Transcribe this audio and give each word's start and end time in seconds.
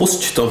Pusť 0.00 0.22
to. 0.32 0.48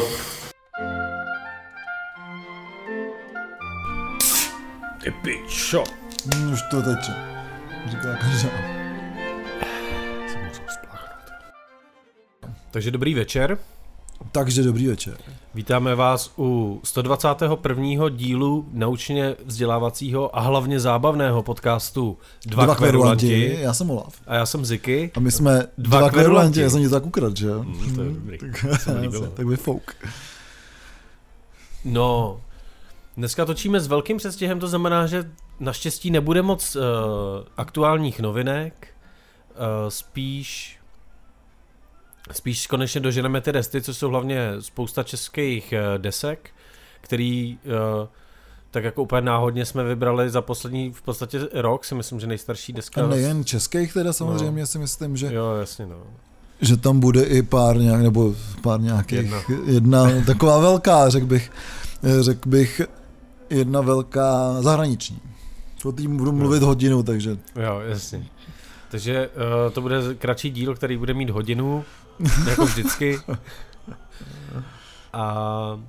Ty 5.01 5.09
pičo. 5.25 5.83
Mm, 6.25 6.53
Už 6.53 6.61
to 6.69 6.81
teče. 6.81 7.13
Říká 7.89 8.15
každá. 8.21 8.49
Takže 12.71 12.91
dobrý 12.91 13.13
večer. 13.13 13.57
Takže 14.31 14.63
dobrý 14.63 14.87
večer. 14.87 15.17
Vítáme 15.53 15.95
vás 15.95 16.33
u 16.37 16.81
121. 16.83 18.09
dílu 18.09 18.65
naučně 18.71 19.35
vzdělávacího 19.45 20.37
a 20.37 20.41
hlavně 20.41 20.79
zábavného 20.79 21.43
podcastu 21.43 22.17
Dva, 22.45 22.65
Dva 22.65 22.75
kverulanti. 22.75 23.57
Já 23.59 23.73
jsem 23.73 23.89
Olaf. 23.91 24.21
A 24.27 24.35
já 24.35 24.45
jsem 24.45 24.65
Ziky. 24.65 25.11
A 25.15 25.19
my 25.19 25.31
jsme 25.31 25.51
Dva 25.77 25.99
dva, 25.99 26.09
kverulanti. 26.09 26.11
kverulanti. 26.11 26.61
Já 26.61 26.69
jsem 26.69 26.81
ti 26.81 26.89
tak 26.89 27.05
ukradl, 27.05 27.35
že? 27.35 27.51
Mm, 27.51 27.95
to 27.95 28.01
je 28.01 28.09
dobrý. 28.09 28.37
Tak, 28.37 28.87
líbilo. 29.01 29.27
tak 29.27 29.45
vyfouk. 29.45 29.95
No, 31.85 32.41
dneska 33.17 33.45
točíme 33.45 33.79
s 33.79 33.87
velkým 33.87 34.17
předstihem, 34.17 34.59
to 34.59 34.67
znamená, 34.67 35.07
že 35.07 35.31
naštěstí 35.59 36.11
nebude 36.11 36.41
moc 36.41 36.75
uh, 36.75 36.81
aktuálních 37.57 38.19
novinek, 38.19 38.87
uh, 39.49 39.89
spíš 39.89 40.78
spíš 42.31 42.67
konečně 42.67 43.01
doženeme 43.01 43.41
ty 43.41 43.51
resty, 43.51 43.81
což 43.81 43.97
jsou 43.97 44.09
hlavně 44.09 44.49
spousta 44.59 45.03
českých 45.03 45.73
uh, 45.73 46.01
desek, 46.01 46.49
který 47.01 47.57
uh, 48.01 48.07
tak 48.71 48.83
jako 48.83 49.03
úplně 49.03 49.21
náhodně 49.21 49.65
jsme 49.65 49.83
vybrali 49.83 50.29
za 50.29 50.41
poslední 50.41 50.91
v 50.93 51.01
podstatě 51.01 51.39
rok, 51.53 51.85
si 51.85 51.95
myslím, 51.95 52.19
že 52.19 52.27
nejstarší 52.27 52.73
deska. 52.73 53.03
A 53.03 53.07
nejen 53.07 53.45
českých 53.45 53.93
teda 53.93 54.13
samozřejmě 54.13 54.65
si 54.65 54.79
myslím, 54.79 55.17
že, 55.17 55.33
Jo, 55.33 55.55
jasně, 55.59 55.85
no. 55.85 55.97
že 56.61 56.77
tam 56.77 56.99
bude 56.99 57.23
i 57.23 57.41
pár 57.41 57.77
nějak, 57.77 58.01
nebo 58.01 58.35
pár 58.61 58.81
nějakých, 58.81 59.17
Jedna. 59.19 59.43
jedna, 59.65 60.05
taková 60.25 60.59
velká, 60.59 61.09
řekl 61.09 61.25
bych, 61.25 61.51
řekl 62.19 62.49
bych, 62.49 62.81
jedna 63.49 63.81
velká 63.81 64.61
zahraniční. 64.61 65.19
O 65.83 65.91
tým 65.91 66.17
budu 66.17 66.31
mluvit 66.31 66.63
hodinu, 66.63 67.03
takže 67.03 67.37
Jo, 67.55 67.81
jasně. 67.89 68.25
Takže 68.91 69.27
uh, 69.27 69.73
to 69.73 69.81
bude 69.81 70.15
kratší 70.17 70.49
díl, 70.49 70.75
který 70.75 70.97
bude 70.97 71.13
mít 71.13 71.29
hodinu, 71.29 71.85
jako 72.49 72.65
vždycky. 72.65 73.19
A 75.13 75.79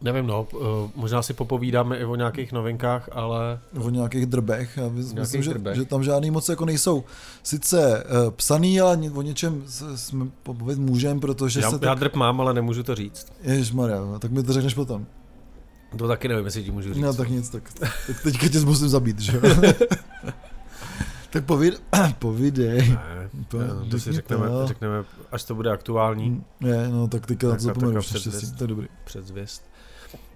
nevím, 0.00 0.26
no, 0.26 0.46
uh, 0.52 0.90
možná 0.94 1.22
si 1.22 1.34
popovídáme 1.34 1.98
i 1.98 2.04
o 2.04 2.16
nějakých 2.16 2.52
novinkách, 2.52 3.08
ale 3.12 3.58
o 3.80 3.90
nějakých 3.90 4.26
drbech. 4.26 4.76
Já 4.76 4.88
mys- 4.88 5.14
myslím, 5.14 5.42
že, 5.42 5.50
drbech. 5.50 5.76
že 5.76 5.84
tam 5.84 6.04
žádný 6.04 6.30
moc 6.30 6.48
jako 6.48 6.64
nejsou 6.64 7.04
sice 7.42 8.04
uh, 8.04 8.30
psaný, 8.30 8.80
ale 8.80 8.98
o 9.14 9.22
něčem 9.22 9.64
jsme 9.94 10.26
popovědět 10.42 10.82
můžem, 10.82 11.20
protože 11.20 11.60
já, 11.60 11.70
se 11.70 11.78
já 11.82 11.94
tak... 11.94 11.98
drb 11.98 12.14
mám, 12.14 12.40
ale 12.40 12.54
nemůžu 12.54 12.82
to 12.82 12.94
říct. 12.94 13.26
Ježišmarja, 13.42 13.98
tak 14.18 14.30
mi 14.30 14.42
to 14.42 14.52
řekneš 14.52 14.74
potom. 14.74 15.06
To 15.96 16.08
taky 16.08 16.28
nevím, 16.28 16.44
jestli 16.44 16.62
ti 16.62 16.70
můžu 16.70 16.94
říct. 16.94 17.02
No 17.02 17.14
tak 17.14 17.28
nic, 17.28 17.48
tak, 17.48 17.62
tak 18.06 18.22
teďka 18.22 18.48
tě 18.48 18.60
musím 18.60 18.88
zabít, 18.88 19.20
že 19.20 19.36
jo? 19.36 19.42
tak 21.32 21.44
povíd, 21.44 21.82
povídej. 22.18 22.88
Ne, 22.88 23.30
To- 23.48 23.58
to, 23.58 23.90
to 23.90 23.98
si 23.98 24.12
řekneme, 24.12 24.48
to. 24.48 24.66
řekneme, 24.66 25.04
až 25.32 25.44
to 25.44 25.54
bude 25.54 25.70
aktuální 25.70 26.44
Ne, 26.60 26.88
no 26.88 27.08
tak 27.08 27.26
teďka 27.26 27.48
na 27.48 27.54
to 27.54 27.60
zapomenu 27.60 28.00
předzvěst. 28.00 28.56
to 28.58 28.64
je 28.64 28.68
dobrý. 28.68 28.86
předzvěst. 29.04 29.72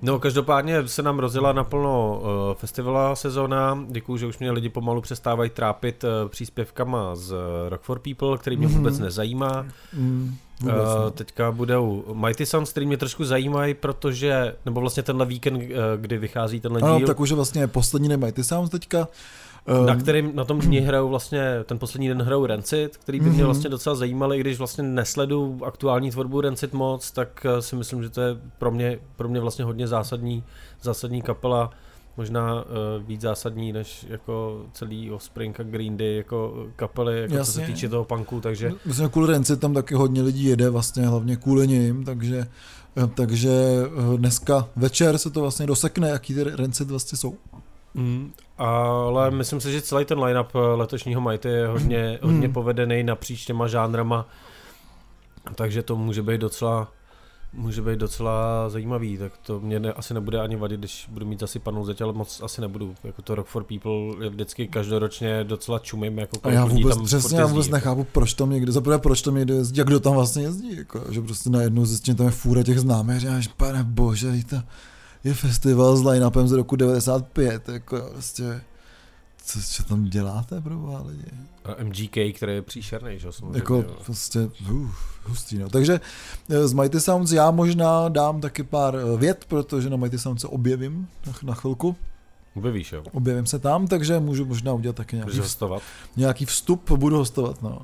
No, 0.03 0.19
každopádně 0.19 0.89
se 0.89 1.03
nám 1.03 1.19
rozjela 1.19 1.53
naplno 1.53 2.21
uh, 2.21 2.55
festivalová 2.55 3.17
sezóna. 3.17 3.79
Děkuju, 3.89 4.19
že 4.19 4.27
už 4.27 4.39
mě 4.39 4.51
lidi 4.51 4.69
pomalu 4.69 5.01
přestávají 5.01 5.51
trápit 5.51 6.05
uh, 6.05 6.29
příspěvkama 6.29 7.17
z 7.17 7.33
uh, 7.33 7.39
Rock 7.69 7.83
for 7.83 7.99
People, 7.99 8.39
který 8.39 8.57
mě 8.57 8.67
Mhm. 8.67 8.77
vůbec 8.77 8.99
nezajímá. 8.99 9.67
Mm, 9.95 10.37
vůbec, 10.61 10.77
Uh, 10.77 11.05
no. 11.05 11.11
teďka 11.11 11.53
budou 11.53 12.05
Mighty 12.15 12.47
Sounds, 12.47 12.71
který 12.71 12.87
mě 12.87 12.97
trošku 12.97 13.25
zajímají, 13.25 13.75
protože, 13.75 14.57
nebo 14.65 14.81
vlastně 14.81 15.03
tenhle 15.03 15.27
víkend, 15.27 15.57
uh, 15.57 15.63
kdy 15.97 16.19
vychází 16.19 16.61
tenhle 16.61 16.81
Ano, 16.81 16.99
díl, 16.99 17.07
tak 17.07 17.21
už 17.21 17.31
je 17.31 17.37
vlastně 17.37 17.67
poslední 17.67 18.09
nemají 18.09 18.33
ty 18.33 18.45
sounds 18.45 18.71
teďka. 18.71 19.09
Na 19.87 19.93
Ehm, 19.93 20.01
kterým 20.01 20.31
na 20.37 20.45
tom 20.45 20.59
dní 20.61 20.79
hrajou 20.79 21.09
vlastně, 21.09 21.43
ten 21.65 21.79
poslední 21.79 22.09
den 22.09 22.23
hrajou 22.23 22.47
Rancid, 22.47 22.97
který 22.97 23.21
by 23.21 23.27
mě 23.29 23.37
Mhm. 23.37 23.45
vlastně 23.45 23.71
docela 23.71 23.95
zajímal, 23.97 24.35
i 24.35 24.41
když 24.41 24.59
vlastně 24.59 24.85
nesledu 24.85 25.61
aktuální 25.65 26.11
tvorbu 26.11 26.41
Rancid 26.41 26.73
moc, 26.73 27.11
tak 27.11 27.47
eh, 27.59 27.63
si 27.63 27.77
myslím, 27.77 28.03
že 28.03 28.11
to 28.11 28.21
je 28.21 28.37
pro 28.59 28.71
mě, 28.71 28.99
pro 29.17 29.29
mě 29.29 29.41
vlastně 29.41 29.65
hodně 29.65 29.89
zásadní, 29.89 30.45
zásadní 30.83 31.23
kapela, 31.23 31.71
možná 32.17 32.55
uh, 32.55 32.63
víc 33.07 33.21
zásadní 33.21 33.73
než 33.73 34.07
jako 34.09 34.63
celý 34.73 35.11
Offspring 35.11 35.61
a 35.61 35.63
Green 35.63 35.97
Day 35.97 36.17
jako 36.17 36.67
kapely, 36.77 37.21
jako 37.21 37.37
co 37.37 37.45
se 37.53 37.61
Jasně. 37.61 37.75
týče 37.75 37.89
toho 37.89 38.05
punku, 38.05 38.41
takže 38.41 38.73
Myslím, 38.85 39.09
kvůli 39.09 39.33
Renci 39.33 39.57
tam 39.57 39.75
taky 39.75 39.95
hodně 39.95 40.23
lidí 40.23 40.45
jede, 40.45 40.71
vlastně 40.71 41.07
hlavně 41.07 41.37
kvůli 41.37 41.69
ním, 41.69 42.05
takže, 42.05 42.47
takže 43.15 43.51
eh, 43.87 44.17
dneska 44.17 44.69
večer 44.77 45.19
se 45.19 45.31
to 45.31 45.41
vlastně 45.41 45.67
dosekne, 45.67 46.09
jaký 46.09 46.35
ty 46.35 46.45
Renci 46.45 46.85
vlastně 46.85 47.19
jsou. 47.19 47.35
Mm, 47.97 48.33
ale 48.59 49.31
myslím 49.31 49.61
si, 49.61 49.73
že 49.73 49.83
celý 49.83 50.05
ten 50.05 50.19
line-up 50.25 50.49
eh, 50.55 50.59
letošního 50.59 51.21
Mighty 51.21 51.49
je 51.49 51.67
hodně, 51.67 52.19
hodně 52.23 52.49
Mm. 52.49 52.55
povedený 52.55 53.03
napříč 53.03 53.45
těma 53.45 53.67
žánrama, 53.67 54.27
takže 55.55 55.83
to 55.83 55.97
může 55.97 56.23
být 56.23 56.41
docela 56.41 56.89
může 57.53 57.83
být 57.83 57.99
docela 57.99 58.69
zajímavý, 58.69 59.19
tak 59.19 59.33
to 59.43 59.61
mě 59.61 59.81
ne, 59.81 59.93
asi 59.93 60.15
nebude 60.15 60.41
ani 60.41 60.57
vadit, 60.57 60.81
když 60.81 61.09
budu 61.11 61.27
mít 61.27 61.41
zasypanou 61.41 61.85
zeď, 61.85 62.01
ale 62.01 62.13
moc 62.13 62.41
asi 62.43 62.61
nebudu. 62.61 62.95
Jako 63.05 63.23
to 63.23 63.35
Rock 63.35 63.47
for 63.47 63.65
People 63.65 64.25
je 64.25 64.31
vždycky 64.31 64.69
každoročně 64.69 65.45
docela 65.45 65.79
čumím, 65.79 66.19
jako 66.19 66.37
A 66.43 66.51
já 66.51 66.65
vůbec, 66.65 66.97
tam 66.97 67.05
přesně, 67.05 67.39
já 67.39 67.47
vůbec 67.47 67.67
jako. 67.67 67.77
nechápu, 67.77 68.05
proč 68.13 68.35
tam 68.35 68.51
někdo, 68.51 68.73
zaprvé 68.73 68.99
proč 68.99 69.23
tam 69.23 69.35
někdo 69.35 69.55
jezdí 69.55 69.81
a 69.81 69.85
kdo 69.85 70.01
tam 70.01 70.15
vlastně 70.15 70.43
jezdí, 70.43 70.77
jako, 70.77 71.01
že 71.11 71.21
prostě 71.21 71.51
najednou 71.51 71.85
zjistím, 71.85 72.13
že 72.13 72.17
tam 72.19 72.27
je 72.27 72.33
fůra 72.33 72.63
těch 72.63 72.81
známých, 72.81 73.21
říkáš, 73.21 73.49
pane 73.49 73.85
bože, 73.85 74.33
to 74.51 74.57
je 75.27 75.35
festival 75.35 75.97
s 75.97 76.05
line-upem 76.05 76.47
z 76.49 76.53
roku 76.53 76.77
95, 76.77 77.69
jako 77.69 78.11
prostě, 78.13 78.61
co, 79.45 79.59
co 79.63 79.85
tam 79.85 80.05
děláte, 80.05 80.61
pro 80.61 81.03
lidi? 81.07 81.31
A 81.65 81.85
MGK, 81.85 82.37
který 82.37 82.53
je 82.53 82.63
příšerný, 82.63 83.19
že 83.19 83.27
jo, 83.27 83.33
samozřejmě. 83.33 83.59
Jako 83.59 83.75
jo. 83.75 83.97
prostě 84.05 84.51
uh, 84.71 84.91
hustý, 85.25 85.59
no. 85.59 85.69
Takže 85.69 86.01
eh, 86.51 86.69
z 86.69 86.73
Mighty 86.73 87.01
Sounds 87.01 87.33
já 87.33 87.51
možná 87.51 88.09
dám 88.09 88.41
taky 88.41 88.63
pár 88.63 88.97
eh, 88.97 89.17
vět, 89.17 89.45
protože 89.49 89.91
na 89.91 89.97
Mighty 89.97 90.19
Sounds 90.19 90.41
se 90.41 90.49
objevím 90.49 91.09
na, 91.27 91.33
na 91.43 91.55
chvilku. 91.55 91.97
Objevíš, 92.55 92.93
jo. 92.93 93.03
Objevím 93.13 93.47
se 93.47 93.59
tam, 93.59 93.87
takže 93.87 94.21
můžu 94.21 94.45
možná 94.45 94.73
udělat 94.73 94.97
taky 94.97 95.17
nějaký, 95.17 95.39
hostovat. 95.39 95.83
nějaký 96.17 96.45
vstup, 96.45 96.91
budu 96.91 97.17
hostovat, 97.17 97.63
no. 97.63 97.83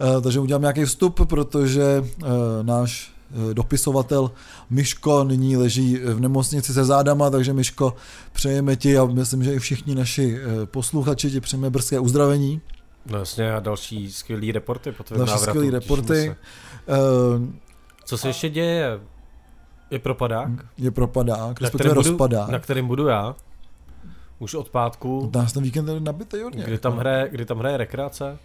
Uh, 0.00 0.22
takže 0.22 0.40
udělám 0.40 0.62
nějaký 0.62 0.84
vstup, 0.84 1.20
protože 1.28 2.04
uh, 2.22 2.28
náš 2.62 3.17
dopisovatel 3.52 4.30
Miško 4.70 5.24
nyní 5.24 5.56
leží 5.56 5.96
v 5.96 6.20
nemocnici 6.20 6.72
se 6.72 6.84
zádama, 6.84 7.30
takže 7.30 7.52
Miško, 7.52 7.94
přejeme 8.32 8.76
ti 8.76 8.98
a 8.98 9.04
myslím, 9.04 9.44
že 9.44 9.54
i 9.54 9.58
všichni 9.58 9.94
naši 9.94 10.38
eh, 10.62 10.66
posluchači 10.66 11.30
ti 11.30 11.40
přejeme 11.40 11.70
brzké 11.70 11.98
uzdravení. 12.00 12.60
No 13.06 13.18
jasně, 13.18 13.52
a 13.54 13.60
další 13.60 14.12
skvělý 14.12 14.52
reporty 14.52 14.92
po 14.92 15.02
tvém 15.04 15.18
Další 15.18 15.30
návratu. 15.32 15.50
skvělý 15.50 15.70
reporty. 15.70 16.06
se. 16.06 16.36
Uh, 17.38 17.46
Co 18.04 18.18
se 18.18 18.28
ještě 18.28 18.48
děje? 18.50 19.00
Je 19.90 19.98
propadák? 19.98 20.48
je 20.78 20.90
propadák, 20.90 21.60
respektive 21.60 21.94
rozpadák. 21.94 22.48
na 22.48 22.58
kterém 22.58 22.86
budu 22.86 23.06
já. 23.06 23.34
Už 24.38 24.54
od 24.54 24.70
pátku, 24.70 25.30
Nás 25.34 25.52
ten 25.52 25.62
víkend 25.62 25.88
je 25.88 26.00
nabitý 26.00 26.40
hodně. 26.42 26.64
kdy 26.64 26.78
tam, 26.78 26.96
hraje, 26.98 27.28
kdy 27.30 27.44
tam 27.44 27.58
hraje 27.58 27.76
rekreace. 27.76 28.38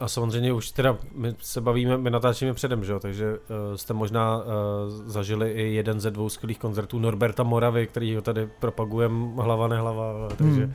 A 0.00 0.08
samozřejmě 0.08 0.52
už 0.52 0.70
teda 0.70 0.98
my 1.14 1.34
se 1.38 1.60
bavíme, 1.60 1.98
my 1.98 2.10
natáčíme 2.10 2.54
předem, 2.54 2.84
že 2.84 2.92
jo, 2.92 3.00
takže 3.00 3.32
uh, 3.32 3.38
jste 3.76 3.94
možná 3.94 4.36
uh, 4.36 4.42
zažili 4.88 5.50
i 5.52 5.74
jeden 5.74 6.00
ze 6.00 6.10
dvou 6.10 6.28
skvělých 6.28 6.58
koncertů 6.58 6.98
Norberta 6.98 7.42
Moravy, 7.42 7.86
který 7.86 8.16
ho 8.16 8.22
tady 8.22 8.48
propagujeme 8.60 9.42
hlava 9.42 9.68
nehlava, 9.68 10.28
takže 10.28 10.64
Hmm. 10.64 10.74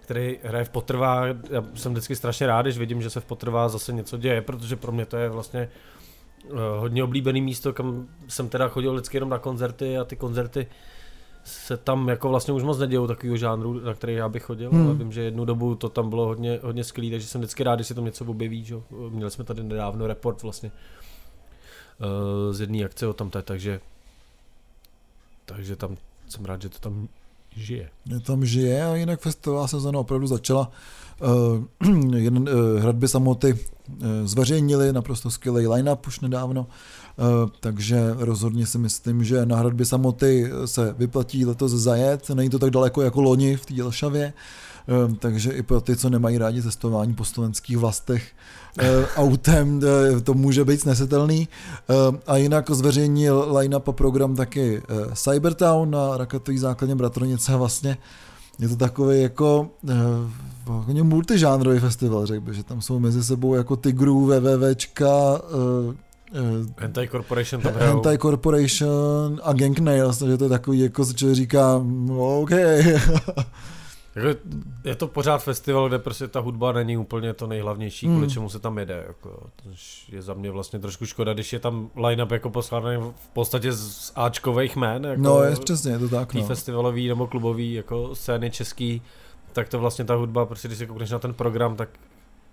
který 0.00 0.38
hraje 0.42 0.64
v 0.64 0.70
Potrvá. 0.70 1.26
Já 1.26 1.64
jsem 1.74 1.92
vždycky 1.92 2.16
strašně 2.16 2.46
rád, 2.46 2.62
když 2.62 2.78
vidím, 2.78 3.02
že 3.02 3.10
se 3.10 3.20
v 3.20 3.24
Potrvá 3.24 3.68
zase 3.68 3.92
něco 3.92 4.16
děje, 4.16 4.42
protože 4.42 4.76
pro 4.76 4.92
mě 4.92 5.06
to 5.06 5.16
je 5.16 5.28
vlastně 5.28 5.68
uh, 6.44 6.58
hodně 6.78 7.04
oblíbený 7.04 7.40
místo, 7.40 7.72
kam 7.72 8.08
jsem 8.28 8.48
teda 8.48 8.68
chodil 8.68 8.92
vždycky 8.94 9.16
jenom 9.16 9.30
na 9.30 9.38
koncerty 9.38 9.98
a 9.98 10.04
ty 10.04 10.16
koncerty 10.16 10.66
se 11.44 11.76
tam 11.76 12.08
jako 12.08 12.28
vlastně 12.28 12.54
už 12.54 12.62
moc 12.62 12.78
nedějou 12.78 13.06
takového 13.06 13.36
žánru, 13.36 13.80
na 13.80 13.94
který 13.94 14.14
já 14.14 14.28
bych 14.28 14.42
chodil, 14.42 14.70
Hmm. 14.70 14.86
ale 14.86 14.94
vím, 14.94 15.12
že 15.12 15.22
jednu 15.22 15.44
dobu 15.44 15.74
to 15.74 15.88
tam 15.88 16.10
bylo 16.10 16.26
hodně, 16.26 16.58
hodně 16.62 16.84
skvělý, 16.84 17.10
takže 17.10 17.26
jsem 17.26 17.40
vždycky 17.40 17.64
rád, 17.64 17.74
když 17.74 17.86
se 17.86 17.94
tam 17.94 18.04
něco 18.04 18.24
objeví, 18.24 18.64
že? 18.64 18.74
Měli 19.08 19.30
jsme 19.30 19.44
tady 19.44 19.62
nedávno 19.62 20.06
report 20.06 20.42
vlastně 20.42 20.72
uh, 22.00 22.54
z 22.54 22.60
jedné 22.60 22.84
akce 22.84 23.06
o 23.06 23.12
tamté, 23.12 23.42
takže 23.42 23.80
takže 25.44 25.76
tam 25.76 25.96
jsem 26.28 26.44
rád, 26.44 26.62
že 26.62 26.68
to 26.68 26.78
tam 26.78 27.08
žije. 27.56 27.90
Je 28.06 28.20
tam 28.20 28.44
žije 28.44 28.84
a 28.84 28.94
jinak 28.94 29.20
festivalová 29.20 29.68
sezóna 29.68 29.98
opravdu 30.00 30.26
začala. 30.26 30.70
Uh, 31.82 32.14
jeden, 32.16 32.48
uh, 32.48 32.80
hradby 32.80 33.08
samoty 33.08 33.52
uh, 33.52 33.58
zveřejnili 34.24 34.92
naprosto 34.92 35.30
skvělý 35.30 35.68
line-up 35.68 36.06
už 36.06 36.20
nedávno, 36.20 36.66
takže 37.60 38.14
rozhodně 38.18 38.66
si 38.66 38.78
myslím, 38.78 39.24
že 39.24 39.46
na 39.46 39.56
hradby 39.56 39.84
samoty 39.84 40.50
se 40.64 40.94
vyplatí 40.98 41.46
letos 41.46 41.72
zajet, 41.72 42.30
není 42.30 42.50
to 42.50 42.58
tak 42.58 42.70
daleko 42.70 43.02
jako 43.02 43.20
loni 43.22 43.56
v 43.56 43.66
té 43.66 43.74
Jelšavě, 43.74 44.32
Ehm, 44.88 45.14
takže 45.14 45.52
i 45.52 45.62
pro 45.62 45.80
ty, 45.80 45.96
co 45.96 46.10
nemají 46.10 46.38
rádi 46.38 46.62
cestování 46.62 47.14
po 47.14 47.24
slovenských 47.24 47.78
vlastech 47.78 48.32
eh, 48.78 49.06
autem, 49.16 49.80
eh, 49.84 50.20
to 50.20 50.34
může 50.34 50.64
být 50.64 50.80
snesitelný. 50.80 51.48
A 52.26 52.36
jinak 52.36 52.70
zveřejnil 52.70 53.56
line-up 53.56 53.88
a 53.88 53.92
program 53.92 54.36
taky 54.36 54.82
eh, 54.82 55.14
Cybertown 55.14 55.90
na 55.90 56.16
raketový 56.16 56.58
základně 56.58 56.94
Bratronice. 56.94 57.56
Vlastně 57.56 57.98
je 58.58 58.68
to 58.68 58.76
takový 58.76 59.22
jako 59.22 59.70
uh, 60.68 61.02
multižánrový 61.02 61.78
festival, 61.78 62.26
řekl 62.26 62.40
bych, 62.40 62.54
že 62.54 62.62
tam 62.62 62.82
jsou 62.82 62.98
mezi 62.98 63.24
sebou 63.24 63.54
jako 63.54 63.76
Tigru, 63.76 64.26
VVVčka, 64.26 65.40
Hentai 66.78 67.08
Corporation 67.08 67.62
tam 67.62 67.74
hrajou. 67.74 67.92
Hentai 67.92 68.18
Corporation 68.18 69.40
a 69.42 69.52
Gang 69.52 69.78
Nails, 69.78 70.18
takže 70.18 70.36
to 70.36 70.44
je 70.44 70.50
takový, 70.50 70.78
jako 70.78 71.04
se 71.04 71.14
člověk 71.14 71.36
říká, 71.36 71.80
no, 71.84 72.40
OK. 72.40 72.50
jako, 74.14 74.38
je 74.84 74.94
to 74.94 75.08
pořád 75.08 75.38
festival, 75.38 75.88
kde 75.88 75.98
prostě 75.98 76.28
ta 76.28 76.40
hudba 76.40 76.72
není 76.72 76.96
úplně 76.96 77.34
to 77.34 77.46
nejhlavnější, 77.46 78.06
kvůli 78.06 78.20
hmm. 78.20 78.30
čemu 78.30 78.48
se 78.48 78.58
tam 78.58 78.78
jede. 78.78 79.04
Jako, 79.06 79.42
je 80.08 80.22
za 80.22 80.34
mě 80.34 80.50
vlastně 80.50 80.78
trošku 80.78 81.06
škoda, 81.06 81.34
když 81.34 81.52
je 81.52 81.58
tam 81.58 81.90
line-up 81.96 82.30
jako 82.30 82.50
poskládaný 82.50 82.96
v 82.96 83.28
podstatě 83.32 83.72
z 83.72 84.12
Ačkových 84.14 84.76
jmén. 84.76 85.04
Jako 85.04 85.22
no, 85.22 85.42
je 85.42 85.56
přesně, 85.56 85.92
je 85.92 85.98
to 85.98 86.08
tak. 86.08 86.34
No. 86.34 86.44
festivalový 86.44 87.08
nebo 87.08 87.26
klubový 87.26 87.72
jako 87.72 88.14
scény 88.14 88.50
český, 88.50 89.02
tak 89.52 89.68
to 89.68 89.78
vlastně 89.78 90.04
ta 90.04 90.14
hudba, 90.14 90.46
prostě 90.46 90.68
když 90.68 90.78
se 90.78 90.86
koukneš 90.86 91.10
na 91.10 91.18
ten 91.18 91.34
program, 91.34 91.76
tak 91.76 91.88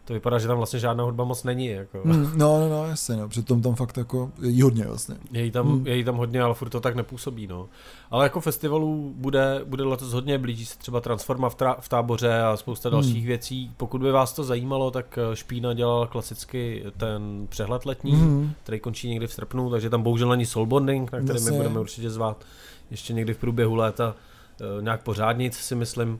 to 0.10 0.14
vypadá, 0.14 0.40
že 0.40 0.48
tam 0.48 0.58
vlastně 0.58 0.80
žádná 0.80 1.04
hudba 1.04 1.24
moc 1.24 1.44
není. 1.44 1.66
Jako. 1.68 2.02
Mm, 2.04 2.32
no, 2.36 2.60
no, 2.60 2.70
no, 2.70 2.88
jasně, 2.88 3.16
no. 3.16 3.30
přitom 3.30 3.62
tam 3.62 3.76
fakt 3.76 3.98
jako 3.98 4.32
je 4.42 4.50
jí 4.50 4.62
hodně 4.62 4.86
vlastně. 4.86 5.16
Je 5.32 5.44
jí, 5.44 5.52
tam, 5.52 5.68
mm. 5.68 5.88
je 5.88 5.96
jí 5.96 6.04
tam 6.04 6.16
hodně, 6.16 6.42
ale 6.42 6.54
furt 6.54 6.70
to 6.70 6.80
tak 6.80 6.96
nepůsobí, 6.96 7.48
no. 7.48 7.70
Ale 8.12 8.26
jako 8.26 8.42
festivalů 8.42 9.14
bude, 9.18 9.62
bude 9.66 9.84
letos 9.84 10.14
hodně, 10.14 10.38
blíží 10.38 10.66
se 10.66 10.78
třeba 10.78 11.02
Transforma 11.02 11.50
v, 11.50 11.56
tra, 11.56 11.76
v 11.80 11.90
táboře 11.90 12.42
a 12.42 12.58
spousta 12.58 12.90
mm. 12.90 12.94
dalších 12.94 13.26
věcí. 13.26 13.72
Pokud 13.78 14.02
by 14.02 14.12
vás 14.12 14.34
to 14.34 14.44
zajímalo, 14.44 14.92
tak 14.92 15.18
eh, 15.18 15.36
Špína 15.36 15.74
dělal 15.74 16.08
klasicky 16.08 16.84
ten 16.98 17.48
přehled 17.50 17.86
letní, 17.86 18.12
mm. 18.12 18.52
který 18.64 18.80
končí 18.80 19.10
někdy 19.10 19.28
v 19.28 19.34
srpnu, 19.34 19.70
takže 19.70 19.90
tam 19.90 20.04
bohužel 20.04 20.30
není 20.30 20.46
soulbonding, 20.46 21.12
na 21.12 21.20
který 21.20 21.44
my 21.44 21.52
budeme 21.52 21.80
určitě 21.80 22.10
zvát 22.10 22.46
ještě 22.92 23.14
někdy 23.14 23.34
v 23.34 23.38
průběhu 23.38 23.76
léta 23.76 24.16
eh, 24.62 24.82
nějak 24.82 25.04
pořádnic, 25.04 25.58
si 25.58 25.76
myslím 25.76 26.20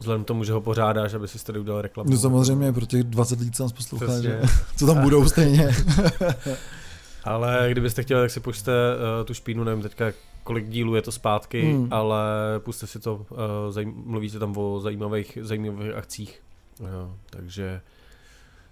vzhledem 0.00 0.24
k 0.24 0.26
tomu, 0.26 0.44
že 0.44 0.52
ho 0.52 0.60
pořádáš, 0.60 1.14
aby 1.14 1.28
si 1.28 1.44
tady 1.44 1.58
udělal 1.58 1.82
reklamu. 1.82 2.10
No 2.10 2.18
samozřejmě, 2.18 2.72
pro 2.72 2.86
těch 2.86 3.02
20 3.02 3.38
lidí, 3.38 3.50
co 3.50 3.62
nás 3.62 3.72
poslouchá, 3.72 4.20
že? 4.20 4.40
co 4.76 4.86
tam 4.86 5.00
budou 5.00 5.28
stejně. 5.28 5.76
ale 7.24 7.68
kdybyste 7.70 8.02
chtěli, 8.02 8.20
tak 8.20 8.30
si 8.30 8.40
pušte 8.40 8.72
uh, 8.72 9.26
tu 9.26 9.34
špínu, 9.34 9.64
nevím 9.64 9.82
teďka, 9.82 10.12
kolik 10.44 10.68
dílů 10.68 10.94
je 10.94 11.02
to 11.02 11.12
zpátky, 11.12 11.62
hmm. 11.62 11.88
ale 11.90 12.20
puste 12.58 12.86
si 12.86 13.00
to, 13.00 13.14
uh, 13.16 13.38
zajím, 13.70 14.02
mluvíte 14.06 14.38
tam 14.38 14.56
o 14.56 14.80
zajímavých, 14.80 15.38
zajímavých 15.42 15.94
akcích. 15.94 16.42
Uh, 16.80 16.88
takže 17.30 17.80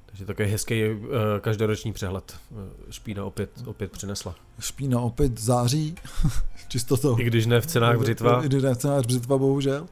takže 0.06 0.24
takový 0.24 0.48
hezký 0.48 0.84
uh, 0.84 1.06
každoroční 1.40 1.92
přehled 1.92 2.36
Špína 2.90 3.24
opět, 3.24 3.50
opět 3.66 3.92
přinesla. 3.92 4.34
Špína 4.60 5.00
opět 5.00 5.38
září, 5.38 5.94
čistotou. 6.68 7.18
I 7.18 7.24
když 7.24 7.46
ne 7.46 7.60
v 7.60 7.66
cenách 7.66 7.98
břitva. 7.98 8.44
I 8.44 8.46
když 8.46 8.62
ne 8.62 8.74
v 8.74 8.76
cenách 8.76 9.06
břitva, 9.06 9.38
bohužel. 9.38 9.86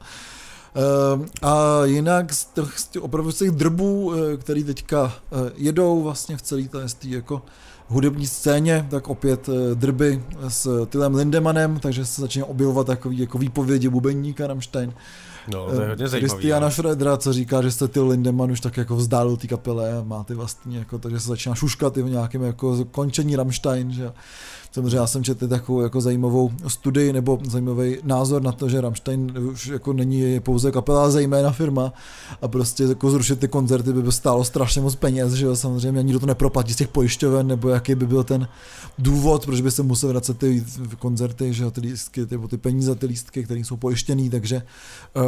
Ehm, 0.77 1.25
a 1.41 1.85
jinak 1.85 2.33
z 2.33 2.45
těch, 2.45 2.79
z 2.79 2.87
těch, 2.87 3.01
opravdu 3.01 3.31
z 3.31 3.37
těch 3.37 3.51
drbů, 3.51 4.13
eh, 4.13 4.37
který 4.37 4.63
teďka 4.63 5.13
eh, 5.31 5.51
jedou 5.55 6.03
vlastně 6.03 6.37
v 6.37 6.41
celé 6.41 6.63
té 6.63 6.85
jako 7.03 7.41
hudební 7.87 8.27
scéně, 8.27 8.87
tak 8.89 9.07
opět 9.07 9.49
eh, 9.49 9.75
drby 9.75 10.23
s 10.47 10.85
Tylem 10.85 11.15
Lindemanem, 11.15 11.79
takže 11.79 12.05
se 12.05 12.21
začíná 12.21 12.45
objevovat 12.45 12.87
takový 12.87 13.19
jako 13.19 13.37
výpovědi 13.37 13.89
bubeníka 13.89 14.47
Rammstein. 14.47 14.93
No, 15.53 15.65
to 15.65 15.81
je 15.81 15.89
hodně 15.89 16.07
zajímavý. 16.07 16.29
Kristiana 16.29 16.69
Schroedera, 16.69 17.17
co 17.17 17.33
říká, 17.33 17.61
že 17.61 17.71
jste 17.71 17.87
ty 17.87 17.99
Lindemann 17.99 18.51
už 18.51 18.59
tak 18.59 18.77
jako 18.77 18.95
vzdálil 18.95 19.37
ty 19.37 19.47
kapele 19.47 19.97
a 19.97 20.03
má 20.03 20.23
ty 20.23 20.33
vlastně 20.33 20.79
jako, 20.79 20.99
takže 20.99 21.19
se 21.19 21.27
začíná 21.27 21.55
šuškat 21.55 21.97
i 21.97 22.01
v 22.01 22.09
nějakém 22.09 22.43
jako 22.43 22.85
končení 22.85 23.35
Rammstein, 23.35 23.91
že 23.91 24.11
Samozřejmě 24.77 24.97
já 24.97 25.07
jsem 25.07 25.23
četl 25.23 25.47
takovou 25.47 25.81
jako 25.81 26.01
zajímavou 26.01 26.51
studii 26.67 27.13
nebo 27.13 27.39
zajímavý 27.49 27.97
názor 28.03 28.41
na 28.41 28.51
to, 28.51 28.69
že 28.69 28.81
Rammstein 28.81 29.33
už 29.51 29.67
jako 29.67 29.93
není 29.93 30.39
pouze 30.39 30.71
kapela, 30.71 31.09
zejména 31.09 31.51
firma. 31.51 31.93
A 32.41 32.47
prostě 32.47 32.83
jako 32.83 33.11
zrušit 33.11 33.39
ty 33.39 33.47
koncerty 33.47 33.93
by, 33.93 34.01
by 34.01 34.11
stálo 34.11 34.43
strašně 34.43 34.81
moc 34.81 34.95
peněz, 34.95 35.33
že 35.33 35.45
jo, 35.45 35.55
samozřejmě 35.55 36.03
nikdo 36.03 36.19
to 36.19 36.25
neproplatí 36.25 36.73
z 36.73 36.75
těch 36.75 36.87
pojišťoven, 36.87 37.47
nebo 37.47 37.69
jaký 37.69 37.95
by 37.95 38.07
byl 38.07 38.23
ten 38.23 38.47
důvod, 38.99 39.45
proč 39.45 39.61
by 39.61 39.71
se 39.71 39.83
musel 39.83 40.09
vracet 40.09 40.37
ty 40.37 40.63
koncerty, 40.99 41.53
že 41.53 41.63
jo, 41.63 41.71
ty 41.71 41.81
lístky, 41.81 42.25
ty, 42.25 42.37
ty 42.37 42.57
peníze, 42.57 42.95
ty 42.95 43.05
lístky, 43.05 43.43
které 43.43 43.59
jsou 43.59 43.77
pojištěný, 43.77 44.29
takže 44.29 44.61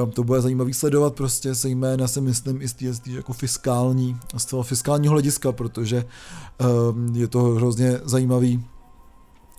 uh, 0.04 0.10
to 0.10 0.24
bude 0.24 0.42
zajímavý 0.42 0.74
sledovat. 0.74 1.13
Prostě 1.13 1.54
zejména 1.54 2.07
si 2.07 2.22
myslím 2.22 2.62
i 2.62 2.68
z 2.68 2.74
té 2.74 3.12
jako 3.12 3.34
fiskální, 3.34 4.18
z 4.38 4.45
toho 4.45 4.63
fiskálního 4.63 5.12
hlediska, 5.12 5.52
protože 5.52 6.06
uh, 6.62 7.18
je 7.18 7.28
to 7.28 7.42
hrozně 7.42 8.00
zajímavý 8.06 8.63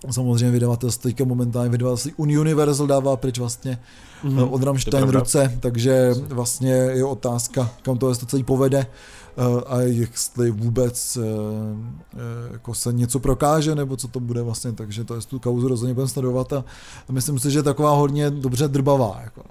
Samozřejmě 0.09 0.51
vydavatelství, 0.51 1.11
teďka 1.11 1.25
momentálně 1.25 1.69
vydavatelství 1.69 2.13
Universal 2.17 2.87
dává 2.87 3.15
pryč 3.15 3.39
vlastně 3.39 3.79
mm-hmm, 4.23 4.53
od 4.53 4.63
Rammstein 4.63 5.09
ruce, 5.09 5.57
takže 5.59 6.13
vlastně 6.29 6.71
je 6.71 7.05
otázka, 7.05 7.69
kam 7.81 7.97
to 7.97 8.15
to 8.15 8.25
celý 8.25 8.43
povede 8.43 8.79
eh, 8.85 9.63
a 9.67 9.81
jestli 9.81 10.51
vůbec 10.51 11.17
eh, 11.17 12.21
jako 12.51 12.73
se 12.73 12.93
něco 12.93 13.19
prokáže, 13.19 13.75
nebo 13.75 13.97
co 13.97 14.07
to 14.07 14.19
bude 14.19 14.41
vlastně, 14.41 14.71
takže 14.71 15.03
to 15.03 15.15
je 15.15 15.21
tu 15.21 15.39
kauzu 15.39 15.67
rozhodně 15.67 15.93
budeme 15.93 16.09
sledovat 16.09 16.53
a 16.53 16.63
myslím 17.11 17.39
si, 17.39 17.51
že 17.51 17.59
je 17.59 17.63
taková 17.63 17.91
hodně 17.91 18.31
dobře 18.31 18.67
drbavá. 18.67 19.19
Jako. 19.23 19.43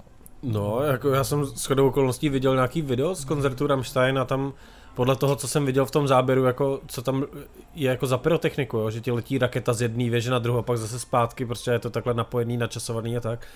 No, 0.43 0.83
jako 0.83 1.09
já 1.09 1.25
jsem 1.25 1.47
s 1.47 1.65
chodou 1.67 1.89
okolností 1.89 2.29
viděl 2.29 2.55
nějaký 2.55 2.83
video 2.83 3.15
z 3.15 3.25
koncertu 3.25 3.67
Rammstein 3.67 4.19
a 4.19 4.25
tam 4.25 4.53
podle 5.01 5.17
toho, 5.17 5.37
co 5.37 5.49
jsem 5.49 5.67
viděl 5.67 5.87
v 5.87 5.91
tom 5.91 6.09
záběru, 6.09 6.45
jako, 6.45 6.81
co 6.87 7.03
tam 7.03 7.27
je 7.75 7.91
jako 7.91 8.07
za 8.07 8.19
pyrotechniku, 8.19 8.77
jo? 8.77 8.91
že 8.91 9.01
ti 9.01 9.11
letí 9.11 9.39
raketa 9.39 9.73
z 9.73 9.83
jedné 9.83 10.11
věže 10.11 10.31
na 10.31 10.39
druhou 10.39 10.59
a 10.59 10.63
pak 10.63 10.79
zase 10.79 10.99
zpátky, 10.99 11.47
prostě 11.47 11.71
je 11.71 11.79
to 11.79 11.91
takhle 11.91 12.15
napojený, 12.15 12.57
načasovaný 12.57 13.17
a 13.17 13.21
tak, 13.21 13.47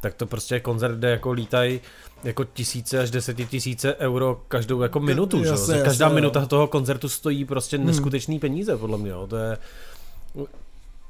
tak 0.00 0.14
to 0.14 0.26
prostě 0.26 0.54
je 0.54 0.60
koncert, 0.60 0.94
kde 0.94 1.10
jako 1.10 1.32
lítají 1.32 1.80
jako 2.24 2.44
tisíce 2.44 2.98
až 2.98 3.10
tisíce 3.48 3.96
euro 3.96 4.40
každou 4.48 4.82
jako 4.82 5.00
minutu, 5.00 5.44
jasne, 5.44 5.78
že? 5.78 5.84
Každá 5.84 6.06
jasne, 6.06 6.14
minuta 6.14 6.40
jo. 6.40 6.46
toho 6.46 6.66
koncertu 6.66 7.08
stojí 7.08 7.44
prostě 7.44 7.76
hmm. 7.76 7.86
neskutečný 7.86 8.38
peníze, 8.38 8.76
podle 8.76 8.98
mě, 8.98 9.10
jo? 9.10 9.26
to 9.26 9.36
je 9.36 9.58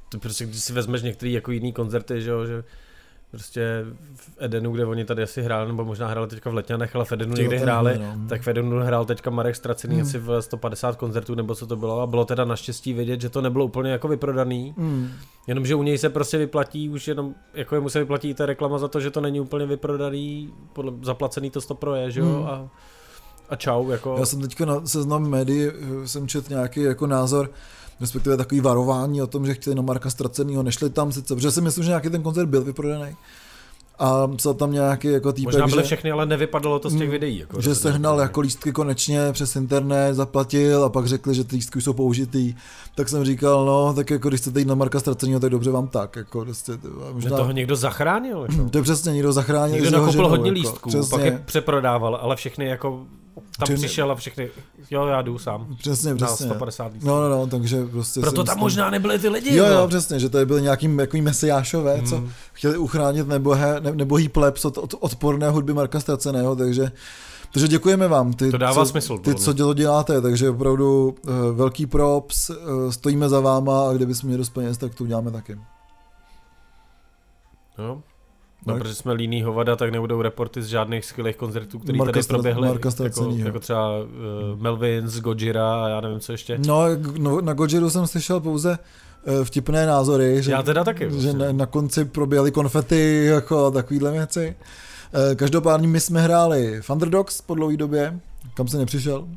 to 0.08 0.18
prostě, 0.18 0.46
když 0.46 0.60
si 0.60 0.72
vezmeš 0.72 1.02
některý 1.02 1.32
jako 1.32 1.50
jiný 1.50 1.72
koncerty, 1.72 2.22
že, 2.22 2.30
jo? 2.30 2.46
že 2.46 2.64
prostě 3.30 3.84
v 4.14 4.36
Edenu, 4.38 4.72
kde 4.72 4.86
oni 4.86 5.04
tady 5.04 5.22
asi 5.22 5.42
hráli, 5.42 5.68
nebo 5.68 5.84
možná 5.84 6.06
hráli 6.06 6.28
teďka 6.28 6.50
v 6.50 6.54
Letňanech, 6.54 6.96
ale 6.96 7.04
v 7.04 7.12
Edenu 7.12 7.34
někdy 7.34 7.58
hráli, 7.58 7.98
no. 7.98 8.28
tak 8.28 8.42
v 8.42 8.48
Edenu 8.48 8.80
hrál 8.80 9.04
teďka 9.04 9.30
Marek 9.30 9.56
Stracený 9.56 9.96
mm. 9.96 10.02
asi 10.02 10.18
v 10.18 10.42
150 10.42 10.96
koncertů, 10.96 11.34
nebo 11.34 11.54
co 11.54 11.66
to 11.66 11.76
bylo, 11.76 12.00
a 12.00 12.06
bylo 12.06 12.24
teda 12.24 12.44
naštěstí 12.44 12.92
vidět, 12.92 13.20
že 13.20 13.28
to 13.28 13.40
nebylo 13.40 13.64
úplně 13.64 13.90
jako 13.90 14.08
vyprodaný, 14.08 14.74
mm. 14.76 15.10
jenomže 15.46 15.74
u 15.74 15.82
něj 15.82 15.98
se 15.98 16.08
prostě 16.08 16.38
vyplatí, 16.38 16.88
už 16.88 17.08
jenom, 17.08 17.34
jako 17.54 17.74
jemu 17.74 17.88
se 17.88 17.98
vyplatí 17.98 18.34
ta 18.34 18.46
reklama 18.46 18.78
za 18.78 18.88
to, 18.88 19.00
že 19.00 19.10
to 19.10 19.20
není 19.20 19.40
úplně 19.40 19.66
vyprodaný, 19.66 20.52
podle, 20.72 20.92
zaplacený 21.02 21.50
to 21.50 21.60
stopro 21.60 21.94
je, 21.94 22.10
že 22.10 22.20
jo, 22.20 22.26
mm. 22.26 22.46
a, 22.46 22.68
a 23.48 23.56
čau, 23.56 23.90
jako. 23.90 24.16
Já 24.18 24.26
jsem 24.26 24.40
teďka 24.40 24.64
na 24.64 24.86
seznam 24.86 25.28
médií, 25.28 25.66
eh, 25.68 26.08
jsem 26.08 26.28
čet 26.28 26.48
nějaký 26.48 26.82
jako 26.82 27.06
názor, 27.06 27.50
respektive 28.00 28.36
takový 28.36 28.60
varování 28.60 29.22
o 29.22 29.26
tom, 29.26 29.46
že 29.46 29.54
chtěli 29.54 29.76
na 29.76 29.82
Marka 29.82 30.10
Ztracenýho, 30.10 30.62
nešli 30.62 30.90
tam 30.90 31.12
sice, 31.12 31.34
protože 31.34 31.50
si 31.50 31.60
myslím, 31.60 31.84
že 31.84 31.90
nějaký 31.90 32.10
ten 32.10 32.22
koncert 32.22 32.46
byl 32.46 32.64
vyprodaný. 32.64 33.16
A 33.98 34.28
psal 34.36 34.54
tam 34.54 34.72
nějaký 34.72 35.08
jako 35.08 35.32
týpek, 35.32 35.54
Možná 35.54 35.66
byly 35.66 35.82
že, 35.82 35.86
všechny, 35.86 36.10
ale 36.10 36.26
nevypadalo 36.26 36.78
to 36.78 36.90
z 36.90 36.98
těch 36.98 37.10
videí. 37.10 37.38
Jako, 37.38 37.60
že 37.60 37.74
sehnal 37.74 38.20
jako 38.20 38.40
lístky 38.40 38.72
konečně 38.72 39.32
přes 39.32 39.56
internet, 39.56 40.14
zaplatil 40.14 40.84
a 40.84 40.88
pak 40.88 41.06
řekli, 41.06 41.34
že 41.34 41.44
ty 41.44 41.56
lístky 41.56 41.80
jsou 41.80 41.92
použitý. 41.92 42.54
Tak 42.94 43.08
jsem 43.08 43.24
říkal, 43.24 43.64
no, 43.64 43.94
tak 43.94 44.10
jako 44.10 44.28
když 44.28 44.40
chcete 44.40 44.58
jít 44.58 44.68
na 44.68 44.74
Marka 44.74 45.00
Ztracenýho, 45.00 45.40
tak 45.40 45.50
dobře 45.50 45.70
vám 45.70 45.88
tak. 45.88 46.16
Jako, 46.16 46.44
prostě, 46.44 46.72
možná... 47.12 47.36
toho 47.36 47.52
někdo 47.52 47.76
zachránil. 47.76 48.46
Jako. 48.50 48.70
To 48.70 48.78
je 48.78 48.82
přesně, 48.82 49.12
někdo 49.12 49.32
zachránil. 49.32 49.74
Někdo 49.80 49.98
nakoupil 49.98 50.28
hodně 50.28 50.48
jako, 50.48 50.54
lístků, 50.54 50.88
přesně. 50.88 51.10
pak 51.10 51.24
je 51.24 51.42
přeprodával, 51.44 52.18
ale 52.22 52.36
všechny 52.36 52.66
jako 52.66 53.06
tam 53.58 53.66
Čím... 53.66 53.76
přišel 53.76 54.12
a 54.12 54.14
všechny, 54.14 54.50
jo, 54.90 55.06
já 55.06 55.22
jdu 55.22 55.38
sám. 55.38 55.76
Přesně, 55.78 56.14
přesně. 56.14 56.46
150 56.46 56.92
lístků. 56.92 57.08
No, 57.08 57.20
no, 57.20 57.28
no, 57.28 57.46
takže 57.46 57.86
prostě... 57.86 58.20
Proto 58.20 58.44
tam 58.44 58.58
možná 58.58 58.90
nebyly 58.90 59.18
ty 59.18 59.28
lidi. 59.28 59.56
Jo, 59.56 59.66
jo, 59.66 59.88
přesně, 59.88 60.20
že 60.20 60.28
to 60.28 60.46
byly 60.46 60.62
nějaký 60.62 60.96
jako 60.96 61.16
mesiášové, 61.16 61.96
hmm. 61.96 62.06
co 62.06 62.24
chtěli 62.52 62.76
uchránit 62.76 63.28
nebohé, 63.28 63.80
ne, 63.80 63.92
nebohý 63.92 64.28
plebs 64.28 64.64
od, 64.64 64.78
od 64.78 64.94
odporné 65.00 65.50
hudby 65.50 65.74
Marka 65.74 66.00
Straceného, 66.00 66.56
takže 66.56 66.92
takže 67.52 67.68
děkujeme 67.68 68.08
vám, 68.08 68.32
ty, 68.32 68.50
to 68.50 68.58
dává 68.58 68.84
co, 68.84 68.86
smysl, 68.86 69.18
ty 69.18 69.34
co 69.34 69.52
dělo 69.52 69.74
děláte, 69.74 70.20
takže 70.20 70.50
opravdu 70.50 71.08
uh, 71.08 71.56
velký 71.56 71.86
props, 71.86 72.50
uh, 72.50 72.56
stojíme 72.90 73.28
za 73.28 73.40
váma 73.40 73.88
a 73.88 73.92
kdybychom 73.92 74.28
měli 74.28 74.38
dost 74.38 74.50
peněz, 74.50 74.78
tak 74.78 74.94
to 74.94 75.04
uděláme 75.04 75.30
taky. 75.30 75.58
No, 77.78 78.02
No, 78.66 78.74
tak. 78.74 78.82
protože 78.82 78.94
jsme 78.94 79.12
líný 79.12 79.42
hovada, 79.42 79.76
tak 79.76 79.92
nebudou 79.92 80.22
reporty 80.22 80.62
z 80.62 80.66
žádných 80.66 81.04
skvělých 81.04 81.36
koncertů, 81.36 81.78
které 81.78 81.98
tady 81.98 82.22
proběhly. 82.22 82.68
Marka 82.68 82.90
jako, 83.04 83.30
jako 83.36 83.60
třeba 83.60 83.98
uh, 83.98 84.06
Melvins, 84.62 85.20
Gojira 85.20 85.84
a 85.84 85.88
já 85.88 86.00
nevím, 86.00 86.20
co 86.20 86.32
ještě. 86.32 86.58
No, 86.66 86.82
no 87.18 87.40
na 87.40 87.52
Gojiru 87.52 87.90
jsem 87.90 88.06
slyšel 88.06 88.40
pouze 88.40 88.78
uh, 89.38 89.44
vtipné 89.44 89.86
názory. 89.86 90.42
Že, 90.42 90.52
já 90.52 90.62
teda 90.62 90.84
taky. 90.84 91.08
Že 91.20 91.32
na, 91.32 91.52
na 91.52 91.66
konci 91.66 92.04
proběhly 92.04 92.50
konfety, 92.50 93.24
jako 93.24 93.70
takovýhle 93.70 94.12
věci. 94.12 94.56
Eh, 95.12 95.34
Každopádně 95.34 95.88
my 95.88 96.00
jsme 96.00 96.20
hráli 96.20 96.82
v 96.82 96.90
Underdogs 96.90 97.40
po 97.40 97.54
dlouhé 97.54 97.76
době, 97.76 98.20
kam 98.54 98.68
se 98.68 98.78
nepřišel. 98.78 99.28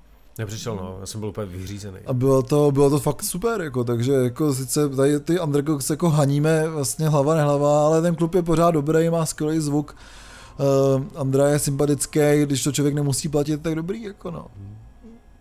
Nepřišel, 0.41 0.75
no, 0.75 0.97
já 0.99 1.05
jsem 1.05 1.19
byl 1.19 1.29
úplně 1.29 1.45
vyřízený. 1.45 1.97
A 2.05 2.13
bylo 2.13 2.41
to, 2.41 2.71
bylo 2.71 2.89
to 2.89 2.99
fakt 2.99 3.23
super, 3.23 3.61
jako, 3.61 3.83
takže 3.83 4.11
jako 4.13 4.53
sice 4.53 4.89
tady 4.89 5.19
ty 5.19 5.39
Underdogs 5.39 5.89
jako 5.89 6.09
haníme 6.09 6.67
vlastně 6.67 7.09
hlava 7.09 7.35
nehlava, 7.35 7.85
ale 7.85 8.01
ten 8.01 8.15
klub 8.15 8.35
je 8.35 8.43
pořád 8.43 8.71
dobrý, 8.71 9.09
má 9.09 9.25
skvělý 9.25 9.59
zvuk. 9.59 9.95
Uh, 10.59 11.03
Andra 11.15 11.49
je 11.49 11.59
sympatický, 11.59 12.19
když 12.41 12.63
to 12.63 12.71
člověk 12.71 12.95
nemusí 12.95 13.29
platit, 13.29 13.61
tak 13.61 13.75
dobrý, 13.75 14.03
jako 14.03 14.31
no. 14.31 14.45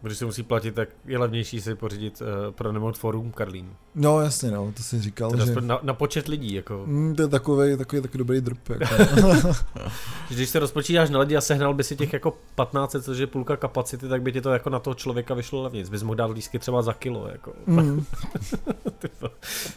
Když 0.03 0.19
se 0.19 0.25
musí 0.25 0.43
platit, 0.43 0.75
tak 0.75 0.89
je 1.05 1.19
levnější 1.19 1.61
si 1.61 1.75
pořídit 1.75 2.23
uh, 2.23 2.27
pro 2.53 2.73
Remote 2.73 2.99
Forum 2.99 3.33
Karlín. 3.33 3.67
No 3.95 4.21
jasně, 4.21 4.51
no, 4.51 4.73
to 4.77 4.83
si 4.83 5.01
říkal, 5.01 5.31
Teda 5.31 5.47
že... 5.47 5.55
na, 5.61 5.79
na, 5.83 5.95
počet 5.95 6.29
lidí, 6.29 6.55
jako. 6.55 6.83
Mm, 6.87 7.15
to 7.17 7.23
je 7.23 7.29
takový, 7.29 7.77
takový, 7.77 8.03
takový 8.03 8.19
dobrý 8.19 8.41
drp. 8.41 8.69
Jako. 8.69 9.33
Když 10.31 10.49
se 10.49 10.59
rozpočítáš 10.59 11.11
na 11.11 11.21
lidi 11.21 11.37
a 11.37 11.41
sehnal 11.41 11.75
by 11.75 11.85
si 11.85 11.97
těch 11.97 12.13
jako 12.13 12.37
15, 12.55 12.97
což 13.03 13.19
je 13.19 13.27
půlka 13.27 13.57
kapacity, 13.57 14.09
tak 14.09 14.23
by 14.23 14.33
ti 14.33 14.41
to 14.41 14.51
jako 14.51 14.71
na 14.71 14.79
toho 14.79 14.95
člověka 14.95 15.35
vyšlo 15.35 15.63
levněji. 15.63 15.85
Bys 15.91 16.03
mohl 16.03 16.15
dát 16.17 16.31
lístky 16.31 16.59
třeba 16.59 16.83
za 16.83 16.93
kilo, 16.93 17.29
jako. 17.29 17.53
mm, 17.67 18.05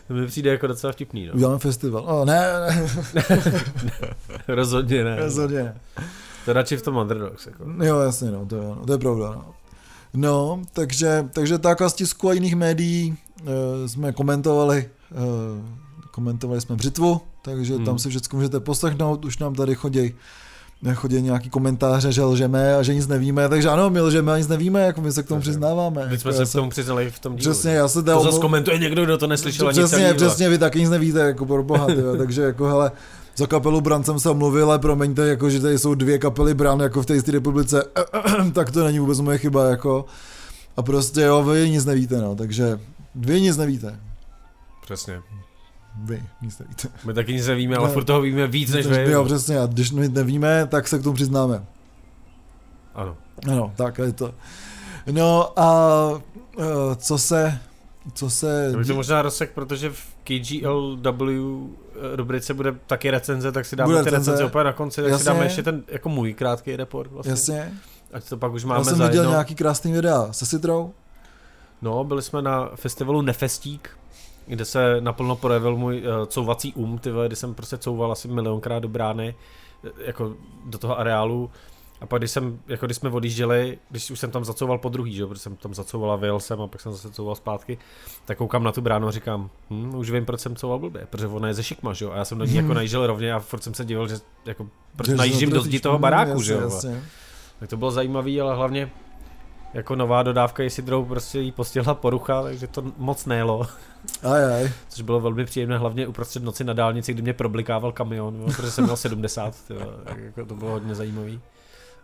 To 0.07 0.13
mi 0.13 0.27
přijde 0.27 0.51
jako 0.51 0.67
docela 0.67 0.93
vtipný, 0.93 1.25
no. 1.27 1.33
uděláme 1.33 1.59
festival. 1.59 2.03
Oh, 2.07 2.25
ne, 2.25 2.47
ne, 3.13 3.23
Rozhodně 4.47 5.03
ne. 5.03 5.15
rozhodně 5.15 5.63
ne. 5.63 5.77
To 6.45 6.53
radši 6.53 6.77
v 6.77 6.81
tom 6.81 6.97
Underdogs, 6.97 7.45
jako. 7.45 7.63
Jo, 7.83 7.99
jasně, 7.99 8.31
no, 8.31 8.45
to, 8.45 8.55
je, 8.55 8.63
no, 8.63 8.85
to 8.85 8.91
je 8.91 8.97
pravda. 8.97 9.31
No. 9.31 9.53
No, 10.13 10.61
takže, 10.73 11.25
takže 11.33 11.57
tak 11.57 11.81
a 11.81 11.89
z 11.89 11.93
tisku 11.93 12.29
a 12.29 12.33
jiných 12.33 12.55
médií 12.55 13.17
e, 13.83 13.87
jsme 13.87 14.11
komentovali, 14.11 14.77
e, 14.77 14.89
komentovali 16.11 16.61
jsme 16.61 16.75
břitvu, 16.75 17.21
takže 17.41 17.75
Hmm. 17.75 17.85
tam 17.85 17.99
si 17.99 18.09
všechno 18.09 18.37
můžete 18.37 18.59
poslechnout, 18.59 19.25
už 19.25 19.37
nám 19.37 19.55
tady 19.55 19.75
chodí 19.75 20.13
chodí 20.93 21.21
nějaký 21.21 21.49
komentáře, 21.49 22.11
že 22.11 22.23
lžeme 22.23 22.75
a 22.75 22.83
že 22.83 22.93
nic 22.93 23.07
nevíme, 23.07 23.49
takže 23.49 23.69
ano, 23.69 23.89
my 23.89 24.01
lžeme 24.01 24.33
a 24.33 24.37
nic 24.37 24.47
nevíme, 24.47 24.81
jako 24.81 25.01
my 25.01 25.11
se 25.11 25.23
k 25.23 25.27
tomu 25.27 25.39
Takže- 25.41 25.51
přiznáváme. 25.51 26.07
Teď 26.09 26.21
jsme 26.21 26.31
jako 26.31 26.45
se 26.45 26.51
k 26.51 26.55
tomu 26.55 26.69
přiznali 26.69 27.11
v 27.11 27.19
tom 27.19 27.35
dílu. 27.35 27.51
Přesně, 27.53 27.71
já 27.71 27.87
se 27.87 28.03
To 28.03 28.23
zase 28.23 28.39
komentuje 28.39 28.77
někdo, 28.77 29.03
kdo 29.05 29.17
to 29.17 29.27
neslyšel 29.27 29.67
ani 29.67 29.79
Přesně, 29.79 30.13
přesně, 30.13 30.49
vy 30.49 30.57
taky 30.57 30.79
nic 30.79 30.89
nevíte, 30.89 31.19
jako 31.19 31.45
pro 31.45 31.63
boha, 31.63 31.85
tyjo, 31.85 32.17
takže 32.17 32.41
jako 32.41 32.65
hele, 32.67 32.91
za 33.35 33.47
kapelu 33.47 33.81
Bran 33.81 34.03
jsem 34.03 34.19
se 34.19 34.33
mluvil, 34.33 34.65
ale 34.69 34.79
promiňte, 34.79 35.27
jako, 35.27 35.49
že 35.49 35.59
tady 35.59 35.79
jsou 35.79 35.95
dvě 35.95 36.19
kapely 36.19 36.53
Bran 36.53 36.79
jako 36.79 37.01
v 37.01 37.05
té 37.05 37.13
jisté 37.13 37.31
republice, 37.31 37.83
tak 38.53 38.71
to 38.71 38.83
není 38.83 38.99
vůbec 38.99 39.19
moje 39.19 39.37
chyba, 39.37 39.69
jako. 39.69 40.05
A 40.77 40.81
prostě 40.81 41.21
jo, 41.21 41.43
vy 41.43 41.69
nic 41.69 41.85
nevíte, 41.85 42.17
no, 42.21 42.35
takže 42.35 42.79
vy 43.15 43.41
nic 43.41 43.57
nevíte. 43.57 43.99
Přesně. 44.81 45.21
Vy 46.03 46.23
nic 46.41 46.59
nevíte. 46.59 46.87
My 47.05 47.13
taky 47.13 47.33
nic 47.33 47.47
nevíme, 47.47 47.75
ale 47.77 47.87
Ne. 47.87 47.93
furt 47.93 48.03
toho 48.03 48.21
víme 48.21 48.47
víc 48.47 48.71
než 48.71 48.85
Takže, 48.85 49.05
vy. 49.05 49.11
jo, 49.11 49.25
přesně, 49.25 49.59
a 49.59 49.65
když 49.65 49.91
my 49.91 50.09
nevíme, 50.09 50.67
tak 50.67 50.87
se 50.87 50.99
k 50.99 51.03
tomu 51.03 51.13
přiznáme. 51.15 51.65
Ano. 52.95 53.17
Ano, 53.51 53.73
tak 53.75 53.97
je 53.97 54.13
to. 54.13 54.33
No 55.11 55.59
a 55.59 56.09
uh, 56.57 56.63
co 56.97 57.17
se, 57.17 57.59
co 58.13 58.29
se... 58.29 58.73
Bych 58.77 58.87
to 58.87 58.95
možná 58.95 59.21
rozsek, 59.21 59.51
protože 59.51 59.89
v 59.89 60.01
KGLW 60.23 61.29
eh, 61.29 61.82
rubrice 62.15 62.53
bude 62.53 62.71
taky 62.87 63.11
recenze, 63.11 63.51
tak 63.51 63.65
si 63.65 63.75
dáme 63.75 63.87
Bude 63.93 64.03
ty 64.03 64.09
recenze. 64.09 64.31
recenze 64.31 64.45
úplně 64.45 64.63
na 64.63 64.73
konci, 64.73 65.01
tak 65.01 65.11
Jasně. 65.11 65.23
si 65.23 65.25
dáme 65.29 65.43
ještě 65.45 65.63
ten 65.63 65.83
jako 65.87 66.09
můj 66.09 66.33
krátký 66.33 66.75
report 66.75 67.11
vlastně. 67.11 67.31
Jasně, 67.31 67.73
Ať 68.13 68.29
to 68.29 68.37
pak 68.37 68.51
už 68.53 68.61
já 68.63 68.67
máme 68.69 68.85
jsem 68.85 68.97
za 68.97 69.05
viděl 69.07 69.21
jedno. 69.21 69.31
nějaký 69.31 69.55
krásný 69.55 69.91
videa 69.93 70.27
se 70.33 70.45
Citrou. 70.45 70.91
No, 71.81 72.03
byli 72.03 72.21
jsme 72.21 72.41
na 72.41 72.69
festivalu 72.75 73.21
Nefestík, 73.21 73.89
kde 74.47 74.65
se 74.65 74.97
naplno 75.01 75.35
projevil 75.35 75.75
můj 75.77 76.03
uh, 76.07 76.25
couvací 76.25 76.73
um, 76.73 76.97
ty 76.99 77.11
vole, 77.11 77.27
kdy 77.27 77.35
jsem 77.35 77.53
prostě 77.53 77.77
couval 77.77 78.11
asi 78.11 78.27
milionkrát 78.27 78.81
do 78.83 78.87
brány, 78.89 79.35
eh, 79.87 79.89
jako 80.05 80.33
do 80.65 80.77
toho 80.77 80.99
areálu. 80.99 81.51
A 82.03 82.05
pak 82.05 82.19
když 82.21 82.31
jsem, 82.31 82.59
jako 82.67 82.85
když 82.85 82.97
jsme 82.97 83.09
odjížděli, 83.09 83.77
když 83.89 84.11
už 84.11 84.19
jsem 84.19 84.31
tam 84.31 84.45
zacouval 84.45 84.77
po 84.77 84.89
druhý, 84.89 85.13
že, 85.13 85.25
protože 85.25 85.41
jsem 85.41 85.55
tam 85.55 85.73
zacouval 85.73 86.11
a 86.11 86.15
vyjel 86.15 86.39
jsem 86.39 86.61
a 86.61 86.67
pak 86.67 86.81
jsem 86.81 86.91
zase 86.91 87.11
couval 87.11 87.35
zpátky, 87.35 87.77
tak 88.25 88.37
koukám 88.37 88.63
na 88.63 88.71
tu 88.71 88.81
bránu 88.81 89.07
a 89.07 89.11
říkám, 89.11 89.49
hm, 89.69 89.95
už 89.95 90.11
vím, 90.11 90.25
proč 90.25 90.39
jsem 90.39 90.55
couval 90.55 90.79
blbě, 90.79 91.07
protože 91.09 91.27
ona 91.27 91.47
je 91.47 91.53
ze 91.53 91.63
šikma, 91.63 91.93
že 91.93 92.05
jo, 92.05 92.11
a 92.11 92.17
já 92.17 92.25
jsem 92.25 92.37
do 92.37 92.45
ní 92.45 92.55
jako 92.61 92.73
najížděl 92.73 93.07
rovně 93.07 93.33
a 93.33 93.39
furt 93.39 93.63
jsem 93.63 93.73
se 93.73 93.85
divil, 93.85 94.07
že 94.07 94.15
jako 94.45 94.67
proč 94.95 95.07
Že- 95.09 95.15
najíždím 95.15 95.49
do 95.49 95.61
zdi 95.61 95.79
toho 95.79 95.99
baráku, 95.99 96.29
jasně, 96.31 96.43
že 96.43 96.53
jo. 96.53 96.61
jasně. 96.61 97.03
Tak 97.59 97.69
to 97.69 97.77
bylo 97.77 97.91
zajímavý, 97.91 98.41
ale 98.41 98.55
hlavně 98.55 98.91
jako 99.73 99.95
nová 99.95 100.23
dodávka, 100.23 100.63
jestli 100.63 100.83
druhou 100.83 101.05
prostě 101.05 101.39
jí 101.39 101.51
postihla 101.51 101.93
porucha, 101.93 102.43
takže 102.43 102.67
to 102.67 102.83
moc 102.97 103.25
nejelo, 103.25 103.67
Aj, 104.23 104.45
aj. 104.55 104.71
což 104.89 105.01
bylo 105.01 105.19
velmi 105.19 105.45
příjemné, 105.45 105.77
hlavně 105.77 106.07
uprostřed 106.07 106.43
noci 106.43 106.63
na 106.63 106.73
dálnici, 106.73 107.13
kdy 107.13 107.21
mě 107.21 107.33
problikával 107.33 107.91
kamion, 107.91 108.35
jo, 108.35 108.45
protože 108.45 108.71
jsem 108.71 108.83
měl 108.83 108.97
70, 108.97 109.55
jo, 109.69 109.79
tak 110.03 110.17
jako 110.17 110.45
to 110.45 110.55
bylo 110.55 110.71
hodně 110.71 110.95
zajímavý. 110.95 111.41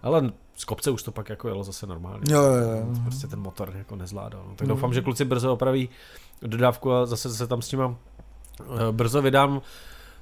Ale 0.03 0.31
z 0.55 0.65
kopce 0.65 0.91
už 0.91 1.03
to 1.03 1.11
pak 1.11 1.29
jako 1.29 1.47
jelo 1.47 1.63
zase 1.63 1.87
normálně. 1.87 2.33
Jo, 2.33 2.41
jo, 2.41 2.55
jo. 2.71 2.85
Prostě 3.03 3.27
ten 3.27 3.39
motor 3.39 3.71
jako 3.75 3.95
nezvládal. 3.95 4.41
No. 4.47 4.55
Tak 4.55 4.61
Mm. 4.67 4.69
doufám, 4.69 4.93
že 4.93 5.01
kluci 5.01 5.25
brzo 5.25 5.53
opraví 5.53 5.89
dodávku 6.41 6.91
a 6.93 7.05
zase 7.05 7.29
se 7.35 7.47
tam 7.47 7.61
s 7.61 7.71
nima 7.71 7.95
eh, 8.61 8.91
brzo 8.91 9.21
vydám. 9.21 9.61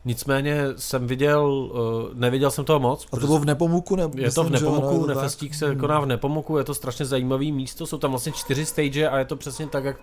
Nicméně 0.06 0.64
jsem 0.76 1.08
viděl, 1.08 1.72
eh, 1.76 2.10
neviděl 2.14 2.52
jsem 2.52 2.66
toho 2.66 2.80
moc. 2.80 3.08
A 3.14 3.18
to 3.20 3.26
bylo 3.26 3.40
v 3.40 3.46
Nepomuku? 3.46 3.96
Ne, 3.96 4.04
je 4.16 4.32
to 4.32 4.44
v 4.44 4.50
Nepomuku, 4.50 5.06
tak? 5.08 5.16
Nefestík 5.16 5.56
se 5.56 5.68
Hmm. 5.70 5.80
koná 5.80 6.00
v 6.00 6.06
Nepomuku, 6.06 6.58
je 6.58 6.64
to 6.64 6.74
strašně 6.74 7.06
zajímavý 7.06 7.52
místo, 7.52 7.86
jsou 7.88 7.98
tam 7.98 8.12
vlastně 8.12 8.32
čtyři 8.32 8.66
stage 8.66 9.10
a 9.10 9.18
je 9.20 9.26
to 9.26 9.36
přesně 9.36 9.68
tak, 9.68 9.84
jak, 9.84 9.98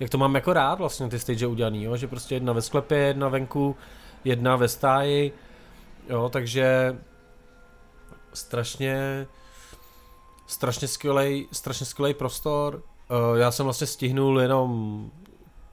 jak 0.00 0.10
to 0.10 0.18
mám 0.18 0.34
jako 0.34 0.52
rád 0.52 0.78
vlastně 0.78 1.08
ty 1.08 1.18
stage 1.18 1.46
udělaný, 1.46 1.82
jo? 1.84 1.96
že 1.96 2.06
prostě 2.08 2.34
jedna 2.34 2.52
ve 2.52 2.62
sklepě, 2.62 2.98
jedna 2.98 3.28
venku, 3.28 3.76
jedna 4.24 4.56
ve 4.56 4.68
stáji, 4.68 5.32
jo, 6.08 6.28
takže 6.32 6.96
strašně 8.36 9.26
strašně 10.46 10.88
skvělej, 10.88 11.46
strašně 11.52 11.86
skvělej 11.86 12.14
prostor. 12.14 12.82
Uh, 13.32 13.38
já 13.38 13.50
jsem 13.50 13.64
vlastně 13.64 13.86
stihnul 13.86 14.40
jenom 14.40 15.10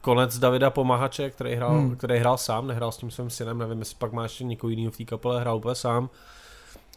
konec 0.02 0.40
Davida 0.40 0.70
Pomahače, 0.70 1.30
který 1.30 1.56
hrál, 1.56 1.72
Hmm. 1.72 1.96
který 1.96 2.18
hrál 2.20 2.38
sám, 2.38 2.68
nehrál 2.68 2.92
s 2.92 2.98
tím 2.98 3.12
svým 3.12 3.30
synem, 3.30 3.58
nevím, 3.58 3.80
jestli 3.80 3.96
pak 3.98 4.12
má 4.12 4.24
ještě 4.24 4.44
někoho 4.44 4.70
jiného 4.72 4.92
v 4.92 4.98
té 4.98 5.04
kapele, 5.06 5.42
hrál 5.42 5.58
úplně 5.58 5.76
sám. 5.76 6.10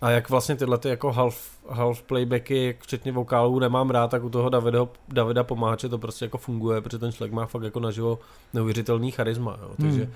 A 0.02 0.10
jak 0.10 0.30
vlastně 0.30 0.56
tyhle 0.56 0.78
ty 0.78 0.88
jako 0.88 1.12
half, 1.12 1.50
half 1.68 2.02
playbacky, 2.02 2.78
včetně 2.82 3.12
vokálů, 3.12 3.58
nemám 3.58 3.90
rád, 3.90 4.10
tak 4.10 4.24
u 4.24 4.30
toho 4.30 4.48
Davida, 4.48 4.88
Davida 5.08 5.44
Pomáhače 5.44 5.88
to 5.88 5.98
prostě 5.98 6.24
jako 6.24 6.38
funguje, 6.38 6.80
protože 6.80 6.98
ten 6.98 7.12
člověk 7.12 7.32
má 7.32 7.46
fakt 7.46 7.62
jako 7.62 7.80
naživo 7.80 8.18
neuvěřitelný 8.54 9.10
charisma, 9.10 9.58
jo. 9.62 9.70
Takže, 9.80 10.04
Hmm. 10.04 10.12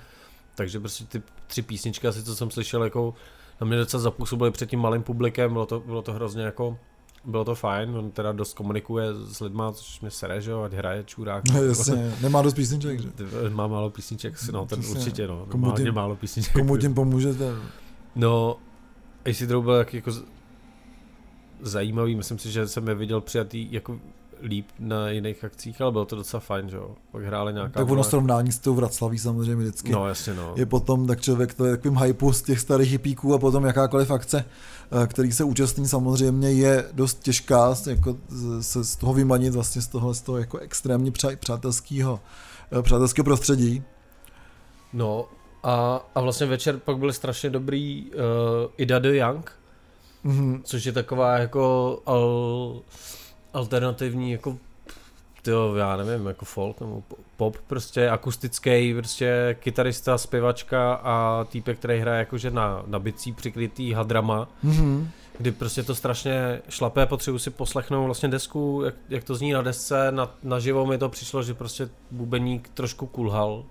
takže 0.55 0.79
prostě 0.79 1.03
ty 1.05 1.21
tři 1.47 1.61
písničky, 1.61 2.07
asi 2.07 2.23
co 2.23 2.35
jsem 2.35 2.51
slyšel, 2.51 2.83
jako 2.83 3.13
na 3.61 3.67
mě 3.67 3.77
docela 3.77 4.01
zapůsobily 4.03 4.51
před 4.51 4.69
tím 4.69 4.79
malým 4.79 5.03
publikem, 5.03 5.53
bylo 5.53 5.65
to, 5.65 5.79
bylo 5.79 6.01
to 6.01 6.13
hrozně 6.13 6.43
jako 6.43 6.77
bylo 7.25 7.45
to 7.45 7.55
fajn, 7.55 7.97
on 7.97 8.11
teda 8.11 8.31
dost 8.31 8.53
komunikuje 8.53 9.05
s 9.13 9.39
lidma, 9.39 9.71
což 9.71 10.01
mě 10.01 10.11
sere, 10.11 10.41
že 10.41 10.51
jo, 10.51 10.61
ať 10.61 10.73
hraje 10.73 11.03
čurák. 11.03 11.43
No, 11.53 11.63
jasně, 11.63 12.13
nemá 12.21 12.41
dost 12.41 12.53
písniček, 12.53 12.99
že? 13.01 13.09
Má 13.49 13.67
málo 13.67 13.89
písniček, 13.89 14.33
no 14.51 14.65
ten 14.65 14.79
Přesně. 14.79 14.99
určitě, 14.99 15.27
no, 15.27 15.45
Komu 15.49 15.71
tím- 15.71 15.93
málo 15.93 16.15
písniček. 16.15 16.53
Komu 16.53 16.77
tím 16.77 16.93
pomůžete? 16.93 17.51
No, 18.15 18.57
AC 19.25 19.41
Drou 19.47 19.61
byl 19.61 19.73
jak 19.73 19.93
jako 19.93 20.11
zajímavý, 21.61 22.15
myslím 22.15 22.39
si, 22.39 22.51
že 22.51 22.67
jsem 22.67 22.87
je 22.87 22.95
viděl 22.95 23.21
přijatý 23.21 23.67
jako 23.73 23.99
líp 24.43 24.67
na 24.79 25.09
jiných 25.09 25.43
akcích, 25.43 25.81
ale 25.81 25.91
bylo 25.91 26.05
to 26.05 26.15
docela 26.15 26.39
fajn, 26.39 26.69
že 26.69 26.75
jo. 26.77 26.95
Pak 27.11 27.23
hráli 27.23 27.53
nějaká... 27.53 27.79
Tak 27.79 27.89
ono 27.89 28.03
srovnání 28.03 28.51
s 28.51 28.59
tou 28.59 28.75
Vraclaví 28.75 29.17
samozřejmě 29.17 29.55
vždycky. 29.55 29.91
No 29.91 30.07
jasně, 30.07 30.33
no. 30.33 30.53
Je 30.55 30.65
potom 30.65 31.07
tak 31.07 31.21
člověk 31.21 31.53
to 31.53 31.65
je 31.65 31.71
takovým 31.77 31.97
hypu 31.97 32.33
z 32.33 32.41
těch 32.41 32.59
starých 32.59 32.91
hippíků 32.91 33.33
a 33.33 33.37
potom 33.37 33.65
jakákoliv 33.65 34.11
akce, 34.11 34.45
eh, 35.03 35.07
který 35.07 35.31
se 35.31 35.43
účastní 35.43 35.87
samozřejmě 35.87 36.51
je 36.51 36.85
dost 36.91 37.19
těžká 37.19 37.75
jako 37.87 38.17
z- 38.29 38.63
se 38.63 38.83
z 38.83 38.95
toho 38.95 39.13
vymanit 39.13 39.53
vlastně 39.53 39.81
z 39.81 39.87
toho, 39.87 40.13
z 40.13 40.21
toho 40.21 40.37
jako 40.37 40.57
extrémně 40.57 41.11
přátelského 41.39 42.19
eh, 42.79 42.81
přátelského 42.81 43.23
prostředí. 43.25 43.83
No 44.93 45.25
a, 45.63 46.05
a 46.15 46.21
vlastně 46.21 46.47
večer 46.47 46.77
pak 46.77 46.97
byly 46.97 47.13
strašně 47.13 47.49
dobrý 47.49 48.11
uh, 48.11 48.19
Ida 48.77 48.99
de 48.99 49.17
Young, 49.17 49.51
Mhm. 50.23 50.61
což 50.63 50.85
je 50.85 50.91
taková 50.91 51.37
jako 51.37 51.99
al, 52.05 52.81
alternativní 53.53 54.31
jako 54.31 54.57
tyjo, 55.41 55.75
já 55.75 55.97
nevím, 55.97 56.27
jako 56.27 56.45
folk 56.45 56.79
nebo 56.81 57.01
po- 57.07 57.15
pop, 57.37 57.57
prostě 57.67 58.09
akustický, 58.09 58.93
prostě 58.93 59.55
kytarista, 59.59 60.17
zpěvačka 60.17 60.93
a 60.93 61.43
týpek, 61.49 61.77
který 61.79 61.99
hraje 61.99 62.19
jakože 62.19 62.51
na, 62.51 62.83
na 62.87 62.99
bicí 62.99 63.31
přikrytý 63.33 63.93
hadrama, 63.93 64.47
Mhm. 64.63 65.09
kdy 65.37 65.51
prostě 65.51 65.83
to 65.83 65.95
strašně 65.95 66.61
šlapé, 66.69 67.05
potřebuji 67.05 67.39
si 67.39 67.49
poslechnout 67.49 68.05
vlastně 68.05 68.29
desku, 68.29 68.81
jak, 68.85 68.95
jak 69.09 69.23
to 69.23 69.35
zní 69.35 69.51
na 69.51 69.61
desce, 69.61 70.11
na, 70.11 70.31
naživo 70.43 70.85
mi 70.85 70.97
to 70.97 71.09
přišlo, 71.09 71.43
že 71.43 71.53
prostě 71.53 71.89
bubeník 72.11 72.69
trošku 72.69 73.05
kulhal, 73.07 73.63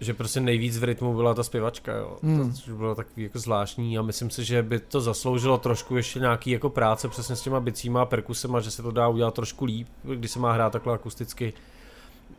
že 0.00 0.14
prostě 0.14 0.40
nejvíc 0.40 0.78
v 0.78 0.84
rytmu 0.84 1.14
byla 1.16 1.34
ta 1.34 1.42
zpěvačka, 1.42 1.92
jo. 1.96 2.18
Hmm. 2.22 2.50
To, 2.50 2.56
což 2.56 2.72
bylo 2.72 2.94
takový 2.94 3.22
jako 3.22 3.38
zvláštní 3.38 3.98
a 3.98 4.02
myslím 4.02 4.30
si, 4.30 4.44
že 4.44 4.62
by 4.62 4.78
to 4.78 5.00
zasloužilo 5.00 5.58
trošku 5.58 5.96
ještě 5.96 6.20
nějaký 6.20 6.50
jako 6.50 6.70
práce 6.70 7.08
přesně 7.08 7.36
s 7.36 7.42
těma 7.42 7.60
bicíma 7.60 8.02
a 8.02 8.04
perkusema, 8.04 8.60
že 8.60 8.70
se 8.70 8.82
to 8.82 8.90
dá 8.90 9.08
udělat 9.08 9.34
trošku 9.34 9.64
líp, 9.64 9.88
když 10.04 10.30
se 10.30 10.38
má 10.38 10.52
hrát 10.52 10.72
takhle 10.72 10.94
akusticky. 10.94 11.52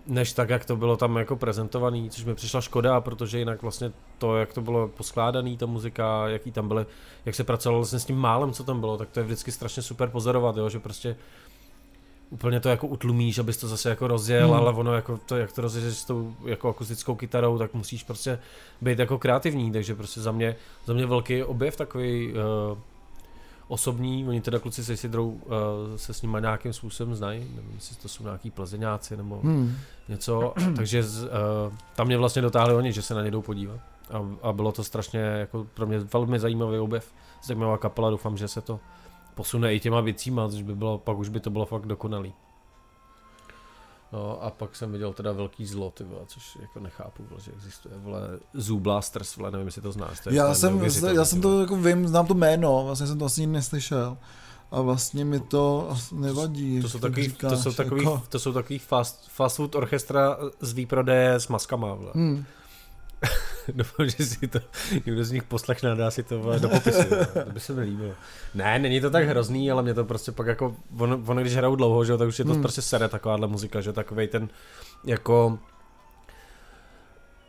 než 0.07 0.33
tak, 0.33 0.49
jak 0.49 0.65
to 0.65 0.75
bylo 0.75 0.97
tam 0.97 1.17
jako 1.17 1.35
prezentovaný, 1.35 2.09
což 2.09 2.25
mi 2.25 2.35
přišla 2.35 2.61
škoda, 2.61 3.01
protože 3.01 3.39
jinak 3.39 3.61
vlastně 3.61 3.91
to, 4.17 4.37
jak 4.37 4.53
to 4.53 4.61
bylo 4.61 4.87
poskládaný, 4.87 5.57
ta 5.57 5.65
muzika, 5.65 6.27
jaký 6.27 6.51
tam 6.51 6.67
byly, 6.67 6.85
jak 7.25 7.35
se 7.35 7.43
pracovalo 7.43 7.79
vlastně 7.79 7.99
s 7.99 8.05
tím 8.05 8.17
málem, 8.17 8.53
co 8.53 8.63
tam 8.63 8.79
bylo, 8.79 8.97
tak 8.97 9.09
to 9.09 9.19
je 9.19 9.23
vždycky 9.23 9.51
strašně 9.51 9.83
super 9.83 10.09
pozorovat, 10.09 10.57
jo, 10.57 10.69
že 10.69 10.79
prostě 10.79 11.15
úplně 12.31 12.59
to 12.59 12.69
jako 12.69 12.87
utlumíš, 12.87 13.39
abys 13.39 13.57
to 13.57 13.67
zase 13.67 13.89
jako 13.89 14.07
rozjel, 14.07 14.47
hmm. 14.47 14.57
ale 14.57 14.71
ono 14.73 14.93
jako 14.93 15.19
to, 15.25 15.37
jak 15.37 15.51
to 15.51 15.61
rozjedeš 15.61 15.97
s 15.97 16.05
tou 16.05 16.33
jako 16.45 16.69
akustickou 16.69 17.15
kytarou, 17.15 17.57
tak 17.57 17.73
musíš 17.73 18.03
prostě 18.03 18.39
být 18.81 18.99
jako 18.99 19.19
kreativní, 19.19 19.71
takže 19.71 19.95
prostě 19.95 20.21
za 20.21 20.31
mě, 20.31 20.55
za 20.85 20.93
mě 20.93 21.05
velký 21.05 21.43
objev 21.43 21.77
takový 21.77 22.33
uh, 22.33 22.77
osobní, 23.67 24.27
oni 24.27 24.41
teda 24.41 24.59
kluci 24.59 24.83
se 24.83 24.97
Sidrou 24.97 25.29
uh, 25.29 25.41
se 25.95 26.13
s 26.13 26.21
nimi 26.21 26.37
nějakým 26.41 26.73
způsobem 26.73 27.15
znají, 27.15 27.39
nevím, 27.39 27.71
jestli 27.75 27.95
to 27.95 28.07
jsou 28.07 28.23
nějaký 28.23 28.51
plzeňáci 28.51 29.17
nebo 29.17 29.39
hmm. 29.43 29.75
něco, 30.09 30.53
takže 30.75 31.03
z, 31.03 31.23
uh, 31.23 31.29
tam 31.95 32.07
mě 32.07 32.17
vlastně 32.17 32.41
dotáhli 32.41 32.73
oni, 32.73 32.93
že 32.93 33.01
se 33.01 33.13
na 33.13 33.23
ně 33.23 33.31
jdou 33.31 33.41
podívat 33.41 33.79
a, 34.11 34.47
a 34.49 34.53
bylo 34.53 34.71
to 34.71 34.83
strašně 34.83 35.19
jako 35.19 35.67
pro 35.73 35.85
mě 35.85 35.99
velmi 35.99 36.39
zajímavý 36.39 36.77
objev, 36.77 37.13
zajímavá 37.43 37.77
kapela, 37.77 38.09
doufám, 38.09 38.37
že 38.37 38.47
se 38.47 38.61
to 38.61 38.79
posune 39.41 39.73
i 39.73 39.79
těma 39.79 40.01
věcíma, 40.01 40.49
což 40.49 40.61
by 40.61 40.75
bylo, 40.75 40.97
pak 40.97 41.17
už 41.17 41.29
by 41.29 41.39
to 41.39 41.49
bylo 41.49 41.65
fakt 41.65 41.85
dokonalý. 41.85 42.33
No 44.13 44.43
a 44.43 44.49
pak 44.49 44.75
jsem 44.75 44.91
viděl 44.91 45.13
teda 45.13 45.31
velký 45.31 45.65
zlo, 45.65 45.91
ty 45.91 46.03
vole, 46.03 46.21
což 46.27 46.57
jako 46.61 46.79
nechápu, 46.79 47.23
vole, 47.29 47.41
že 47.41 47.51
existuje, 47.51 47.95
vole, 47.97 48.21
Zoo 48.53 48.79
Blasters, 48.79 49.35
vole, 49.35 49.51
nevím, 49.51 49.67
jestli 49.67 49.81
to 49.81 49.91
znáš. 49.91 50.19
To 50.19 50.29
já 50.29 50.53
jsem, 50.53 50.83
já 51.15 51.25
jsem 51.25 51.41
to 51.41 51.61
jako 51.61 51.75
vím, 51.75 52.07
znám 52.07 52.27
to 52.27 52.33
jméno, 52.33 52.83
vlastně 52.85 53.07
jsem 53.07 53.19
to 53.19 53.27
nikdy 53.37 53.53
neslyšel. 53.53 54.17
A 54.71 54.81
vlastně 54.81 55.25
mi 55.25 55.39
to 55.39 55.93
nevadí. 56.11 56.81
To 56.81 56.89
jsou 56.89 56.99
takový, 56.99 57.23
říkáš, 57.23 57.51
to 57.51 57.57
jsou 57.57 57.71
takový, 57.71 58.03
jako... 58.03 58.23
to 58.29 58.39
jsou 58.39 58.53
takový 58.53 58.79
fast, 58.79 59.29
fast 59.29 59.55
food 59.55 59.75
orchestra 59.75 60.37
z 60.59 60.73
výprodeje 60.73 61.33
s 61.33 61.47
maskama, 61.47 61.93
vole. 61.93 62.11
Hmm. 62.15 62.45
Doufám, 63.73 64.09
že 64.09 64.25
si 64.25 64.47
to 64.47 64.59
někdo 65.05 65.23
z 65.23 65.31
nich 65.31 65.43
poslechne 65.43 65.91
a 65.91 65.95
dá 65.95 66.11
si 66.11 66.23
to 66.23 66.59
do 66.59 66.69
popisu. 66.69 67.03
to 67.45 67.51
by 67.51 67.59
se 67.59 67.73
mi 67.73 67.81
líbilo. 67.81 68.13
Ne, 68.53 68.79
není 68.79 69.01
to 69.01 69.09
tak 69.09 69.25
hrozný, 69.25 69.71
ale 69.71 69.83
mě 69.83 69.93
to 69.93 70.05
prostě 70.05 70.31
pak 70.31 70.47
jako, 70.47 70.75
ono, 70.97 71.21
ono 71.27 71.41
když 71.41 71.55
hrajou 71.55 71.75
dlouho, 71.75 72.05
že, 72.05 72.17
tak 72.17 72.27
už 72.27 72.39
je 72.39 72.45
to 72.45 72.53
hmm. 72.53 72.61
prostě 72.61 72.81
sere 72.81 73.07
takováhle 73.07 73.47
muzika, 73.47 73.81
že 73.81 73.93
takovej 73.93 74.27
ten 74.27 74.49
jako 75.05 75.59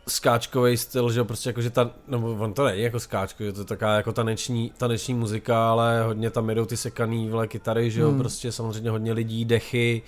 skáčkový 0.07 0.77
styl, 0.77 1.11
že 1.11 1.23
prostě 1.23 1.49
jako, 1.49 1.61
že 1.61 1.69
ta, 1.69 1.91
no 2.07 2.37
on 2.39 2.53
to 2.53 2.65
není 2.65 2.81
jako 2.81 2.99
skáčko, 2.99 3.43
že 3.43 3.53
to 3.53 3.61
je 3.61 3.65
taková 3.65 3.95
jako 3.95 4.13
taneční, 4.13 4.71
taneční 4.77 5.13
muzika, 5.13 5.71
ale 5.71 6.03
hodně 6.03 6.29
tam 6.29 6.49
jedou 6.49 6.65
ty 6.65 6.77
sekaný 6.77 7.29
vle 7.29 7.47
kytary, 7.47 7.91
že 7.91 8.01
jo, 8.01 8.09
hmm. 8.09 8.19
prostě 8.19 8.51
samozřejmě 8.51 8.89
hodně 8.89 9.13
lidí, 9.13 9.45
dechy, 9.45 10.01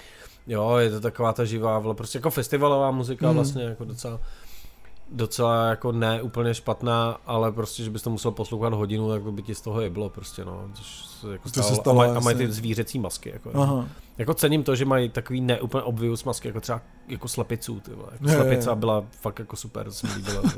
jo, 0.48 0.76
je 0.78 0.90
to 0.90 1.00
taková 1.02 1.34
ta 1.34 1.46
živá, 1.46 1.80
vle, 1.80 1.94
prostě 1.96 2.18
jako 2.18 2.30
festivalová 2.30 2.92
muzika 2.92 3.28
hmm. 3.28 3.36
vlastně, 3.36 3.64
jako 3.64 3.86
docela, 3.86 4.20
docela 5.12 5.70
jako 5.70 5.92
ne 5.92 6.22
úplně 6.22 6.54
špatná, 6.54 7.18
ale 7.26 7.52
prostě, 7.52 7.84
že 7.84 7.90
bys 7.90 8.02
to 8.02 8.10
musel 8.10 8.32
poslouchat 8.32 8.74
hodinu, 8.74 9.10
tak 9.10 9.22
by 9.22 9.42
ti 9.42 9.56
z 9.56 9.62
toho 9.62 9.82
je 9.82 9.90
bylo 9.90 10.10
prostě, 10.10 10.46
no. 10.46 10.70
Což 10.74 11.06
se 11.06 11.32
jako 11.32 11.50
to 11.50 11.64
se 11.64 11.76
stalo, 11.76 12.02
a, 12.02 12.06
maj, 12.06 12.18
a 12.18 12.20
mají 12.20 12.38
ty 12.38 12.52
zvířecí 12.52 13.00
masky, 13.00 13.30
jako. 13.30 13.52
Aha. 13.62 13.88
Jako 14.18 14.34
cením 14.34 14.64
to, 14.64 14.76
že 14.76 14.86
mají 14.86 15.10
takový 15.10 15.42
neúplně 15.42 15.84
obvious 15.84 16.24
masky, 16.24 16.48
jako 16.48 16.62
třeba 16.62 16.82
jako 17.08 17.28
slepiců, 17.28 17.80
ty 17.80 17.92
vole. 17.92 18.10
Jako 18.12 18.30
slepica 18.30 18.76
byla 18.76 19.04
fakt 19.22 19.40
jako 19.40 19.56
super, 19.56 19.86
to 19.86 19.92
se 19.92 20.08
mi 20.08 20.14
líbilo, 20.14 20.44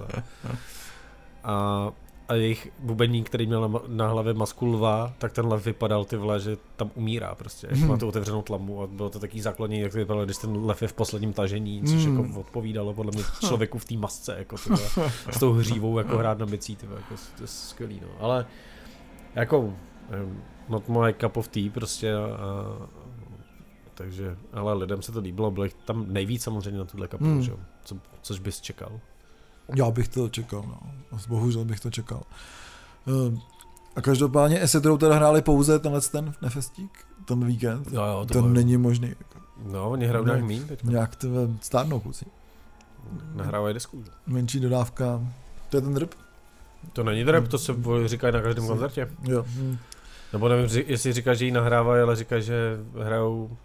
A 1.43 1.91
a 2.27 2.33
jejich 2.33 2.71
bubeník, 2.79 3.29
který 3.29 3.47
měl 3.47 3.69
na, 3.69 3.79
na 3.87 4.07
hlavě 4.07 4.33
masku 4.33 4.65
lva, 4.65 5.13
tak 5.17 5.31
ten 5.31 5.47
lev 5.47 5.65
vypadal 5.65 6.05
ty 6.05 6.17
vole, 6.17 6.39
že 6.39 6.57
tam 6.75 6.91
umírá 6.95 7.35
prostě, 7.35 7.67
hmm. 7.71 7.87
má 7.87 7.97
tu 7.97 8.07
otevřenou 8.07 8.41
tlamu 8.41 8.83
a 8.83 8.87
bylo 8.87 9.09
to 9.09 9.19
taký 9.19 9.41
základní, 9.41 9.79
jak 9.79 9.91
to 9.91 9.97
vypadalo, 9.97 10.25
když 10.25 10.37
ten 10.37 10.65
lev 10.65 10.81
je 10.81 10.87
v 10.87 10.93
posledním 10.93 11.33
tažení, 11.33 11.81
což 11.83 12.05
hmm. 12.05 12.25
jako 12.25 12.39
odpovídalo 12.39 12.93
podle 12.93 13.11
mě 13.11 13.23
člověku 13.39 13.77
v 13.77 13.85
té 13.85 13.95
masce, 13.95 14.35
jako 14.37 14.57
ty 14.57 14.69
vole, 14.69 15.11
s 15.29 15.39
tou 15.39 15.53
hřívou 15.53 15.97
jako 15.97 16.17
hrát 16.17 16.39
na 16.39 16.45
bicí, 16.45 16.75
ty 16.75 16.87
vole, 16.87 16.99
jako, 16.99 17.21
to 17.37 17.43
je 17.43 17.47
skvělý, 17.47 17.99
no. 18.01 18.07
Ale 18.19 18.45
jako, 19.35 19.73
not 20.69 20.89
my 20.89 21.13
cup 21.13 21.37
of 21.37 21.47
tea 21.47 21.71
prostě 21.73 22.15
a, 22.15 22.19
a 22.19 22.87
takže, 23.93 24.37
ale 24.53 24.73
lidem 24.73 25.01
se 25.01 25.11
to 25.11 25.19
líbilo, 25.19 25.51
bylo 25.51 25.67
tam 25.85 26.05
nejvíc 26.13 26.43
samozřejmě 26.43 26.79
na 26.79 26.85
tuhle 26.85 27.07
kapelu, 27.07 27.29
hmm. 27.29 27.41
že? 27.41 27.51
Co, 27.83 27.97
což 28.21 28.39
bys 28.39 28.61
čekal. 28.61 28.99
Já 29.75 29.91
bych 29.91 30.07
to 30.07 30.29
čekal, 30.29 30.63
no. 30.67 30.79
Bohužel 31.27 31.65
bych 31.65 31.79
to 31.79 31.91
čekal. 31.91 32.23
Ehm, 33.07 33.39
a 33.95 34.01
každopádně 34.01 34.63
Esetrou 34.63 34.97
teda 34.97 35.15
hráli 35.15 35.41
pouze 35.41 35.79
tenhle 35.79 36.01
ten 36.01 36.33
nefestík, 36.41 37.05
ten 37.25 37.45
víkend. 37.45 37.87
Jo, 37.91 38.03
jo, 38.03 38.25
to 38.25 38.33
ten 38.33 38.53
není 38.53 38.77
možný. 38.77 39.15
No, 39.65 39.89
oni 39.89 40.05
hrajou 40.05 40.25
nějak 40.25 40.43
mín 40.43 40.67
teď. 40.67 40.83
Nějak 40.83 41.15
tebe 41.15 41.39
stárnou 41.61 41.99
kluci. 41.99 42.25
Nahrávají 43.35 43.73
desku. 43.73 44.03
Menší 44.27 44.59
dodávka. 44.59 45.21
To 45.69 45.77
je 45.77 45.81
ten 45.81 45.93
drp? 45.93 46.13
To 46.93 47.03
není 47.03 47.23
drp, 47.23 47.47
to 47.47 47.57
se 47.57 47.75
říká 48.05 48.31
na 48.31 48.41
každém 48.41 48.67
koncertě. 48.67 49.09
Jo. 49.23 49.45
Hm. 49.47 49.77
Nebo 50.33 50.49
nevím, 50.49 50.83
jestli 50.87 51.13
říká, 51.13 51.33
že 51.33 51.45
ji 51.45 51.51
nahrávají, 51.51 52.01
ale 52.01 52.15
říká, 52.15 52.39
že 52.39 52.77
hrajou 53.03 53.57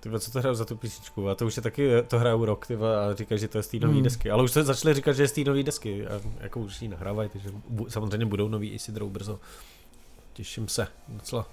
ty 0.00 0.10
co 0.20 0.30
to 0.30 0.38
hrajou 0.38 0.54
za 0.54 0.64
tu 0.64 0.76
písničku? 0.76 1.28
A 1.28 1.34
to 1.34 1.46
už 1.46 1.56
je 1.56 1.62
taky, 1.62 1.90
to 2.08 2.18
hrajou 2.18 2.44
rok, 2.44 2.66
ty 2.66 2.76
a 2.76 3.14
říká, 3.14 3.36
že 3.36 3.48
to 3.48 3.58
je 3.58 3.62
z 3.62 3.68
té 3.68 3.76
nové 3.76 3.94
hmm. 3.94 4.02
desky. 4.02 4.30
Ale 4.30 4.42
už 4.42 4.52
se 4.52 4.64
začali 4.64 4.94
říkat, 4.94 5.12
že 5.12 5.22
je 5.22 5.28
z 5.28 5.32
té 5.32 5.40
nové 5.40 5.62
desky. 5.62 6.06
A 6.06 6.20
jako 6.40 6.60
už 6.60 6.82
ji 6.82 6.88
nahrávají, 6.88 7.28
takže 7.28 7.50
bu, 7.68 7.90
samozřejmě 7.90 8.26
budou 8.26 8.48
nový 8.48 8.70
Isidrou 8.70 9.10
brzo. 9.10 9.40
Těším 10.32 10.68
se 10.68 10.86
docela. 11.08 11.48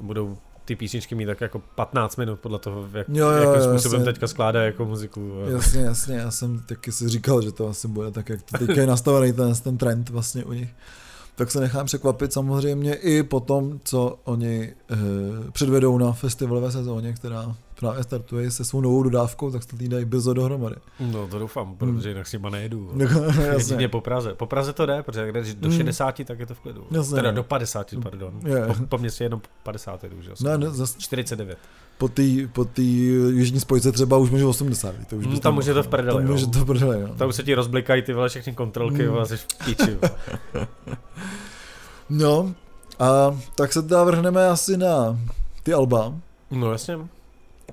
Budou 0.00 0.38
ty 0.64 0.76
písničky 0.76 1.14
mít 1.14 1.26
tak 1.26 1.40
jako 1.40 1.58
15 1.58 2.16
minut 2.16 2.40
podle 2.40 2.58
toho, 2.58 2.88
jak, 2.92 3.08
jo, 3.08 3.30
jo, 3.30 3.42
jakým 3.42 3.62
způsobem 3.62 4.00
jasně. 4.00 4.12
teďka 4.12 4.26
skládá 4.26 4.62
jako 4.62 4.84
muziku. 4.84 5.32
Jasně, 5.50 5.80
jasně, 5.80 6.16
já 6.16 6.30
jsem 6.30 6.62
taky 6.62 6.92
si 6.92 7.08
říkal, 7.08 7.42
že 7.42 7.52
to 7.52 7.68
asi 7.68 7.88
bude 7.88 8.10
tak, 8.10 8.28
jak 8.28 8.42
to 8.42 8.58
teďka 8.58 8.80
je 8.80 8.86
nastavený 8.86 9.32
ten, 9.32 9.54
ten 9.54 9.78
trend 9.78 10.08
vlastně 10.08 10.44
u 10.44 10.52
nich 10.52 10.74
tak 11.38 11.50
se 11.50 11.60
nechám 11.60 11.86
překvapit 11.86 12.32
samozřejmě 12.32 12.94
i 12.94 13.22
po 13.22 13.40
tom, 13.40 13.80
co 13.84 14.18
oni 14.24 14.62
e, 14.62 14.74
předvedou 15.52 15.98
na 15.98 16.12
festivalové 16.12 16.72
sezóně, 16.72 17.12
která 17.12 17.56
právě 17.80 18.02
startuje 18.02 18.50
se 18.50 18.64
svou 18.64 18.80
novou 18.80 19.02
dodávkou, 19.02 19.50
tak 19.50 19.62
se 19.62 19.68
to 19.68 19.76
dají 19.88 20.04
brzo 20.04 20.34
dohromady. 20.34 20.76
No 21.00 21.28
to 21.28 21.38
doufám, 21.38 21.76
protože 21.76 22.08
jinak 22.08 22.26
s 22.26 22.32
nima 22.32 22.50
nejedu. 22.50 22.92
Jedině 23.52 23.88
po 23.88 24.00
Praze. 24.00 24.34
Po 24.34 24.46
Praze 24.46 24.72
to 24.72 24.86
jde, 24.86 25.02
protože 25.02 25.30
když 25.30 25.54
do 25.54 25.70
60, 25.70 26.18
mm. 26.18 26.24
tak 26.24 26.38
je 26.38 26.46
to 26.46 26.54
v 26.54 26.60
klidu. 26.60 26.86
Jasně. 26.90 27.16
Teda 27.16 27.30
do 27.30 27.42
50, 27.42 27.94
pardon. 28.02 28.40
Je. 28.46 28.66
Po, 28.66 28.86
po 28.86 28.98
městě 28.98 29.24
jenom 29.24 29.40
50 29.62 30.04
jedu, 30.04 30.22
že? 30.22 30.30
Ne, 30.40 30.58
ne, 30.58 30.70
zas... 30.70 30.96
49 30.96 31.58
po 31.98 32.08
té 32.08 32.22
po 32.52 32.66
jižní 32.80 33.60
spojce 33.60 33.92
třeba 33.92 34.16
už 34.16 34.30
může 34.30 34.44
80. 34.44 34.94
To 35.08 35.16
už 35.16 35.26
mm, 35.26 35.40
tam 35.40 35.54
může 35.54 35.74
to 35.74 35.82
v 35.82 35.88
prdeli. 35.88 36.22
Tam 36.22 36.32
může 36.32 36.46
to 36.46 36.58
v 36.58 36.64
prdeli, 36.64 37.02
no. 37.02 37.14
Tam 37.14 37.28
už 37.28 37.34
se 37.34 37.42
ti 37.42 37.54
rozblikají 37.54 38.02
ty 38.02 38.12
vole 38.12 38.28
všechny 38.28 38.54
kontrolky 38.54 39.08
mm. 39.08 39.26
jsi 39.26 39.36
v 39.36 39.46
píči. 39.64 39.98
no, 42.10 42.54
a 42.98 43.38
tak 43.54 43.72
se 43.72 43.82
teda 43.82 44.04
vrhneme 44.04 44.48
asi 44.48 44.76
na 44.76 45.18
ty 45.62 45.72
alba. 45.72 46.14
No 46.50 46.72
jasně. 46.72 46.98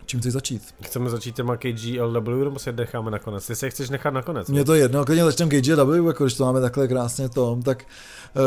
Čím 0.06 0.20
chceš 0.20 0.34
začít? 0.34 0.62
Chceme 0.82 1.10
začít 1.10 1.36
těma 1.36 1.58
KGLW 1.58 2.44
nebo 2.44 2.60
se 2.60 2.72
necháme 2.72 3.12
nakonec? 3.12 3.48
Ty 3.48 3.56
se 3.56 3.70
chceš 3.70 3.89
nechat 3.89 4.13
nakonec? 4.13 4.50
Mně 4.50 4.65
to 4.65 4.74
je 4.74 4.82
jedno, 4.82 5.06
klidně 5.06 5.24
začneme 5.24 5.52
KGLW, 5.52 6.08
jako 6.08 6.24
když 6.24 6.34
to 6.34 6.46
máme 6.46 6.62
takhle 6.62 6.88
krásně 6.88 7.30
tom, 7.30 7.62
tak 7.62 7.84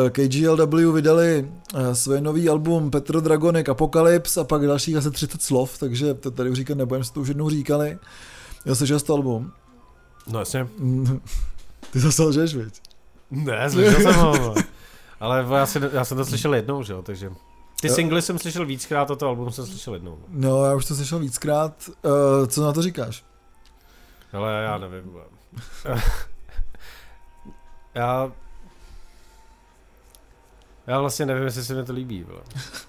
eh, 0.06 0.10
KGLW 0.10 0.92
vydali 0.92 1.48
uh, 1.74 1.92
své 1.92 2.20
nový 2.20 2.48
album 2.48 2.90
Petro 2.90 3.20
Dragonic 3.20 3.68
Apocalypse 3.68 4.40
a 4.40 4.44
pak 4.44 4.66
dalších 4.66 4.96
asi 4.96 5.10
30 5.10 5.42
slov, 5.42 5.78
takže 5.78 6.14
to 6.14 6.30
tady 6.30 6.50
už 6.50 6.56
říkat 6.56 6.78
nebudem, 6.78 7.02
že 7.02 7.12
to 7.12 7.20
už 7.20 7.28
jednou 7.28 7.50
říkali. 7.50 7.98
Já 8.64 8.74
slyšel 8.74 9.00
to 9.00 9.14
album. 9.14 9.52
No 10.26 10.38
jasně. 10.38 10.68
Ty 11.92 12.00
zase 12.00 12.22
lžeš, 12.22 12.54
viď? 12.54 12.80
Ne, 13.30 13.70
slyšel 13.70 14.00
jsem 14.00 14.14
ho. 14.14 14.54
Ale 15.20 15.46
já, 15.54 15.66
si, 15.66 15.80
já 15.92 16.04
jsem 16.04 16.16
to 16.16 16.24
slyšel 16.24 16.54
jednou, 16.54 16.82
že 16.82 16.92
jo, 16.92 17.02
takže... 17.02 17.30
Ty 17.80 17.88
singly 17.88 18.22
jsem 18.22 18.38
slyšel 18.38 18.66
víckrát 18.66 19.10
a 19.10 19.16
to 19.16 19.26
album 19.26 19.52
jsem 19.52 19.66
slyšel 19.66 19.94
jednou. 19.94 20.18
No, 20.28 20.64
já 20.64 20.74
už 20.74 20.84
to 20.86 20.94
slyšel 20.94 21.18
víckrát. 21.18 21.88
Uh, 21.88 22.46
co 22.46 22.64
na 22.64 22.72
to 22.72 22.82
říkáš? 22.82 23.24
Ale 24.32 24.62
já 24.62 24.78
nevím. 24.78 25.12
já... 27.94 28.32
Já 30.86 31.00
vlastně 31.00 31.26
nevím, 31.26 31.44
jestli 31.44 31.64
se 31.64 31.74
mi 31.74 31.84
to 31.84 31.92
líbí. 31.92 32.26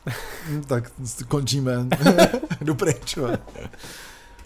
tak 0.68 0.92
končíme. 1.28 1.88
Jdu 2.62 2.76
pryč. 2.76 3.18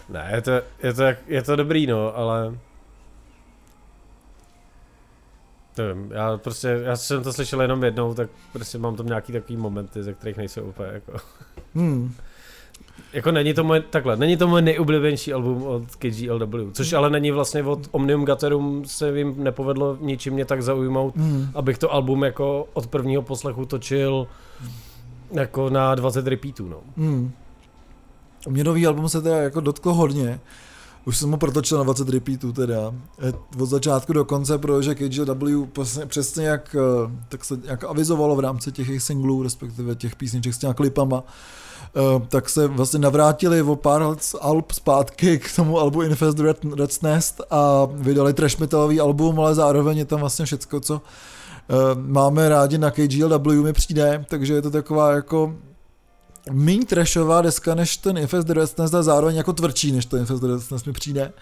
ne, 0.08 0.30
je 0.34 0.42
to, 0.42 0.50
je, 0.82 0.92
to, 0.94 1.02
je 1.26 1.42
to 1.42 1.56
dobrý, 1.56 1.86
no, 1.86 2.16
ale... 2.16 2.58
Nevím, 5.78 6.10
já 6.12 6.36
prostě, 6.36 6.80
já 6.84 6.96
jsem 6.96 7.22
to 7.22 7.32
slyšel 7.32 7.62
jenom 7.62 7.84
jednou, 7.84 8.14
tak 8.14 8.30
prostě 8.52 8.78
mám 8.78 8.96
tam 8.96 9.06
nějaký 9.06 9.32
takový 9.32 9.56
momenty, 9.56 10.02
ze 10.02 10.14
kterých 10.14 10.36
nejsou 10.36 10.62
úplně 10.62 10.88
jako... 10.92 11.12
Hmm. 11.74 12.14
Jako 13.12 13.32
není 13.32 13.54
to 13.54 13.64
moje, 13.64 13.80
takhle, 13.80 14.16
není 14.16 14.36
to 14.36 14.48
moje 14.48 14.62
nejoblíbenější 14.62 15.32
album 15.32 15.62
od 15.62 15.96
KGLW, 15.96 16.72
což 16.72 16.92
ale 16.92 17.10
není 17.10 17.30
vlastně 17.30 17.62
od 17.62 17.88
Omnium 17.90 18.24
Gatherum 18.24 18.84
se 18.84 19.18
jim 19.18 19.44
nepovedlo 19.44 19.98
ničím 20.00 20.34
mě 20.34 20.44
tak 20.44 20.62
zaujmout, 20.62 21.16
hmm. 21.16 21.48
abych 21.54 21.78
to 21.78 21.92
album 21.92 22.24
jako 22.24 22.68
od 22.72 22.86
prvního 22.86 23.22
poslechu 23.22 23.66
točil 23.66 24.26
jako 25.32 25.70
na 25.70 25.94
20 25.94 26.26
repeatů, 26.26 26.68
no. 26.68 26.80
Hmm. 26.96 27.32
Mě 28.48 28.64
nový 28.64 28.86
album 28.86 29.08
se 29.08 29.22
teda 29.22 29.36
jako 29.36 29.60
dotklo 29.60 29.94
hodně. 29.94 30.40
Už 31.06 31.18
jsem 31.18 31.30
ho 31.30 31.36
protočil 31.36 31.78
na 31.78 31.84
20 31.84 32.08
repeatů 32.08 32.52
teda. 32.52 32.94
Eh, 33.18 33.32
od 33.60 33.66
začátku 33.66 34.12
do 34.12 34.24
konce, 34.24 34.58
protože 34.58 34.94
KGW 34.94 35.66
přesně, 35.72 36.06
přesně 36.06 36.46
jak, 36.46 36.76
eh, 36.78 37.10
tak 37.28 37.44
se 37.44 37.58
jak 37.64 37.84
avizovalo 37.84 38.36
v 38.36 38.40
rámci 38.40 38.72
těch 38.72 38.88
jejich 38.88 39.02
singlů, 39.02 39.42
respektive 39.42 39.94
těch 39.94 40.16
písniček 40.16 40.54
s 40.54 40.58
těma 40.58 40.74
klipama, 40.74 41.22
Uh, 41.96 42.22
tak 42.28 42.48
se 42.48 42.66
vlastně 42.66 42.98
navrátili 42.98 43.62
o 43.62 43.76
pár 43.76 44.16
alb 44.40 44.72
zpátky 44.72 45.38
k 45.38 45.56
tomu 45.56 45.78
albu 45.78 46.02
Infest 46.02 46.38
Red, 46.38 46.64
Red's 46.76 47.00
Nest 47.00 47.40
a 47.50 47.88
vydali 47.90 48.34
trash 48.34 48.58
metalový 48.58 49.00
album, 49.00 49.40
ale 49.40 49.54
zároveň 49.54 49.98
je 49.98 50.04
tam 50.04 50.20
vlastně 50.20 50.44
všecko, 50.44 50.80
co 50.80 51.02
máme 51.94 52.48
rádi 52.48 52.78
na 52.78 52.90
KGLW 52.90 53.62
mi 53.62 53.72
přijde, 53.72 54.24
takže 54.28 54.54
je 54.54 54.62
to 54.62 54.70
taková 54.70 55.12
jako 55.12 55.54
méně 56.52 56.86
trashová 56.86 57.42
deska 57.42 57.74
než 57.74 57.96
ten 57.96 58.18
Infest 58.18 58.50
Red's 58.50 58.76
Nest 58.76 58.94
a 58.94 59.02
zároveň 59.02 59.36
jako 59.36 59.52
tvrdší 59.52 59.92
než 59.92 60.06
ten 60.06 60.20
Infest 60.20 60.42
Red's 60.42 60.70
Nest 60.70 60.86
mi 60.86 60.92
přijde. 60.92 61.32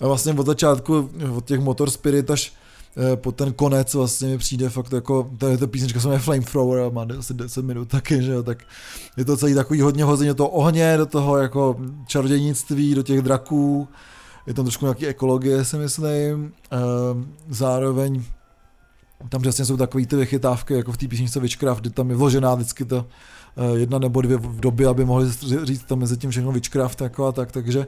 A 0.00 0.06
vlastně 0.06 0.32
od 0.32 0.46
začátku, 0.46 1.10
od 1.36 1.44
těch 1.44 1.60
Motor 1.60 1.90
Spirit 1.90 2.30
až 2.30 2.52
Eh, 2.96 3.16
po 3.16 3.32
ten 3.32 3.52
konec 3.52 3.94
vlastně 3.94 4.28
mi 4.28 4.38
přijde 4.38 4.68
fakt 4.68 4.92
jako, 4.92 5.30
tady 5.38 5.58
ta 5.58 5.66
písnička 5.66 6.00
se 6.00 6.06
jmenuje 6.06 6.20
Flamethrower 6.20 6.82
a 6.82 6.88
má 6.88 7.06
asi 7.18 7.34
10 7.34 7.64
minut 7.64 7.88
taky, 7.88 8.22
že 8.22 8.32
jo, 8.32 8.42
tak 8.42 8.64
je 9.16 9.24
to 9.24 9.36
celý 9.36 9.54
takový 9.54 9.80
hodně 9.80 10.04
hození 10.04 10.28
do 10.28 10.34
toho 10.34 10.48
ohně, 10.48 10.96
do 10.96 11.06
toho 11.06 11.38
jako 11.38 11.76
čarodějnictví, 12.06 12.94
do 12.94 13.02
těch 13.02 13.22
draků, 13.22 13.88
je 14.46 14.54
tam 14.54 14.64
trošku 14.64 14.84
nějaký 14.84 15.06
ekologie, 15.06 15.64
si 15.64 15.76
myslím, 15.76 16.52
ehm, 16.70 17.32
zároveň 17.48 18.24
tam 19.28 19.42
přesně 19.42 19.64
jsou 19.64 19.76
takové 19.76 20.06
ty 20.06 20.16
vychytávky, 20.16 20.74
jako 20.74 20.92
v 20.92 20.96
té 20.96 21.08
písničce 21.08 21.40
Witchcraft, 21.40 21.80
kdy 21.80 21.90
tam 21.90 22.10
je 22.10 22.16
vložená 22.16 22.54
vždycky 22.54 22.86
Eh, 22.92 23.04
jedna 23.74 23.98
nebo 23.98 24.20
dvě 24.20 24.36
v 24.36 24.60
době, 24.60 24.86
aby 24.86 25.04
mohli 25.04 25.30
říct 25.62 25.84
tam 25.84 25.98
mezi 25.98 26.16
tím 26.16 26.30
všechno 26.30 26.52
Witchcraft 26.52 27.00
jako 27.00 27.26
a 27.26 27.32
tak, 27.32 27.52
takže 27.52 27.86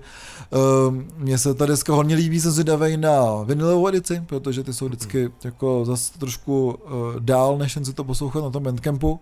uh, 0.50 0.94
mně 1.18 1.38
se 1.38 1.54
ta 1.54 1.66
deska 1.66 1.94
hodně 1.94 2.14
líbí, 2.14 2.40
jsem 2.40 2.50
zvědavej 2.50 2.96
na 2.96 3.42
vinilovou 3.42 3.88
edici, 3.88 4.22
protože 4.26 4.64
ty 4.64 4.72
jsou 4.72 4.86
vždycky 4.86 5.30
jako 5.44 5.84
zase 5.84 6.18
trošku 6.18 6.68
uh, 6.68 7.20
dál, 7.20 7.58
než 7.58 7.76
jen 7.76 7.84
si 7.84 7.92
to 7.92 8.04
poslouchat 8.04 8.44
na 8.44 8.50
tom 8.50 8.62
Bandcampu, 8.62 9.20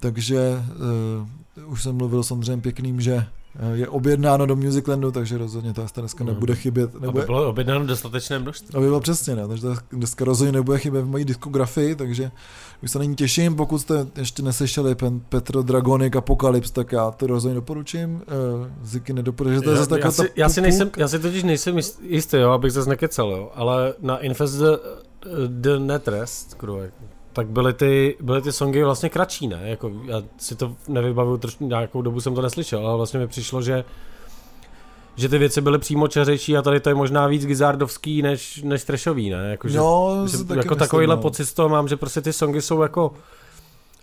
takže 0.00 0.62
uh, 1.56 1.72
už 1.72 1.82
jsem 1.82 1.96
mluvil 1.96 2.22
samozřejmě 2.22 2.62
pěkným, 2.62 3.00
že 3.00 3.26
je 3.72 3.88
objednáno 3.88 4.46
do 4.46 4.56
Musiclandu, 4.56 5.10
takže 5.10 5.38
rozhodně 5.38 5.72
ta 5.72 5.86
dneska 5.96 6.24
nebude 6.24 6.54
chybět. 6.54 6.94
Nebude, 6.94 7.08
aby 7.08 7.26
bylo 7.26 7.48
objednáno 7.48 7.86
dostatečné 7.86 8.38
množství. 8.38 8.74
Aby 8.74 8.86
bylo 8.86 9.00
přesně, 9.00 9.36
ne, 9.36 9.48
takže 9.48 9.62
ta 9.62 9.74
dneska 9.92 10.24
rozhodně 10.24 10.52
nebude 10.52 10.78
chybět 10.78 11.02
v 11.02 11.06
mojí 11.06 11.24
diskografii, 11.24 11.94
takže 11.94 12.30
už 12.82 12.90
se 12.90 12.98
na 12.98 13.04
ní 13.04 13.16
těším, 13.16 13.56
pokud 13.56 13.78
jste 13.78 14.06
ještě 14.16 14.42
neslyšeli 14.42 14.96
Petro 15.28 15.62
Dragonik 15.62 16.16
Apocalypse, 16.16 16.72
tak 16.72 16.92
já 16.92 17.10
to 17.10 17.26
rozhodně 17.26 17.54
doporučím. 17.54 18.14
Uh, 18.14 18.66
Ziky 18.82 19.12
nedoporučuje, 19.12 19.60
to 19.62 19.70
je 19.70 19.76
zase 19.76 20.00
já, 20.00 20.10
si, 20.10 20.30
já, 20.36 20.48
si 20.48 20.60
nejsem, 20.60 20.90
já 20.96 21.08
si 21.08 21.18
totiž 21.18 21.42
nejsem 21.42 21.78
jistý, 22.02 22.36
jo, 22.36 22.50
abych 22.50 22.72
zase 22.72 22.88
nekecel, 22.88 23.30
jo, 23.30 23.50
ale 23.54 23.94
na 24.00 24.18
Infest 24.18 24.54
the, 24.54 24.76
the 25.46 25.78
Netrest, 25.78 26.56
tak 27.32 27.46
byly 27.46 27.72
ty, 27.72 28.16
byly 28.20 28.42
ty 28.42 28.52
songy 28.52 28.84
vlastně 28.84 29.08
kratší, 29.08 29.48
ne? 29.48 29.60
Jako, 29.64 29.92
já 30.04 30.22
si 30.36 30.56
to 30.56 30.76
nevybavuju, 30.88 31.40
nějakou 31.60 32.02
dobu 32.02 32.20
jsem 32.20 32.34
to 32.34 32.42
neslyšel, 32.42 32.86
ale 32.86 32.96
vlastně 32.96 33.20
mi 33.20 33.26
přišlo, 33.26 33.62
že 33.62 33.84
že 35.16 35.28
ty 35.28 35.38
věci 35.38 35.60
byly 35.60 35.78
přímo 35.78 36.08
čeřejší 36.08 36.56
a 36.56 36.62
tady 36.62 36.80
to 36.80 36.88
je 36.88 36.94
možná 36.94 37.26
víc 37.26 37.46
gizardovský 37.46 38.22
než, 38.22 38.62
než 38.62 38.84
trashový, 38.84 39.30
ne? 39.30 39.50
Jako, 39.50 39.68
že, 39.68 39.78
no, 39.78 40.24
že, 40.30 40.36
jako 40.36 40.54
myslím, 40.54 40.78
takovýhle 40.78 41.16
no. 41.16 41.22
pocit 41.22 41.44
z 41.44 41.52
toho 41.52 41.68
mám, 41.68 41.88
že 41.88 41.96
prostě 41.96 42.20
ty 42.20 42.32
songy 42.32 42.62
jsou 42.62 42.82
jako 42.82 43.12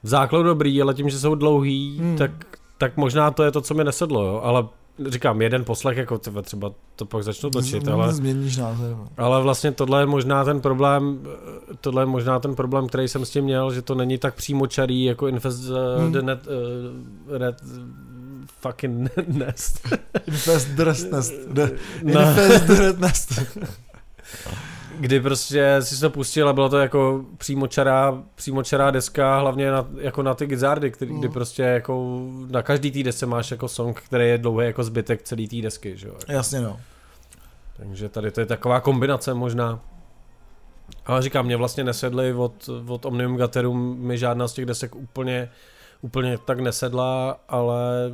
v 0.04 0.08
základu 0.08 0.44
dobrý, 0.44 0.82
ale 0.82 0.94
tím, 0.94 1.10
že 1.10 1.20
jsou 1.20 1.36
dlouhý, 1.36 1.98
hmm. 2.00 2.18
tak, 2.18 2.32
tak 2.78 2.98
možná 2.98 3.32
to 3.32 3.44
je 3.44 3.52
to, 3.52 3.62
co 3.62 3.74
mi 3.74 3.84
nesedlo, 3.84 4.26
jo? 4.26 4.42
ale 4.44 4.66
říkám, 5.08 5.42
jeden 5.42 5.66
poslech, 5.66 5.98
jako 5.98 6.18
třeba, 6.18 6.42
třeba 6.42 6.72
to 6.96 7.06
pak 7.06 7.24
začnu 7.24 7.50
točit, 7.50 7.88
ale... 7.88 8.14
Změníš 8.14 8.58
názor. 8.58 8.90
No. 8.90 9.08
Ale 9.18 9.42
vlastně 9.42 9.72
tohle 9.72 10.02
je 10.02 10.06
možná 10.06 10.46
ten 10.46 10.62
problém, 10.62 11.20
tohle 11.82 12.02
je 12.02 12.06
možná 12.06 12.40
ten 12.40 12.56
problém, 12.56 12.88
který 12.88 13.08
jsem 13.08 13.26
s 13.26 13.30
tím 13.30 13.44
měl, 13.44 13.74
že 13.74 13.82
to 13.82 13.96
není 13.96 14.18
tak 14.18 14.36
přímočarý 14.36 15.04
jako 15.04 15.28
Infest 15.28 15.70
uh, 15.70 15.76
hmm. 15.98 16.12
the 16.12 16.22
Net, 16.22 16.48
uh, 16.48 17.38
Red, 17.38 17.56
fucking 18.62 19.10
nest. 19.28 19.88
Infest 20.28 20.68
Dress 20.68 21.04
Nest. 21.12 21.34
Infest 22.02 22.64
Dress 22.64 22.98
Nest. 22.98 23.32
Kdy 25.00 25.20
prostě 25.20 25.78
si 25.80 26.00
to 26.00 26.10
pustil 26.10 26.50
a 26.50 26.54
bylo 26.54 26.70
to 26.70 26.78
jako 26.78 27.26
přímočará, 27.38 28.24
přímočará 28.36 28.92
deska, 28.92 29.40
hlavně 29.40 29.72
na, 29.72 29.88
jako 29.98 30.24
na 30.24 30.34
ty 30.34 30.46
gizardy, 30.46 30.92
který, 30.92 31.12
kdy 31.14 31.28
mm. 31.28 31.34
prostě 31.34 31.64
jako 31.64 32.22
na 32.50 32.62
každý 32.62 32.92
tý 32.92 33.04
desce 33.04 33.26
máš 33.26 33.52
jako 33.52 33.68
song, 33.68 34.02
který 34.02 34.28
je 34.28 34.38
dlouhý 34.38 34.66
jako 34.66 34.84
zbytek 34.84 35.24
celý 35.24 35.48
té 35.48 35.62
desky, 35.62 35.98
že 35.98 36.08
jo. 36.08 36.16
Jasně 36.28 36.62
no. 36.62 36.80
Takže 37.78 38.10
tady 38.10 38.32
to 38.32 38.40
je 38.40 38.46
taková 38.46 38.80
kombinace 38.80 39.34
možná. 39.34 39.80
Ale 41.06 41.22
říkám, 41.22 41.46
mě 41.46 41.58
vlastně 41.58 41.84
nesedly 41.84 42.34
od, 42.34 42.70
od 42.88 43.06
Omnium 43.06 43.38
Gaterum, 43.38 43.98
mi 44.00 44.18
žádná 44.18 44.48
z 44.48 44.54
těch 44.54 44.66
desek 44.66 44.96
úplně, 44.96 45.50
úplně 46.02 46.38
tak 46.38 46.60
nesedla, 46.60 47.40
ale 47.50 48.12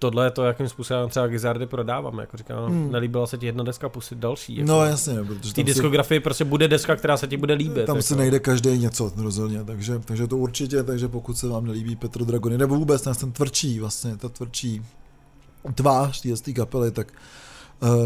tohle 0.00 0.26
je 0.26 0.30
to, 0.30 0.44
jakým 0.44 0.68
způsobem 0.68 1.08
třeba 1.08 1.26
Gizardy 1.26 1.66
prodávám. 1.66 2.18
Jako 2.18 2.36
říkám, 2.36 2.68
hmm. 2.68 2.92
nelíbila 2.92 3.26
se 3.26 3.38
ti 3.38 3.46
jedna 3.46 3.64
deska, 3.64 3.88
pustit 3.88 4.18
další. 4.18 4.56
Jako. 4.56 4.68
No 4.68 4.84
jasně, 4.84 5.14
no, 5.14 5.24
protože 5.24 5.54
té 5.54 5.62
diskografii 5.62 6.18
si... 6.20 6.22
prostě 6.22 6.44
bude 6.44 6.68
deska, 6.68 6.96
která 6.96 7.16
se 7.16 7.26
ti 7.26 7.36
bude 7.36 7.54
líbit. 7.54 7.86
Tam 7.86 7.96
jako. 7.96 8.06
se 8.06 8.16
nejde 8.16 8.40
každý 8.40 8.78
něco 8.78 9.12
rozhodně, 9.16 9.64
takže, 9.64 9.98
takže 9.98 10.26
to 10.26 10.36
určitě, 10.36 10.82
takže 10.82 11.08
pokud 11.08 11.38
se 11.38 11.48
vám 11.48 11.66
nelíbí 11.66 11.96
Petro 11.96 12.24
Dragony, 12.24 12.58
nebo 12.58 12.76
vůbec 12.76 13.02
ten 13.02 13.32
tvrdší, 13.32 13.80
vlastně 13.80 14.16
ta 14.16 14.28
tvrdší 14.28 14.82
tvář 15.74 16.40
té 16.42 16.52
kapely, 16.52 16.90
tak 16.90 17.12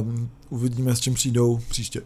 um, 0.00 0.30
uvidíme, 0.48 0.96
s 0.96 1.00
čím 1.00 1.14
přijdou 1.14 1.60
příště. 1.68 2.02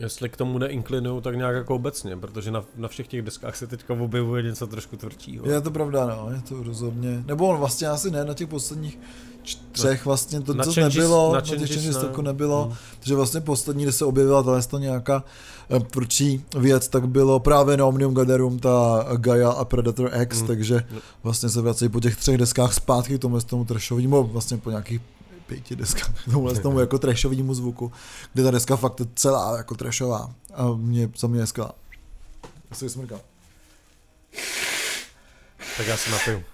Jestli 0.00 0.28
k 0.28 0.36
tomu 0.36 0.58
neinklinují, 0.58 1.22
tak 1.22 1.36
nějak 1.36 1.54
jako 1.54 1.74
obecně, 1.74 2.16
protože 2.16 2.50
na, 2.50 2.64
na 2.76 2.88
všech 2.88 3.08
těch 3.08 3.22
deskách 3.22 3.56
se 3.56 3.66
teďka 3.66 3.94
objevuje 3.94 4.42
něco 4.42 4.66
trošku 4.66 4.96
tvrdšího. 4.96 5.50
Je 5.50 5.60
to 5.60 5.70
pravda, 5.70 6.06
no, 6.06 6.30
je 6.30 6.42
to 6.48 6.62
rozhodně. 6.62 7.22
Nebo 7.26 7.48
on 7.48 7.56
vlastně 7.56 7.88
asi 7.88 8.10
ne, 8.10 8.24
na 8.24 8.34
těch 8.34 8.48
posledních 8.48 8.98
třech 9.72 10.04
vlastně 10.04 10.40
to, 10.40 10.54
co 10.54 10.80
nebylo, 10.80 11.28
na, 11.28 11.34
na 11.34 11.40
těch 11.40 11.86
ne. 11.86 11.92
jako 12.02 12.22
nebylo, 12.22 12.64
hmm. 12.64 12.74
takže 12.98 13.14
vlastně 13.14 13.40
poslední, 13.40 13.82
kde 13.82 13.92
se 13.92 14.04
objevila 14.04 14.42
ta 14.42 14.62
to 14.62 14.78
nějaká 14.78 15.24
eh, 15.70 15.80
tvrdší 15.80 16.44
věc, 16.58 16.88
tak 16.88 17.08
bylo 17.08 17.40
právě 17.40 17.76
na 17.76 17.86
Omnium 17.86 18.14
Gatherum 18.14 18.58
ta 18.58 19.06
Gaia 19.16 19.50
a 19.50 19.64
Predator 19.64 20.10
X, 20.22 20.38
hmm. 20.38 20.46
takže 20.46 20.82
vlastně 21.22 21.48
se 21.48 21.60
vracejí 21.60 21.88
po 21.88 22.00
těch 22.00 22.16
třech 22.16 22.38
deskách 22.38 22.74
zpátky 22.74 23.18
k 23.18 23.20
tomu, 23.20 23.40
tomu 23.40 23.64
trashovému, 23.64 24.24
vlastně 24.24 24.56
po 24.56 24.70
nějakých 24.70 25.00
pěti 25.48 25.76
deskách, 25.76 26.24
tomu, 26.30 26.54
tomu 26.54 26.80
jako 26.80 26.98
trashovému 26.98 27.54
zvuku, 27.54 27.92
kde 28.32 28.42
ta 28.42 28.50
deska 28.50 28.76
fakt 28.76 29.00
je 29.00 29.06
celá 29.14 29.56
jako 29.56 29.74
trashová 29.74 30.34
a 30.54 30.72
mě, 30.72 31.10
za 31.18 31.28
mě. 31.28 31.40
Já 31.40 31.46
se 32.72 32.88
smrkám. 32.88 33.20
Tak 35.76 35.86
já 35.86 35.96
se 35.96 36.10
napiju. 36.10 36.44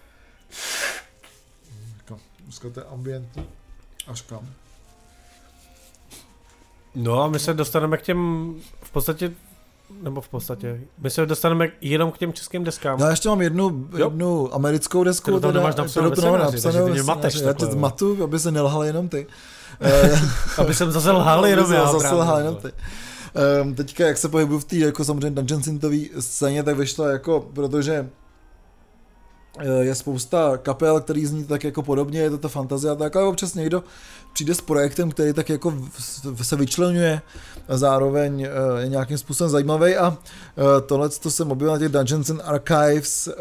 Dneska 2.44 2.70
to 2.70 2.80
je 2.80 2.86
ambientní. 2.86 3.48
Až 4.06 4.22
kam? 4.22 4.48
No 6.94 7.22
a 7.22 7.28
my 7.28 7.38
se 7.38 7.54
dostaneme 7.54 7.96
k 7.96 8.02
těm 8.02 8.54
v 8.82 8.90
podstatě 8.90 9.32
nebo 10.02 10.20
v 10.20 10.28
podstatě. 10.28 10.80
My 10.98 11.10
se 11.10 11.26
dostaneme 11.26 11.68
jenom 11.80 12.12
k 12.12 12.18
těm 12.18 12.32
českým 12.32 12.64
deskám. 12.64 13.00
Já 13.00 13.10
ještě 13.10 13.28
mám 13.28 13.42
jednu, 13.42 13.88
jednu 13.96 14.54
americkou 14.54 15.04
desku. 15.04 15.22
Kterou 15.22 15.40
tam 15.40 15.54
nemáš 15.54 15.74
napsanou 15.74 16.10
ve 16.10 16.16
scénáři, 16.16 16.62
takže 16.62 16.82
ty 16.82 16.90
mě 16.90 17.02
mateš 17.02 17.34
Já 17.34 17.52
tě 17.52 17.66
matu, 17.66 18.24
aby 18.24 18.38
se 18.38 18.50
nelhal 18.50 18.84
jenom 18.84 19.08
ty. 19.08 19.26
aby 20.58 20.74
jsem 20.74 20.92
zase 20.92 21.10
lhal 21.10 21.46
jenom 21.46 21.72
já. 21.72 21.92
Zase 21.92 22.14
lhal 22.14 22.38
jenom 22.38 22.56
ty. 22.56 22.72
Um, 23.62 23.74
teďka, 23.74 24.06
jak 24.06 24.18
se 24.18 24.28
pohybuju 24.28 24.58
v 24.58 24.64
té 24.64 24.76
jako 24.76 25.04
samozřejmě 25.04 25.30
Dungeon 25.30 25.62
Synthový 25.62 26.10
scéně, 26.20 26.62
tak 26.62 26.76
vyšlo 26.76 27.08
jako, 27.08 27.40
protože 27.54 27.94
eh, 27.94 28.23
je 29.80 29.94
spousta 29.94 30.56
kapel, 30.56 31.00
který 31.00 31.26
zní 31.26 31.44
tak 31.44 31.64
jako 31.64 31.82
podobně, 31.82 32.20
je 32.20 32.30
to 32.30 32.38
ta 32.38 32.48
fantazia, 32.48 32.94
tak 32.94 33.16
ale 33.16 33.26
občas 33.26 33.54
někdo 33.54 33.84
přijde 34.32 34.54
s 34.54 34.60
projektem, 34.60 35.10
který 35.10 35.32
tak 35.32 35.48
jako 35.48 35.74
se 36.42 36.56
vyčlenuje 36.56 37.20
a 37.68 37.76
zároveň 37.76 38.42
eh, 38.42 38.80
je 38.80 38.88
nějakým 38.88 39.18
způsobem 39.18 39.50
zajímavý 39.50 39.96
a 39.96 40.18
eh, 40.18 40.80
tohle 40.80 41.08
to 41.08 41.30
jsem 41.30 41.50
objevil 41.50 41.72
na 41.72 41.78
těch 41.78 41.88
Dungeons 41.88 42.30
and 42.30 42.40
Archives, 42.44 43.28
eh, 43.28 43.32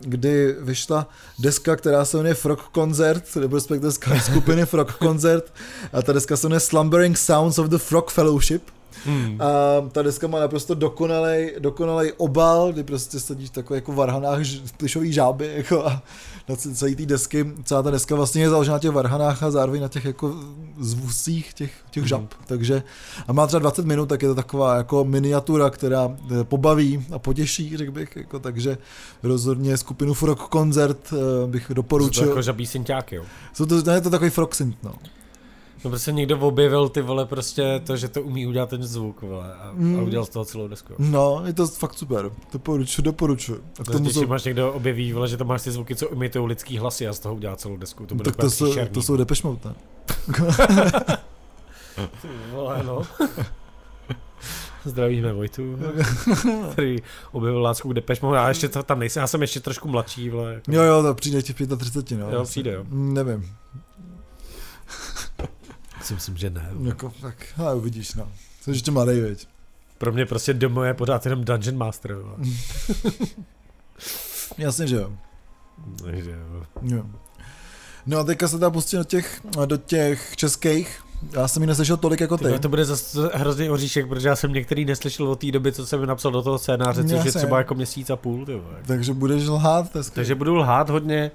kdy 0.00 0.56
vyšla 0.60 1.08
deska, 1.38 1.76
která 1.76 2.04
se 2.04 2.16
jmenuje 2.16 2.34
Frog 2.34 2.60
Concert, 2.74 3.36
nebo 3.36 3.56
respektive 3.56 3.92
skupiny 4.20 4.66
Frog 4.66 4.92
Concert 4.98 5.52
a 5.92 6.02
ta 6.02 6.12
deska 6.12 6.36
se 6.36 6.46
jmenuje 6.46 6.60
Slumbering 6.60 7.18
Sounds 7.18 7.58
of 7.58 7.66
the 7.66 7.78
Frog 7.78 8.10
Fellowship 8.10 8.62
Hmm. 9.06 9.38
A 9.40 9.46
ta 9.92 10.02
deska 10.02 10.26
má 10.26 10.40
naprosto 10.40 10.74
dokonalej, 10.74 11.54
dokonalej 11.58 12.12
obal, 12.16 12.72
kdy 12.72 12.82
prostě 12.84 13.20
sedíš 13.20 13.48
v 13.48 13.52
takových 13.52 13.78
jako 13.80 13.92
varhanách 13.92 14.38
plišový 14.76 15.12
žáby 15.12 15.50
jako 15.56 15.86
a 15.86 16.02
na 16.48 16.56
celý 16.56 16.96
té 16.96 17.06
desky, 17.06 17.46
celá 17.64 17.82
ta 17.82 17.90
deska 17.90 18.14
vlastně 18.14 18.42
je 18.42 18.50
založena 18.50 18.74
na 18.74 18.78
těch 18.78 18.90
varhanách 18.90 19.42
a 19.42 19.50
zároveň 19.50 19.82
na 19.82 19.88
těch 19.88 20.04
jako 20.04 20.34
zvusích 20.80 21.54
těch, 21.54 21.72
těch 21.90 22.06
žab, 22.06 22.20
Mhm. 22.20 22.28
takže 22.46 22.82
a 23.28 23.32
má 23.32 23.46
třeba 23.46 23.60
20 23.60 23.86
minut, 23.86 24.06
tak 24.08 24.22
je 24.22 24.28
to 24.28 24.34
taková 24.34 24.76
jako 24.76 25.04
miniatura, 25.04 25.70
která 25.70 26.16
eh, 26.40 26.44
pobaví 26.44 27.06
a 27.12 27.18
potěší, 27.18 27.76
řekl 27.76 27.92
bych, 27.92 28.16
jako, 28.16 28.38
takže 28.38 28.78
rozhodně 29.22 29.76
skupinu 29.76 30.14
Frog 30.14 30.48
Concert 30.52 31.12
eh, 31.12 31.46
bych 31.46 31.62
Jsou 31.62 31.68
to 31.68 31.74
doporučil. 31.74 32.28
jako 32.28 32.42
žabí 32.42 32.66
synťáky, 32.66 33.14
jo. 33.16 33.24
Jsou 33.52 33.66
to, 33.66 33.82
ne, 33.82 33.94
je 33.94 34.00
to 34.00 34.10
takový 34.10 34.30
frog 34.30 34.54
synth, 34.54 34.76
no. 34.82 34.92
No 35.84 35.90
prostě 35.90 36.12
někdo 36.12 36.38
objevil 36.38 36.88
ty 36.88 37.02
vole 37.02 37.26
prostě 37.26 37.80
to, 37.86 37.96
že 37.96 38.08
to 38.08 38.22
umí 38.22 38.46
udělat 38.46 38.68
ten 38.70 38.82
zvuk, 38.82 39.22
vole, 39.22 39.54
a, 39.54 39.70
Mm. 39.74 39.98
a 39.98 40.02
udělal 40.02 40.26
z 40.26 40.28
toho 40.28 40.44
celou 40.44 40.68
desku. 40.68 40.94
No, 40.98 41.42
je 41.46 41.52
to 41.52 41.66
fakt 41.66 41.94
super, 41.94 42.30
doporučuji, 42.52 43.02
doporučuji. 43.02 43.54
A 43.80 43.82
k 43.82 43.86
To 43.86 43.92
tomu 43.92 44.04
když 44.04 44.14
jsou, 44.14 44.26
máš 44.26 44.44
někdo 44.44 44.72
objeví, 44.72 45.12
vole, 45.12 45.28
že 45.28 45.36
to 45.36 45.44
máš 45.44 45.62
ty 45.62 45.70
zvuky, 45.70 45.96
co 45.96 46.12
imitují 46.12 46.46
lidský 46.48 46.78
hlasy 46.78 47.08
a 47.08 47.12
z 47.12 47.18
toho 47.18 47.34
udělá 47.34 47.56
celou 47.56 47.76
desku, 47.76 48.06
to 48.06 48.14
bude 48.14 48.30
tak 48.30 48.36
to 48.40 48.50
jsou, 48.50 48.74
to 48.92 49.02
jsou 49.02 49.16
Depeche 49.16 49.48
Mode, 49.48 49.60
ne? 49.64 49.74
Vole, 52.52 52.82
no. 52.86 53.02
Zdravíme 54.84 55.32
Vojtu, 55.32 55.78
který 56.72 56.96
objevil 57.32 57.60
lásku 57.62 57.88
k 57.88 57.94
Depeche 57.94 58.26
Mode. 58.26 58.38
Já 58.38 58.48
ještě 58.48 58.68
to, 58.68 58.82
tam 58.82 58.98
nejsem, 58.98 59.20
já 59.20 59.26
jsem 59.26 59.40
ještě 59.42 59.60
trošku 59.60 59.88
mladší, 59.88 60.28
vole. 60.30 60.54
Jako. 60.54 60.72
Jo, 60.72 60.82
jo, 60.82 61.02
to 61.02 61.14
přijde 61.14 61.40
v 61.40 61.76
35, 61.78 62.20
no. 62.20 62.30
Jo, 62.30 62.44
přijde, 62.44 62.72
jo. 62.72 62.84
Nevím, 62.90 63.50
Si 66.02 66.14
myslím, 66.14 66.36
že 66.36 66.50
ne. 66.50 66.70
jako, 66.82 67.12
tak, 67.20 67.34
ale 67.56 67.74
uvidíš, 67.74 68.14
no. 68.14 68.28
Jsi 68.60 68.70
ještě 68.70 68.90
mladý, 68.90 69.20
veď. 69.20 69.46
Pro 69.98 70.12
mě 70.12 70.26
prostě 70.26 70.54
demo 70.54 70.82
je 70.82 70.94
pořád 70.94 71.26
jenom 71.26 71.44
Dungeon 71.44 71.76
Master. 71.76 72.16
Jasně, 74.58 74.86
že 74.86 74.96
jo. 74.96 75.12
Takže, 76.04 76.30
jo. 76.30 76.64
jo. 76.82 77.04
No 78.06 78.18
a 78.18 78.24
teďka 78.24 78.48
se 78.48 78.58
dá 78.58 78.70
pustit 78.70 78.96
do 78.96 79.04
těch, 79.04 79.40
do 79.66 79.76
těch 79.76 80.36
českých. 80.36 81.00
Já 81.32 81.48
jsem 81.48 81.62
ji 81.62 81.66
neslyšel 81.66 81.96
tolik 81.96 82.20
jako 82.20 82.38
Ty. 82.38 82.58
To 82.58 82.68
bude 82.68 82.84
zase 82.84 83.30
hrozný 83.34 83.70
oříšek, 83.70 84.08
protože 84.08 84.28
já 84.28 84.36
jsem 84.36 84.52
některý 84.52 84.84
neslyšel 84.84 85.28
od 85.28 85.40
té 85.40 85.50
doby, 85.50 85.72
co 85.72 85.86
jsem 85.86 86.00
mi 86.00 86.06
napsal 86.06 86.32
do 86.32 86.42
toho 86.42 86.58
scénáře, 86.58 87.04
což 87.04 87.24
je 87.24 87.32
třeba 87.32 87.58
jako 87.58 87.74
měsíc 87.74 88.10
a 88.10 88.16
půl. 88.16 88.46
Ty. 88.46 88.62
Takže 88.86 89.12
budeš 89.12 89.46
lhát 89.46 89.92
dneska. 89.92 90.14
Takže 90.14 90.34
budu 90.34 90.54
lhát 90.54 90.90
hodně, 90.90 91.30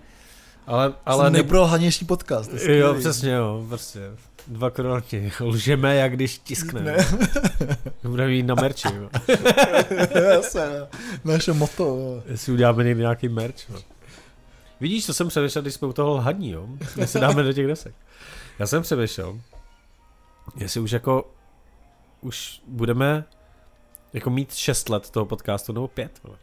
ale, 0.68 0.86
ale 0.86 0.94
ale 1.06 1.24
ne... 1.24 1.30
nejprolhanější 1.30 2.06
podcast. 2.06 2.52
Jo, 2.54 2.96
přesně, 3.00 3.32
jo, 3.32 3.66
prostě. 3.70 4.00
Dva 4.48 4.70
kroky. 4.70 5.32
Lžeme, 5.40 5.96
jak 5.96 6.14
když 6.14 6.38
tiskne. 6.38 6.82
Ne. 6.82 6.98
Budeme 8.04 8.34
jít 8.34 8.44
na 8.44 8.56
merči, 8.56 8.88
jo. 8.96 9.10
Jasně, 10.32 10.62
no. 10.80 10.88
naše 11.34 11.54
moto. 11.54 11.84
jo. 11.84 12.24
Jestli 12.26 12.54
uděláme 12.54 12.84
někdy 12.84 13.02
nějaký 13.02 13.30
merch. 13.30 13.70
No. 13.70 13.80
Vidíš, 14.80 15.06
co 15.06 15.14
jsem 15.14 15.28
přemýšlel, 15.28 15.62
když 15.62 15.74
jsme 15.74 15.88
u 15.88 15.94
toho 15.94 16.14
lhaní, 16.14 16.52
jo? 16.52 16.68
Když 16.96 17.10
se 17.10 17.20
dáme 17.20 17.44
do 17.44 17.54
těch 17.54 17.68
desek. 17.68 17.96
Já 18.60 18.68
jsem 18.68 18.82
přemýšlel, 18.82 19.40
jestli 20.56 20.80
už 20.80 20.92
jako, 20.92 21.32
už 22.22 22.62
budeme 22.68 23.24
jako 24.14 24.30
mít 24.30 24.56
6 24.56 24.90
let 24.90 25.10
toho 25.10 25.26
podcastu, 25.26 25.74
nebo 25.74 25.88
5. 25.88 26.12
Vole. 26.24 26.38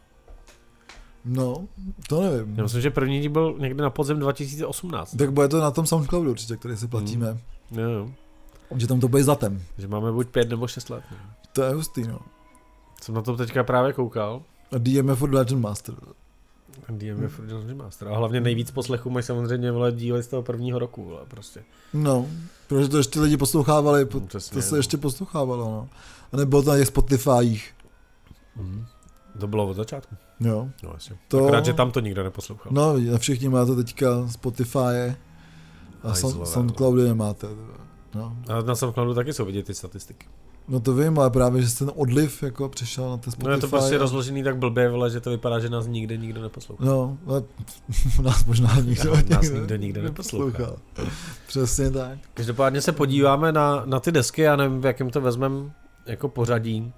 No, 1.25 1.69
to 2.09 2.23
nevím. 2.23 2.55
Já 2.57 2.63
myslím, 2.63 2.81
že 2.83 2.91
první 2.91 3.21
díl 3.21 3.31
byl 3.31 3.55
někde 3.59 3.83
na 3.83 3.91
podzem 3.91 4.19
2018. 4.19 5.17
Tak 5.17 5.33
bude 5.33 5.49
to 5.49 5.61
na 5.61 5.71
tom 5.71 5.87
Soundcloudu 5.87 6.31
určitě, 6.31 6.57
který 6.57 6.77
si 6.77 6.89
platíme. 6.89 7.27
Hmm. 7.31 7.41
Jo, 7.77 7.91
jo. 7.91 8.09
Že 8.77 8.87
tam 8.87 9.01
to 9.01 9.09
bude 9.09 9.25
za 9.25 9.35
tem. 9.35 9.63
Že 9.79 9.89
máme 9.89 10.13
buď 10.13 10.29
5 10.29 10.49
nebo 10.51 10.67
6 10.69 10.91
let. 10.91 11.05
No. 11.11 11.17
To 11.53 11.63
je 11.63 11.75
hustý, 11.75 12.03
no. 12.03 12.19
Jsem 13.03 13.15
na 13.15 13.23
to 13.23 13.37
teďka 13.37 13.65
právě 13.65 13.93
koukal. 13.93 14.43
A 14.73 14.79
DMF 14.79 15.19
for 15.19 15.35
Legend 15.35 15.61
Master. 15.63 15.95
DM 16.89 17.23
je 17.23 17.29
furt 17.29 17.47
Dungeon 17.47 17.77
Master. 17.79 18.09
A 18.09 18.17
hlavně 18.17 18.41
nejvíc 18.41 18.71
poslechů 18.71 19.11
mají 19.11 19.23
samozřejmě 19.23 19.73
vole 19.73 19.93
díly 19.93 20.23
z 20.23 20.27
toho 20.29 20.43
prvního 20.43 20.79
roku, 20.79 21.05
vole, 21.05 21.21
prostě. 21.29 21.63
No, 21.95 22.27
protože 22.67 22.89
to 22.89 22.97
ještě 22.97 23.21
lidi 23.21 23.37
poslouchávali, 23.37 24.05
po, 24.05 24.21
No, 24.21 24.27
přesně, 24.27 24.55
to 24.55 24.63
se 24.63 24.71
no. 24.71 24.77
ještě 24.77 24.97
poslouchávalo, 24.97 25.65
no. 25.65 25.89
A 26.33 26.37
nebo 26.37 26.63
to 26.63 26.71
na 26.71 26.77
těch 26.77 26.87
Spotifyích. 26.89 27.75
Mhm. 28.57 28.87
To 29.41 29.47
bylo 29.47 29.69
od 29.69 29.75
začátku. 29.75 30.15
Jo. 30.41 30.69
No 30.83 30.91
jasně. 30.95 31.17
To- 31.29 31.39
To... 31.39 31.45
Akorát, 31.45 31.65
že 31.65 31.73
tam 31.73 31.91
to 31.91 32.01
nikdo 32.01 32.23
neposlouchal. 32.25 32.73
No, 32.73 32.95
a 33.15 33.19
všichni 33.19 33.49
máte 33.49 33.75
teďka 33.77 34.29
Spotify 34.29 35.17
a 36.05 36.13
Sound- 36.15 36.45
Soundcloudy 36.45 37.03
nemáte. 37.03 37.47
No. 38.15 38.37
A 38.49 38.63
na 38.63 38.75
Soundcloudu 38.75 39.15
taky 39.15 39.33
jsou 39.33 39.45
vidět 39.45 39.67
ty 39.67 39.75
statistiky. 39.75 40.27
no 40.69 40.81
to 40.81 40.95
vím, 40.95 41.19
ale 41.19 41.31
právě, 41.31 41.63
že 41.63 41.75
ten 41.79 41.91
odliv 41.97 42.43
jako 42.43 42.69
přišel 42.69 43.11
na 43.11 43.17
ty 43.17 43.31
Spotify. 43.31 43.47
No 43.49 43.53
je 43.55 43.61
to 43.61 43.69
prostě 43.69 43.95
a- 43.95 43.99
rozložený 43.99 44.43
tak 44.43 44.57
blbě, 44.57 44.91
vole, 44.91 45.11
že 45.11 45.21
to 45.21 45.31
vypadá, 45.31 45.59
že 45.61 45.69
nás 45.71 45.87
nikde 45.87 46.17
nikdo 46.17 46.43
neposlouchá. 46.43 46.85
No, 46.85 47.19
ale 47.27 47.43
nás 48.23 48.45
možná 48.45 48.81
nikdo, 48.81 49.11
Nás 49.31 49.43
nikdo, 49.43 49.59
nikdo 49.61 49.77
nikde 49.77 50.03
neposlouchá. 50.03 50.73
Přesně 51.47 51.91
tak. 51.91 52.19
Každopádně 52.35 52.81
se 52.81 52.93
podíváme 52.93 53.53
na, 53.53 53.83
na 53.87 54.01
ty 54.01 54.13
desky, 54.13 54.43
já 54.43 54.57
nevím, 54.57 54.81
v 54.81 54.87
jakém 54.87 55.11
to 55.11 55.21
vezmem 55.21 55.73
jako 56.07 56.29
pořadí. 56.29 56.93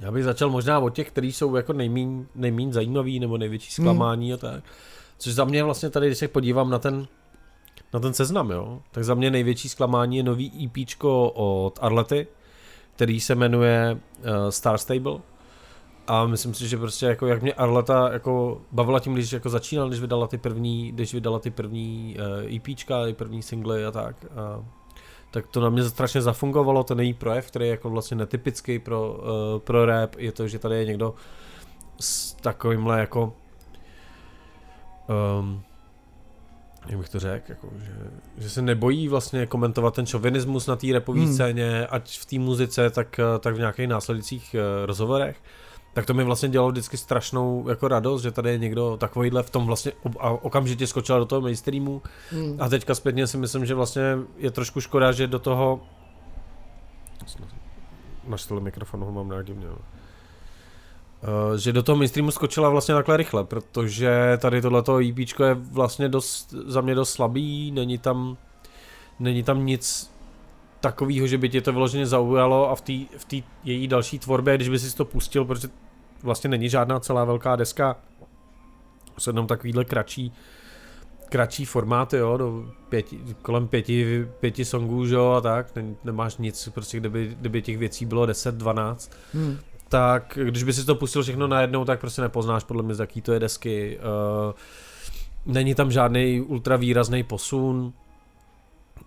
Já 0.00 0.12
bych 0.12 0.24
začal 0.24 0.50
možná 0.50 0.78
od 0.78 0.90
těch, 0.90 1.08
který 1.08 1.32
jsou 1.32 1.56
jako 1.56 1.72
nejmín, 1.72 2.26
nejmín 2.34 2.72
zajímavý 2.72 3.20
nebo 3.20 3.38
největší 3.38 3.72
zklamání 3.72 4.32
a 4.32 4.36
tak. 4.36 4.64
Což 5.18 5.34
za 5.34 5.44
mě 5.44 5.64
vlastně 5.64 5.90
tady, 5.90 6.06
když 6.06 6.18
se 6.18 6.28
podívám 6.28 6.70
na 6.70 6.78
ten, 6.78 7.06
na 7.92 8.00
ten 8.00 8.14
seznam, 8.14 8.50
jo, 8.50 8.80
tak 8.90 9.04
za 9.04 9.14
mě 9.14 9.30
největší 9.30 9.68
zklamání 9.68 10.16
je 10.16 10.22
nový 10.22 10.64
EPčko 10.64 11.30
od 11.30 11.78
Arlety, 11.82 12.26
který 12.94 13.20
se 13.20 13.34
jmenuje 13.34 13.98
uh, 14.18 14.48
Star 14.50 14.78
Stable. 14.78 15.18
A 16.06 16.26
myslím 16.26 16.54
si, 16.54 16.68
že 16.68 16.76
prostě 16.76 17.06
jako 17.06 17.26
jak 17.26 17.42
mě 17.42 17.52
Arleta 17.52 18.12
jako 18.12 18.60
bavila 18.72 19.00
tím, 19.00 19.14
když 19.14 19.32
jako 19.32 19.48
začínal, 19.48 19.88
když 19.88 20.00
vydala 20.00 20.26
ty 20.26 20.38
první, 20.38 20.92
když 20.92 21.14
vydala 21.14 21.38
ty 21.38 21.50
první 21.50 22.16
uh, 22.18 22.56
EPčka, 22.56 23.04
ty 23.04 23.12
první 23.12 23.42
singly 23.42 23.84
a 23.84 23.90
tak. 23.90 24.24
A, 24.24 24.64
tak 25.30 25.46
to 25.46 25.60
na 25.60 25.70
mě 25.70 25.84
strašně 25.84 26.22
zafungovalo, 26.22 26.84
ten 26.84 27.00
její 27.00 27.14
projev, 27.14 27.46
který 27.46 27.64
je 27.64 27.70
jako 27.70 27.90
vlastně 27.90 28.16
netypický 28.16 28.78
pro, 28.78 29.12
uh, 29.12 29.58
pro 29.58 29.86
rap, 29.86 30.14
je 30.18 30.32
to, 30.32 30.48
že 30.48 30.58
tady 30.58 30.76
je 30.76 30.84
někdo 30.84 31.14
s 32.00 32.34
takovýmhle 32.34 33.00
jako 33.00 33.32
um, 35.38 35.62
jak 36.86 36.98
bych 36.98 37.08
to 37.08 37.20
řekl, 37.20 37.44
jako, 37.48 37.68
že, 37.78 37.92
že 38.38 38.50
se 38.50 38.62
nebojí 38.62 39.08
vlastně 39.08 39.46
komentovat 39.46 39.94
ten 39.94 40.06
šovinismus 40.06 40.66
na 40.66 40.76
té 40.76 40.86
rapové 40.92 41.18
Hmm. 41.18 41.26
hmm. 41.26 41.34
scéně, 41.34 41.86
ať 41.86 42.18
v 42.18 42.26
té 42.26 42.38
muzice, 42.38 42.90
tak, 42.90 43.18
eh, 43.18 43.38
tak 43.38 43.54
v 43.54 43.58
nějakých 43.58 43.88
následujících 43.88 44.56
uh, 44.58 44.86
rozhovorech. 44.86 45.36
Tak 45.94 46.06
to 46.06 46.14
mi 46.14 46.24
vlastně 46.24 46.48
dělalo 46.48 46.70
vždycky 46.70 46.96
strašnou 46.96 47.68
jako 47.68 47.88
radost, 47.88 48.22
že 48.22 48.30
tady 48.30 48.50
je 48.50 48.58
někdo 48.58 48.96
takovýhle 48.96 49.42
v 49.42 49.50
tom 49.50 49.66
vlastně 49.66 49.92
ob- 50.02 50.16
a 50.20 50.30
okamžitě 50.30 50.86
skočil 50.86 51.18
do 51.18 51.24
toho 51.24 51.40
mainstreamu. 51.40 52.02
Mm. 52.32 52.56
A 52.58 52.68
teďka 52.68 52.94
zpětně 52.94 53.26
si 53.26 53.36
myslím, 53.36 53.66
že 53.66 53.74
vlastně 53.74 54.02
je 54.36 54.50
trošku 54.50 54.80
škoda, 54.80 55.12
že 55.12 55.26
do 55.26 55.38
toho 55.38 55.80
na 58.28 58.60
mikrofonu 58.60 59.06
ho 59.06 59.12
mám 59.12 59.28
nějaký 59.28 59.52
měl. 59.52 59.78
Uh, 61.22 61.56
že 61.56 61.72
do 61.72 61.82
toho 61.82 61.96
mainstreamu 61.96 62.30
skočila 62.30 62.68
vlastně 62.68 62.94
takhle 62.94 63.16
rychle, 63.16 63.44
protože 63.44 64.38
tady 64.38 64.62
tohleto 64.62 64.98
EP 64.98 65.18
je 65.18 65.54
vlastně 65.54 66.08
dost, 66.08 66.54
za 66.66 66.80
mě 66.80 66.94
dost 66.94 67.10
slabý, 67.10 67.70
není 67.70 67.98
tam, 67.98 68.36
není 69.20 69.42
tam 69.42 69.66
nic 69.66 70.10
takového, 70.80 71.26
že 71.26 71.38
by 71.38 71.48
tě 71.48 71.60
to 71.60 71.72
vyloženě 71.72 72.06
zaujalo 72.06 72.70
a 72.70 72.74
v 72.74 72.80
té 72.80 72.92
v 73.18 73.24
tý 73.24 73.42
její 73.64 73.88
další 73.88 74.18
tvorbě, 74.18 74.56
když 74.56 74.68
by 74.68 74.78
si 74.78 74.96
to 74.96 75.04
pustil, 75.04 75.44
protože 75.44 75.68
vlastně 76.22 76.50
není 76.50 76.68
žádná 76.68 77.00
celá 77.00 77.24
velká 77.24 77.56
deska, 77.56 77.96
jsou 79.18 79.30
jenom 79.30 79.46
takovýhle 79.46 79.84
kratší, 79.84 80.32
kratší 81.28 81.64
formáty, 81.64 82.16
jo, 82.16 82.36
do 82.36 82.64
pěti, 82.88 83.20
kolem 83.42 83.68
pěti, 83.68 84.26
pěti 84.40 84.64
songů, 84.64 85.04
jo, 85.06 85.30
a 85.30 85.40
tak, 85.40 85.76
ne, 85.76 85.94
nemáš 86.04 86.36
nic, 86.36 86.68
prostě 86.74 87.00
kdyby, 87.00 87.36
kdyby 87.40 87.62
těch 87.62 87.78
věcí 87.78 88.06
bylo 88.06 88.26
10, 88.26 88.54
12, 88.54 89.12
Mm. 89.34 89.58
Tak 89.88 90.38
když 90.42 90.62
by 90.62 90.72
si 90.72 90.84
to 90.84 90.94
pustil 90.94 91.22
všechno 91.22 91.46
najednou, 91.46 91.84
tak 91.84 92.00
prostě 92.00 92.22
nepoznáš 92.22 92.64
podle 92.64 92.82
mě, 92.82 92.94
z 92.94 93.00
jaký 93.00 93.20
to 93.20 93.32
je 93.32 93.40
desky. 93.40 93.98
Uh, 93.98 94.54
není 95.46 95.74
tam 95.74 95.90
žádný 95.90 96.40
ultra 96.40 96.76
výrazný 96.76 97.22
posun. 97.22 97.92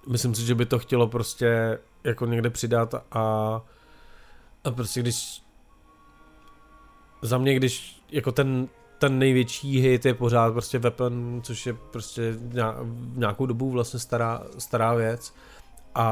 Myslím 0.08 0.36
si, 0.36 0.46
že 0.46 0.56
by 0.56 0.66
to 0.66 0.80
chtělo 0.80 1.08
prostě 1.08 1.80
jako 2.04 2.26
někde 2.26 2.50
přidat 2.50 2.96
a, 3.12 3.62
a 4.64 4.72
prostě 4.72 5.00
když 5.00 5.42
za 7.22 7.38
mě, 7.38 7.56
když 7.56 8.02
jako 8.12 8.32
ten, 8.32 8.68
ten 8.98 9.20
největší 9.20 9.80
hit 9.80 10.06
je 10.06 10.14
pořád 10.14 10.52
prostě 10.52 10.80
Weapon, 10.80 11.42
což 11.44 11.66
je 11.66 11.74
prostě 11.74 12.36
ně- 12.54 12.64
nějakou 13.16 13.46
dobu 13.46 13.72
vlastně 13.72 14.00
stará, 14.00 14.44
stará 14.58 14.94
věc 14.94 15.34
a, 15.96 16.06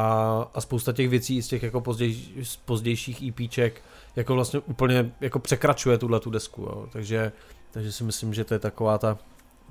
a 0.53 0.61
spousta 0.61 0.93
těch 0.93 1.09
věcí 1.09 1.41
z 1.41 1.47
těch 1.47 1.63
jako 1.63 1.81
pozděj, 1.81 2.17
z 2.43 2.55
pozdějších 2.55 3.27
EPček 3.27 3.81
jako 4.17 4.35
vlastně 4.35 4.59
úplně 4.59 5.11
jako 5.21 5.39
překračuje 5.39 5.97
tuhle 5.97 6.19
tu 6.19 6.29
desku, 6.29 6.61
jo. 6.61 6.87
Takže, 6.91 7.31
takže 7.71 7.91
si 7.91 8.03
myslím, 8.03 8.33
že 8.33 8.43
to 8.43 8.53
je 8.53 8.59
taková 8.59 8.97
ta 8.97 9.17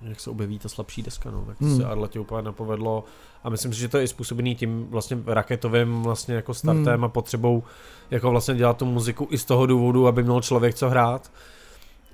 jak 0.02 0.20
se 0.20 0.30
objeví 0.30 0.58
ta 0.58 0.68
slabší 0.68 1.02
deska, 1.02 1.30
no, 1.30 1.44
tak 1.46 1.58
to 1.58 1.64
Hmm. 1.64 1.76
se 1.76 1.84
Arletě 1.84 2.20
úplně 2.20 2.42
nepovedlo 2.42 3.04
a 3.44 3.50
myslím 3.50 3.72
si, 3.72 3.80
že 3.80 3.88
to 3.88 3.98
je 3.98 4.04
i 4.04 4.08
způsobený 4.08 4.54
tím 4.54 4.86
vlastně 4.90 5.18
raketovým 5.26 6.02
vlastně 6.02 6.34
jako 6.34 6.54
startem 6.54 6.94
Hmm. 6.94 7.04
a 7.04 7.08
potřebou 7.08 7.62
jako 8.10 8.30
vlastně 8.30 8.54
dělat 8.54 8.76
tu 8.76 8.84
muziku 8.84 9.28
i 9.30 9.38
z 9.38 9.44
toho 9.44 9.66
důvodu, 9.66 10.06
aby 10.06 10.22
měl 10.22 10.40
člověk 10.40 10.74
co 10.74 10.88
hrát, 10.90 11.32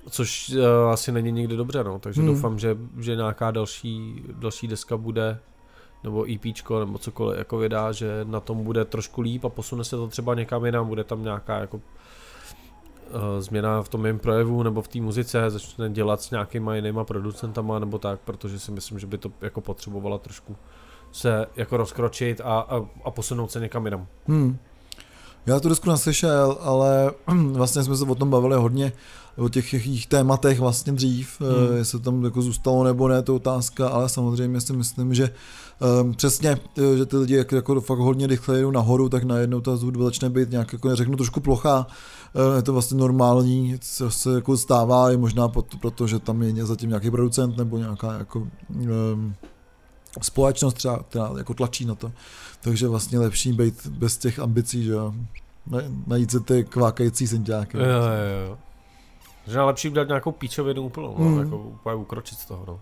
což 0.09 0.49
uh, 0.49 0.91
asi 0.91 1.11
není 1.11 1.31
nikdy 1.31 1.55
dobře, 1.55 1.83
no, 1.83 1.99
takže 1.99 2.21
Hmm. 2.21 2.33
doufám, 2.33 2.59
že, 2.59 2.77
že 2.99 3.15
nějaká 3.15 3.51
další, 3.51 4.23
další 4.31 4.67
deska 4.67 4.97
bude 4.97 5.39
nebo 6.03 6.25
EPčko, 6.33 6.79
nebo 6.79 6.97
cokoliv 6.97 7.37
jako 7.37 7.57
vydá, 7.57 7.91
že 7.91 8.07
na 8.23 8.39
tom 8.39 8.63
bude 8.63 8.85
trošku 8.85 9.21
líp 9.21 9.45
a 9.45 9.49
posune 9.49 9.83
se 9.83 9.95
to 9.95 10.07
třeba 10.07 10.35
někam 10.35 10.65
jinam, 10.65 10.87
bude 10.87 11.03
tam 11.03 11.23
nějaká 11.23 11.59
jako 11.59 11.81
změna 13.39 13.81
v 13.81 13.89
tom 13.89 14.05
jejím 14.05 14.19
projevu 14.19 14.63
nebo 14.63 14.81
v 14.81 14.87
té 14.87 15.01
muzice, 15.01 15.49
začne 15.49 15.89
dělat 15.89 16.21
s 16.21 16.31
nějakýma 16.31 16.75
jinýma 16.75 17.03
producentama 17.03 17.79
nebo 17.79 17.97
tak, 17.97 18.19
protože 18.19 18.59
si 18.59 18.71
myslím, 18.71 18.99
že 18.99 19.07
by 19.07 19.17
to 19.17 19.31
jako 19.41 19.61
potřebovala 19.61 20.17
trošku 20.17 20.55
se 21.11 21.45
jako 21.55 21.77
rozkročit 21.77 22.41
a, 22.41 22.59
a, 22.59 22.85
a 23.03 23.11
posunout 23.11 23.51
se 23.51 23.59
někam 23.59 23.85
jinam. 23.85 24.07
Hmm. 24.27 24.57
Já 25.45 25.59
tu 25.59 25.69
desku 25.69 25.89
neslyšel, 25.89 26.57
ale 26.61 27.11
vlastně 27.51 27.83
jsme 27.83 27.97
se 27.97 28.03
o 28.03 28.15
tom 28.15 28.29
bavili 28.29 28.55
hodně, 28.55 28.91
o 29.37 29.49
těch 29.49 29.73
jejich 29.73 30.07
tématech 30.07 30.59
vlastně 30.59 30.93
dřív, 30.93 31.41
Hmm. 31.41 31.67
hmm. 31.67 31.77
jestli 31.77 31.99
tam 31.99 32.23
jako 32.23 32.41
zůstalo 32.41 32.83
nebo 32.83 33.07
ne, 33.07 33.21
to 33.21 33.35
otázka, 33.35 33.87
ale 33.87 34.09
samozřejmě 34.09 34.61
si 34.61 34.73
myslím, 34.73 35.13
že 35.13 35.29
um, 36.01 36.13
přesně, 36.13 36.49
eh, 36.77 36.97
že 36.97 37.05
ty 37.05 37.17
lidi 37.17 37.35
jak, 37.35 37.51
jako 37.51 37.81
fakt 37.81 37.99
hodně 37.99 38.27
rychle 38.27 38.61
jdou 38.61 38.71
nahoru, 38.71 39.09
tak 39.09 39.23
najednou 39.23 39.61
ta 39.61 39.71
hudba 39.71 40.05
začne 40.05 40.29
být 40.29 40.49
nějak, 40.51 40.73
jako 40.73 40.89
neřeknu, 40.89 41.15
trošku 41.17 41.39
plochá, 41.39 41.87
Eh, 42.35 42.55
je 42.55 42.61
to 42.61 42.73
vlastně 42.73 42.97
normální, 42.97 43.77
co 43.81 44.11
se 44.11 44.35
jako 44.35 44.57
stává, 44.57 45.11
i 45.11 45.17
možná 45.17 45.47
proto, 45.47 45.77
protože 45.77 46.19
tam 46.19 46.41
je 46.43 46.65
zatím 46.65 46.89
nějaký 46.89 47.11
producent 47.11 47.57
nebo 47.57 47.77
nějaká 47.77 48.13
jako 48.13 48.39
um, 48.69 49.35
společnost 50.21 50.73
třeba, 50.73 50.99
která 51.09 51.29
jako 51.37 51.53
tlačí 51.53 51.85
na 51.85 51.95
to. 51.95 52.11
Takže 52.61 52.87
vlastně 52.87 53.19
lepší 53.19 53.53
být 53.53 53.87
bez 53.87 54.17
těch 54.17 54.39
ambicí, 54.39 54.83
že 54.83 54.91
jo. 54.91 55.13
Na- 55.67 55.79
Najít 56.07 56.31
se 56.31 56.39
ty 56.39 56.63
kvákající 56.63 57.27
senťáky. 57.27 57.77
Jo, 57.77 57.83
jo, 57.83 58.47
jo. 58.49 58.57
Že 59.47 59.57
je 59.57 59.61
lepší 59.61 59.89
udělat 59.89 60.07
nějakou 60.07 60.31
píčovinu 60.31 60.81
úplnou, 60.81 61.15
no, 61.19 61.25
Mm. 61.25 61.39
jako 61.39 61.57
úplně 61.57 61.95
ukročit 61.95 62.37
z 62.39 62.45
toho, 62.45 62.63
no. 62.67 62.79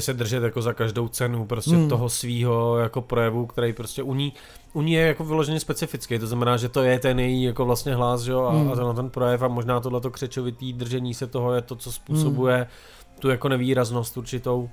Se 0.00 0.12
držet 0.12 0.42
jako 0.42 0.62
za 0.62 0.72
každou 0.72 1.08
cenu 1.08 1.46
prostě 1.46 1.76
Mm. 1.76 1.88
toho 1.88 2.08
svýho 2.08 2.76
jako 2.78 3.00
projevu, 3.02 3.46
který 3.46 3.72
prostě 3.72 4.02
u 4.02 4.14
ní, 4.14 4.32
u 4.72 4.82
ní 4.82 4.92
je 4.92 5.06
jako 5.06 5.24
vyloženě 5.24 5.60
specifický, 5.60 6.18
to 6.18 6.26
znamená, 6.26 6.56
že 6.56 6.68
to 6.68 6.82
je 6.82 6.98
ten 6.98 7.20
její 7.20 7.42
jako 7.42 7.64
vlastně 7.64 7.94
hlas, 7.94 8.20
že 8.22 8.32
jo, 8.32 8.40
a, 8.44 8.52
Mm. 8.52 8.72
a 8.72 8.76
ten, 8.76 8.96
ten 8.96 9.10
projev 9.10 9.42
a 9.42 9.48
možná 9.48 9.80
tohleto 9.80 10.10
křečovitý 10.10 10.72
držení 10.72 11.14
se 11.14 11.26
toho 11.26 11.52
je 11.54 11.62
to, 11.62 11.76
co 11.76 11.92
způsobuje 11.92 12.66
tu 13.18 13.28
jako 13.28 13.48
nevýraznost 13.48 14.16
určitou. 14.16 14.70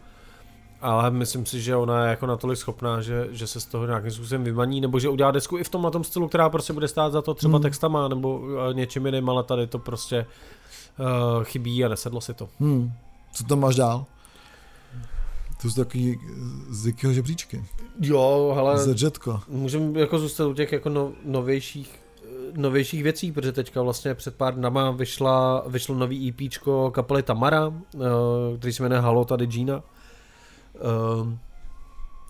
Ale 0.82 1.12
myslím 1.12 1.46
si, 1.46 1.62
že 1.62 1.76
ona 1.76 2.04
je 2.04 2.10
jako 2.10 2.26
natolik 2.26 2.58
schopná, 2.58 3.02
že, 3.02 3.28
že 3.32 3.48
se 3.48 3.60
z 3.60 3.66
toho 3.66 3.86
nějakým 3.86 4.12
způsobem 4.12 4.44
vymaní, 4.44 4.82
nebo 4.82 5.00
že 5.00 5.10
udělá 5.10 5.32
desku 5.32 5.58
i 5.58 5.64
v 5.64 5.70
tom 5.70 5.82
na 5.82 5.90
tom 5.92 6.04
stylu, 6.04 6.28
která 6.28 6.50
prostě 6.50 6.74
bude 6.74 6.88
stát 6.88 7.12
za 7.12 7.22
to 7.22 7.34
třeba 7.34 7.52
Hmm. 7.58 7.62
textama, 7.62 8.08
nebo 8.08 8.42
eh, 8.70 8.74
něčím 8.74 9.06
jiným, 9.06 9.30
ale 9.30 9.44
tady 9.44 9.68
to 9.68 9.80
prostě 9.80 10.26
uh, 11.00 11.44
chybí 11.44 11.86
a 11.86 11.88
nesedlo 11.88 12.22
si 12.22 12.34
to. 12.34 12.50
Hmm. 12.60 12.92
Co 13.34 13.44
tam 13.44 13.60
máš 13.60 13.76
dál? 13.76 14.06
To 15.62 15.70
jsou 15.70 15.84
takový 15.84 16.20
z 16.70 16.88
jakého 16.88 17.14
žebříčky. 17.14 17.64
Jo, 18.02 18.56
ale 18.58 18.78
Zedžetko. 18.78 19.42
můžeme 19.48 20.00
jako 20.00 20.20
zůstat 20.20 20.48
u 20.48 20.54
těch 20.54 20.72
jako 20.72 20.90
no, 20.90 21.12
novějších 21.26 22.00
eh, 22.24 22.28
novějších 22.56 23.04
věcí, 23.04 23.32
protože 23.32 23.52
teďka 23.52 23.82
vlastně 23.82 24.16
před 24.16 24.36
pár 24.36 24.56
dnama 24.56 24.92
vyšla, 24.92 25.64
vyšlo 25.68 25.96
nový 25.96 26.30
EPčko 26.30 26.92
kapely 26.92 27.24
Tamara, 27.24 27.68
uh, 27.68 27.74
který 28.58 28.74
se 28.74 28.84
jmenuje 28.84 29.02
Halo 29.02 29.26
tady 29.26 29.48
Gina, 29.48 29.84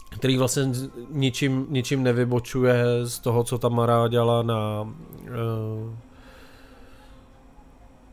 který 0.09 0.37
vlastně 0.37 0.63
ničím, 1.09 1.67
ničím 1.69 2.03
nevybočuje 2.03 2.83
z 3.03 3.19
toho, 3.19 3.43
co 3.43 3.57
Tamara 3.57 4.07
dělala 4.07 4.43
na 4.43 4.87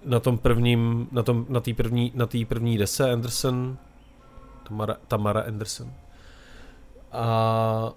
na 0.05 0.21
tom 0.21 0.39
prvním, 0.39 1.09
na 1.13 1.23
tom, 1.23 1.47
na 1.49 1.61
té 1.61 1.75
první, 1.75 2.13
na 2.15 2.27
té 2.27 2.45
první 2.45 2.79
dese 2.79 3.13
Anderson, 3.13 3.77
Tamara, 4.69 4.97
Tamara 5.09 5.41
Anderson. 5.41 5.93
A 7.13 7.93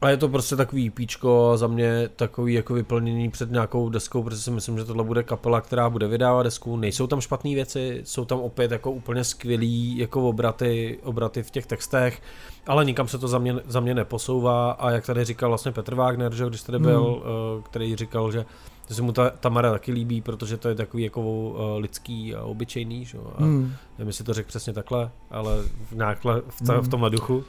a 0.00 0.10
je 0.10 0.16
to 0.16 0.28
prostě 0.28 0.56
takový 0.56 0.90
píčko 0.90 1.52
za 1.54 1.66
mě 1.66 2.08
takový 2.16 2.54
jako 2.54 2.74
vyplnění 2.74 3.30
před 3.30 3.50
nějakou 3.50 3.88
deskou, 3.88 4.22
protože 4.22 4.40
si 4.42 4.50
myslím, 4.50 4.78
že 4.78 4.84
tohle 4.84 5.04
bude 5.04 5.22
kapela, 5.22 5.60
která 5.60 5.90
bude 5.90 6.08
vydávat 6.08 6.42
desku. 6.42 6.76
Nejsou 6.76 7.06
tam 7.06 7.20
špatné 7.20 7.54
věci, 7.54 8.00
jsou 8.04 8.24
tam 8.24 8.40
opět 8.40 8.70
jako 8.70 8.90
úplně 8.90 9.24
skvělý 9.24 9.98
jako 9.98 10.28
obraty, 10.28 10.98
obraty 11.02 11.42
v 11.42 11.50
těch 11.50 11.66
textech, 11.66 12.22
ale 12.66 12.84
nikam 12.84 13.08
se 13.08 13.18
to 13.18 13.28
za 13.28 13.38
mě, 13.38 13.54
za 13.66 13.80
mě 13.80 13.94
neposouvá 13.94 14.70
a 14.70 14.90
jak 14.90 15.06
tady 15.06 15.24
říkal 15.24 15.50
vlastně 15.50 15.72
Petr 15.72 15.94
Wagner, 15.94 16.34
že 16.34 16.46
když 16.46 16.62
tady 16.62 16.78
byl, 16.78 17.04
hmm. 17.04 17.62
který 17.62 17.96
říkal, 17.96 18.32
že 18.32 18.44
že 18.88 18.94
se 18.94 19.02
mu 19.02 19.12
ta 19.12 19.30
Tamara 19.30 19.70
taky 19.70 19.92
líbí, 19.92 20.20
protože 20.20 20.56
to 20.56 20.68
je 20.68 20.74
takový 20.74 21.02
jako 21.02 21.20
uh, 21.20 21.54
lidský 21.78 22.34
a 22.34 22.42
obyčejný, 22.42 23.04
že? 23.04 23.18
jo. 23.18 23.32
a 23.38 23.42
Hmm. 23.42 23.72
nevím, 23.98 24.06
jestli 24.08 24.24
to 24.24 24.34
řekl 24.34 24.48
přesně 24.48 24.72
takhle, 24.72 25.10
ale 25.30 25.62
v, 25.90 25.92
nějakle, 25.92 26.42
v, 26.48 26.66
ta, 26.66 26.80
v 26.80 26.88
tomhle 26.88 27.10
duchu. 27.10 27.44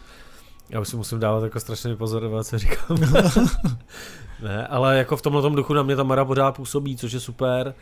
Já 0.69 0.79
už 0.79 0.87
si 0.87 0.95
musím 0.95 1.19
dávat 1.19 1.43
jako 1.43 1.59
strašně 1.59 1.95
pozorovat, 1.95 2.47
co 2.47 2.57
říkám. 2.57 2.97
ne, 4.43 4.67
ale 4.67 4.97
jako 4.97 5.17
v 5.17 5.21
tomhle 5.21 5.41
tom 5.41 5.55
duchu 5.55 5.73
na 5.73 5.83
mě 5.83 5.95
ta 5.95 6.03
Mara 6.03 6.25
pořád 6.25 6.55
působí, 6.55 6.97
což 6.97 7.11
je 7.11 7.19
super. 7.19 7.73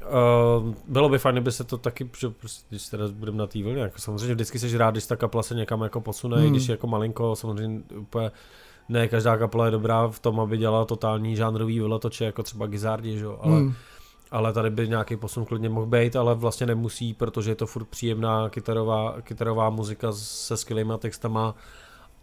Uh, 0.00 0.74
bylo 0.88 1.08
by 1.08 1.18
fajn, 1.18 1.34
kdyby 1.34 1.52
se 1.52 1.64
to 1.64 1.78
taky, 1.78 2.10
že 2.18 2.30
prostě, 2.30 2.66
když 2.68 2.88
teda 2.88 3.08
budeme 3.08 3.38
na 3.38 3.46
té 3.46 3.62
vlně, 3.62 3.82
jako 3.82 3.98
samozřejmě 3.98 4.34
vždycky 4.34 4.58
seš 4.58 4.74
rád, 4.74 4.90
když 4.90 5.06
ta 5.06 5.16
kapela 5.16 5.42
se 5.42 5.54
někam 5.54 5.82
jako 5.82 6.00
posune, 6.00 6.36
Hmm. 6.36 6.44
hmm. 6.44 6.52
když 6.52 6.68
je 6.68 6.72
jako 6.72 6.86
malinko, 6.86 7.36
samozřejmě 7.36 7.82
úplně 7.96 8.30
ne 8.90 9.08
každá 9.08 9.36
kapela 9.36 9.64
je 9.64 9.70
dobrá 9.70 10.08
v 10.08 10.18
tom, 10.18 10.40
aby 10.40 10.58
dělala 10.58 10.84
totální 10.84 11.36
žánrový 11.36 11.80
veletoče, 11.80 12.24
jako 12.24 12.42
třeba 12.42 12.66
Gizardi, 12.66 13.18
že 13.18 13.24
jo, 13.24 13.38
ale 13.40 13.56
Hmm. 13.56 13.74
ale 14.30 14.52
tady 14.52 14.70
by 14.70 14.88
nějaký 14.88 15.16
posun 15.16 15.44
klidně 15.44 15.68
mohl 15.68 15.86
být, 15.86 16.16
ale 16.16 16.34
vlastně 16.34 16.66
nemusí, 16.66 17.14
protože 17.14 17.50
je 17.50 17.54
to 17.54 17.66
furt 17.66 17.84
příjemná 17.84 18.48
kytarová, 18.48 19.16
kytarová 19.22 19.70
muzika 19.70 20.12
se 20.12 20.56
skvělýma 20.56 20.98
textama 20.98 21.54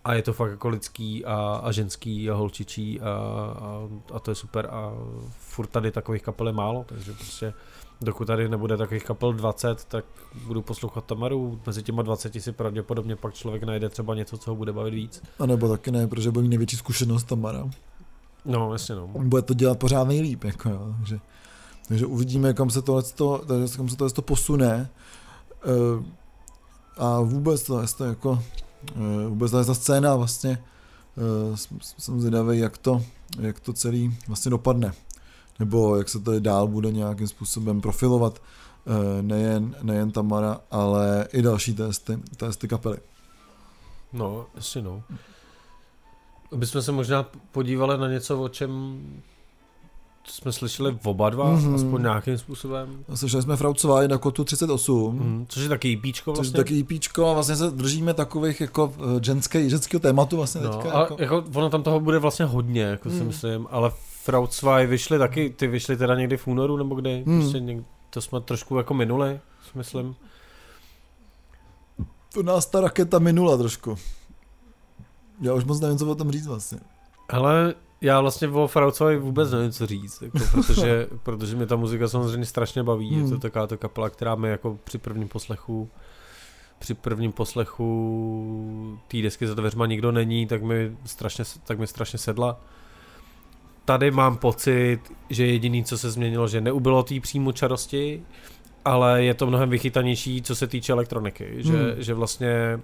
a 0.04 0.14
je 0.14 0.22
to 0.22 0.34
fakt 0.34 0.52
jako 0.52 0.70
lidský 0.70 1.26
a, 1.26 1.62
a 1.64 1.72
ženský 1.72 2.30
a 2.30 2.34
holčičí 2.34 3.02
a, 3.02 3.10
a, 3.10 3.88
a 4.14 4.20
to 4.20 4.32
je 4.32 4.36
super 4.36 4.68
a 4.72 4.94
furt 5.40 5.68
tady 5.68 5.92
takových 5.92 6.22
kapel 6.22 6.48
je 6.48 6.54
málo, 6.54 6.86
takže 6.88 7.14
prostě 7.14 7.54
dokud 8.02 8.26
tady 8.26 8.50
nebude 8.50 8.78
takových 8.78 9.04
kapel 9.06 9.34
20, 9.34 9.86
tak 9.86 10.06
budu 10.48 10.62
poslouchat 10.62 11.06
Tamaru, 11.06 11.60
mezi 11.66 11.84
těma 11.84 12.02
20 12.02 12.42
si 12.42 12.52
pravděpodobně 12.52 13.16
pak 13.16 13.34
člověk 13.34 13.64
najde 13.64 13.90
třeba 13.90 14.16
něco, 14.16 14.38
co 14.38 14.52
ho 14.52 14.56
bude 14.56 14.74
bavit 14.74 14.94
víc. 14.94 15.24
A 15.40 15.46
nebo 15.46 15.70
taky 15.70 15.92
ne, 15.92 16.08
protože 16.08 16.32
byl 16.32 16.42
největší 16.42 16.78
zkušenost 16.78 17.24
Tamara. 17.24 17.70
No, 18.46 18.72
jasně 18.74 18.96
no. 18.96 19.08
Bude 19.08 19.42
to 19.42 19.54
dělat 19.54 19.80
pořád 19.80 20.08
nejlíp, 20.08 20.44
jako 20.44 20.70
jo. 20.70 20.94
Takže, 20.98 21.20
takže 21.88 22.06
uvidíme, 22.06 22.54
kam 22.54 22.70
se 22.70 22.82
tohle, 22.82 23.04
kam 23.78 23.90
se 23.90 23.98
tohle 23.98 24.14
posune. 24.22 24.90
Eh, 25.64 26.18
A 26.98 27.22
vůbec 27.22 27.64
to, 27.64 27.82
to 27.98 28.04
jako, 28.06 28.44
eh, 28.96 29.28
vůbec 29.28 29.52
ta 29.52 29.74
scéna 29.74 30.16
vlastně, 30.16 30.64
jsem- 31.56 31.80
jsem 31.98 32.20
zvědavý, 32.22 32.60
jak 32.60 32.78
to, 32.78 33.04
jak 33.40 33.60
to 33.60 33.74
celý 33.74 34.18
vlastně 34.28 34.52
dopadne. 34.52 34.94
Nebo 35.60 35.96
jak 35.98 36.10
se 36.10 36.20
tady 36.20 36.40
dál 36.42 36.68
bude 36.68 36.92
nějakým 36.92 37.28
způsobem 37.28 37.82
profilovat 37.82 38.42
eh, 38.88 39.22
nejen, 39.22 39.76
nejen 39.82 40.12
Tamara, 40.12 40.60
ale 40.72 41.28
i 41.34 41.42
další 41.42 41.74
testy, 41.74 42.20
testy 42.38 42.68
kapely. 42.68 42.98
No, 44.14 44.46
jasně 44.56 44.82
no. 44.82 45.04
Bychom 46.56 46.82
se 46.82 46.92
možná 46.92 47.26
podívali 47.52 47.98
na 47.98 48.08
něco, 48.08 48.42
o 48.42 48.50
čem 48.50 49.02
jsme 50.30 50.52
slyšeli 50.52 50.98
oba 51.04 51.30
dva, 51.30 51.50
Mhm. 51.52 51.60
mm-hmm. 51.72 51.76
aspoň 51.76 52.02
nějakým 52.02 52.38
způsobem. 52.38 53.06
Slyšeli 53.16 53.44
jsme 53.44 53.58
Fraucová 53.58 54.08
na 54.08 54.18
kotu 54.18 54.44
38, 54.44 55.16
Mm, 55.20 55.46
což 55.50 55.64
je 55.64 55.70
taky 55.70 55.94
EPčko 55.94 56.32
Což 56.34 56.38
vlastně. 56.38 56.60
je 56.60 56.64
taky 56.64 56.80
EPčko 56.96 57.28
a 57.30 57.34
vlastně 57.34 57.56
se 57.56 57.72
držíme 57.72 58.14
takových 58.14 58.62
jako 58.62 58.94
eh, 59.00 59.24
ženské, 59.24 59.70
ženského 59.70 60.00
tématu 60.00 60.38
vlastně 60.38 60.62
no, 60.62 60.70
teďka. 60.74 60.92
a 60.92 61.00
jako. 61.00 61.16
jako... 61.20 61.44
ono 61.54 61.70
tam 61.70 61.84
toho 61.84 62.00
bude 62.00 62.20
vlastně 62.20 62.46
hodně, 62.46 62.82
jako 62.82 63.10
si 63.10 63.16
Mm. 63.22 63.28
myslím, 63.28 63.68
ale 63.72 63.92
Fraudzwei 64.28 64.88
vyšly 64.88 65.18
taky, 65.20 65.50
ty 65.50 65.68
vyšly 65.68 65.98
teda 65.98 66.16
někdy 66.16 66.38
v 66.38 66.48
únoru 66.48 66.78
nebo 66.78 66.96
kdy, 66.96 67.24
Mm. 67.26 67.40
prostě 67.42 67.60
něk, 67.60 67.84
to 68.10 68.22
jsme 68.22 68.42
trošku 68.42 68.78
jako 68.78 68.94
minuli, 68.94 69.40
myslím. 69.76 70.16
To 72.34 72.44
nás 72.44 72.66
ta 72.66 72.82
raketa 72.82 73.20
minula 73.20 73.58
trošku. 73.58 73.96
Já 75.42 75.54
už 75.54 75.64
moc 75.64 75.80
nevím, 75.80 75.98
co 75.98 76.08
o 76.12 76.16
tom 76.16 76.32
říct 76.32 76.48
vlastně. 76.48 76.80
Ale 77.30 77.74
já 78.02 78.22
vlastně 78.22 78.48
o 78.48 78.68
Fraucovi 78.68 79.18
vůbec 79.20 79.52
nevím, 79.52 79.72
co 79.72 79.86
říct, 79.86 80.22
jako, 80.22 80.38
protože, 80.52 81.08
protože 81.24 81.56
mě 81.56 81.66
ta 81.66 81.76
muzika 81.76 82.08
samozřejmě 82.08 82.46
strašně 82.46 82.84
baví. 82.84 83.10
Hmm. 83.10 83.18
Je 83.18 83.24
to 83.24 83.30
Hmm. 83.32 83.40
taková 83.40 83.68
to 83.68 83.78
kapela, 83.78 84.10
která 84.10 84.36
mi 84.36 84.50
jako 84.50 84.80
při 84.84 84.98
prvním 84.98 85.28
poslechu 85.28 85.90
při 86.80 86.94
prvním 86.94 87.32
poslechu 87.32 89.00
té 89.08 89.22
desky 89.22 89.48
za 89.48 89.54
dveřma 89.54 89.86
nikdo 89.86 90.12
není, 90.12 90.48
tak 90.48 90.64
mi 90.64 90.98
strašně, 91.06 91.44
tak 91.64 91.80
mi 91.80 91.88
strašně 91.88 92.20
sedla. 92.20 92.60
Tady 93.88 94.12
mám 94.12 94.38
pocit, 94.38 95.00
že 95.30 95.46
jediný, 95.46 95.84
co 95.84 95.98
se 95.98 96.12
změnilo, 96.12 96.48
že 96.48 96.62
neubylo 96.62 97.04
té 97.04 97.20
přímo 97.20 97.52
čarosti, 97.52 98.22
ale 98.86 99.24
je 99.24 99.34
to 99.34 99.48
mnohem 99.48 99.70
vychytanější, 99.70 100.42
co 100.42 100.56
se 100.56 100.68
týče 100.68 100.92
elektroniky, 100.94 101.54
že, 101.58 101.72
Hmm. 101.74 101.92
že 101.98 102.14
vlastně 102.14 102.80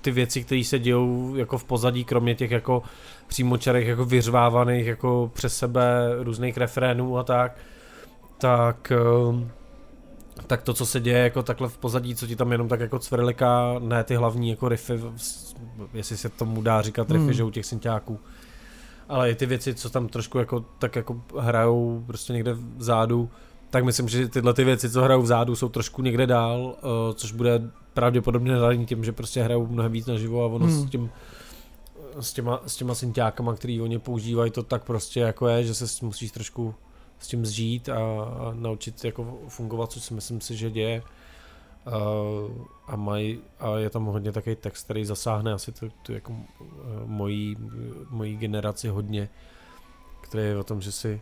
ty 0.00 0.10
věci, 0.10 0.44
které 0.44 0.64
se 0.64 0.78
dějou 0.78 1.34
jako 1.36 1.58
v 1.58 1.64
pozadí, 1.64 2.04
kromě 2.04 2.34
těch 2.34 2.50
jako 2.50 2.82
přímočarech, 3.26 3.86
jako 3.86 4.04
vyřvávaných 4.04 4.86
jako 4.86 5.30
přes 5.34 5.56
sebe 5.56 6.08
různých 6.22 6.56
refrénů 6.56 7.18
a 7.18 7.22
tak, 7.22 7.56
tak 8.38 8.92
ehm, 8.92 9.50
tak 10.46 10.62
to, 10.62 10.74
co 10.74 10.86
se 10.86 11.00
děje 11.00 11.18
jako 11.18 11.42
takhle 11.42 11.68
v 11.68 11.78
pozadí, 11.78 12.14
co 12.14 12.26
ti 12.26 12.36
tam 12.36 12.52
jenom 12.52 12.68
tak 12.68 12.80
jako 12.80 12.98
cvrliká, 12.98 13.74
ne 13.78 14.04
ty 14.04 14.14
hlavní 14.14 14.50
jako 14.50 14.68
riffy, 14.68 15.00
jestli 15.94 16.16
se 16.16 16.28
tomu 16.28 16.62
dá 16.62 16.82
říkat 16.82 17.10
riffy, 17.10 17.24
Hmm. 17.24 17.32
že 17.32 17.44
u 17.44 17.50
těch 17.50 17.66
synťáků, 17.66 18.20
ale 19.08 19.30
i 19.30 19.34
ty 19.34 19.46
věci, 19.46 19.74
co 19.74 19.90
tam 19.90 20.08
trošku 20.08 20.38
jako 20.38 20.64
tak 20.78 20.96
jako 20.96 21.20
hrajou 21.38 22.04
prostě 22.06 22.32
někde 22.32 22.56
vzadu, 22.76 23.30
tak 23.70 23.84
myslím, 23.84 24.08
že 24.08 24.28
tyhle 24.28 24.54
ty 24.54 24.64
věci, 24.64 24.90
co 24.90 25.02
hrajou 25.02 25.22
vzadu, 25.22 25.56
jsou 25.56 25.68
trošku 25.68 26.02
někde 26.02 26.26
dál, 26.26 26.60
uh, 26.64 27.14
což 27.14 27.32
bude 27.32 27.62
pravděpodobně 27.94 28.56
daný 28.56 28.86
tím, 28.86 29.04
že 29.04 29.12
prostě 29.12 29.42
hrajou 29.42 29.66
mnohem 29.66 29.92
víc 29.92 30.06
naživo 30.06 30.44
a 30.44 30.46
ono 30.46 30.66
Hmm. 30.66 30.86
s 30.86 30.90
tím 30.90 31.10
s 32.20 32.32
těma, 32.32 32.60
s 32.66 32.76
těma 32.76 32.94
synťákama, 32.94 33.54
který 33.54 33.80
oni 33.80 33.98
používají, 33.98 34.50
to 34.50 34.62
tak 34.62 34.84
prostě 34.84 35.20
jako 35.20 35.48
je, 35.48 35.64
že 35.64 35.74
se 35.74 35.88
s 35.88 35.98
tím 35.98 36.08
musíš 36.08 36.30
trošku 36.30 36.74
s 37.18 37.28
tím 37.28 37.46
zžít 37.46 37.88
a, 37.88 37.94
a 37.94 38.54
naučit 38.54 39.04
jako 39.04 39.38
fungovat, 39.48 39.92
což 39.92 40.02
si 40.02 40.14
myslím 40.14 40.40
si, 40.40 40.56
že 40.56 40.70
děje. 40.70 41.02
Uh, 41.86 42.50
a, 42.86 42.96
maj, 42.96 43.38
a 43.58 43.76
je 43.76 43.90
tam 43.90 44.04
hodně 44.04 44.32
takový 44.32 44.56
text, 44.56 44.84
který 44.84 45.04
zasáhne 45.04 45.52
asi 45.52 45.72
tu, 45.72 45.88
tu 46.02 46.12
jako 46.12 46.32
uh, 46.32 46.36
mojí, 47.06 47.56
mojí 48.10 48.36
generaci 48.36 48.88
hodně, 48.88 49.28
který 50.20 50.44
je 50.44 50.58
o 50.58 50.64
tom, 50.64 50.80
že 50.80 50.92
si 50.92 51.20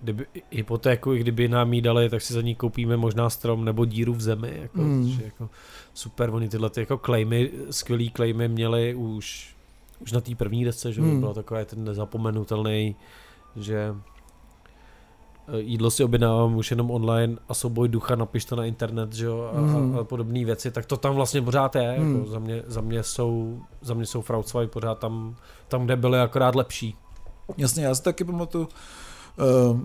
kdyby, 0.00 0.26
hypotéku, 0.50 1.12
i 1.12 1.18
kdyby 1.18 1.48
nám 1.48 1.72
jí 1.72 1.80
dali, 1.80 2.10
tak 2.10 2.22
si 2.22 2.34
za 2.34 2.40
ní 2.42 2.54
koupíme 2.54 2.96
možná 2.96 3.30
strom 3.30 3.64
nebo 3.64 3.84
díru 3.84 4.14
v 4.14 4.20
zemi. 4.20 4.58
Jako, 4.62 4.78
mm. 4.78 5.20
jako 5.24 5.50
super, 5.94 6.30
oni 6.30 6.48
tyhle 6.48 6.70
ty 6.70 6.80
jako 6.80 6.98
claimy, 6.98 7.50
skvělý 7.70 8.10
claimy 8.10 8.48
měli 8.48 8.94
už, 8.94 9.56
už 10.00 10.12
na 10.12 10.20
té 10.20 10.34
první 10.34 10.64
desce, 10.64 10.92
že 10.92 11.00
hmm. 11.00 11.20
bylo 11.20 11.34
takové 11.34 11.64
ten 11.64 11.84
nezapomenutelný, 11.84 12.96
že 13.56 13.94
eh, 13.94 14.15
jídlo 15.58 15.90
si 15.90 16.04
objednávám 16.04 16.56
už 16.56 16.70
jenom 16.70 16.90
online 16.90 17.36
a 17.48 17.54
souboj 17.54 17.88
ducha 17.88 18.14
napiš 18.14 18.44
to 18.44 18.56
na 18.56 18.64
internet, 18.64 19.12
že 19.12 19.26
jo, 19.26 19.50
a, 19.54 19.60
Hmm. 19.60 19.96
a, 19.96 20.00
a 20.00 20.04
podobné 20.04 20.44
věci, 20.44 20.70
tak 20.70 20.86
to 20.86 20.96
tam 20.96 21.14
vlastně 21.14 21.42
pořád 21.42 21.76
je, 21.76 21.90
Hmm. 21.98 22.16
jako 22.16 22.30
za, 22.30 22.38
mě, 22.38 22.62
za 22.66 22.80
mě 22.80 23.02
jsou, 23.02 23.60
za 23.80 23.94
mě 23.94 24.06
jsou 24.06 24.22
Fraudsvaj 24.22 24.66
pořád 24.66 24.98
tam, 24.98 25.36
tam, 25.68 25.84
kde 25.84 25.96
byly 25.96 26.20
akorát 26.20 26.54
lepší. 26.54 26.96
Jasně, 27.56 27.84
já 27.84 27.94
si 27.94 28.02
taky 28.02 28.24
pamatuju, 28.24 28.68
uh, 29.70 29.80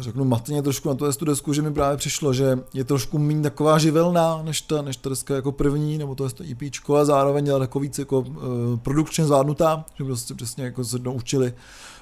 řeknu 0.00 0.24
matně 0.24 0.62
trošku 0.62 0.88
na 0.88 0.94
tu 0.94 1.12
tu 1.12 1.24
desku, 1.24 1.52
že 1.52 1.62
mi 1.62 1.72
právě 1.72 1.96
přišlo, 1.96 2.32
že 2.32 2.58
je 2.74 2.84
trošku 2.84 3.18
méně 3.18 3.42
taková 3.42 3.78
živelná, 3.78 4.42
než 4.42 4.60
ta, 4.60 4.82
než 4.82 4.96
ta 4.96 5.08
deska 5.10 5.34
jako 5.34 5.52
první, 5.52 5.98
nebo 5.98 6.14
to 6.14 6.24
je 6.24 6.30
to 6.30 6.44
EPčko 6.50 6.96
a 6.96 7.04
zároveň 7.04 7.46
je 7.46 7.58
takový 7.58 7.88
víc 7.88 7.98
jako 7.98 8.20
uh, 8.20 8.36
produkčně 8.82 9.24
zvládnutá, 9.24 9.84
že 9.98 10.04
prostě 10.04 10.34
přesně 10.34 10.64
jako 10.64 10.84
se 10.84 10.98
naučili 10.98 11.52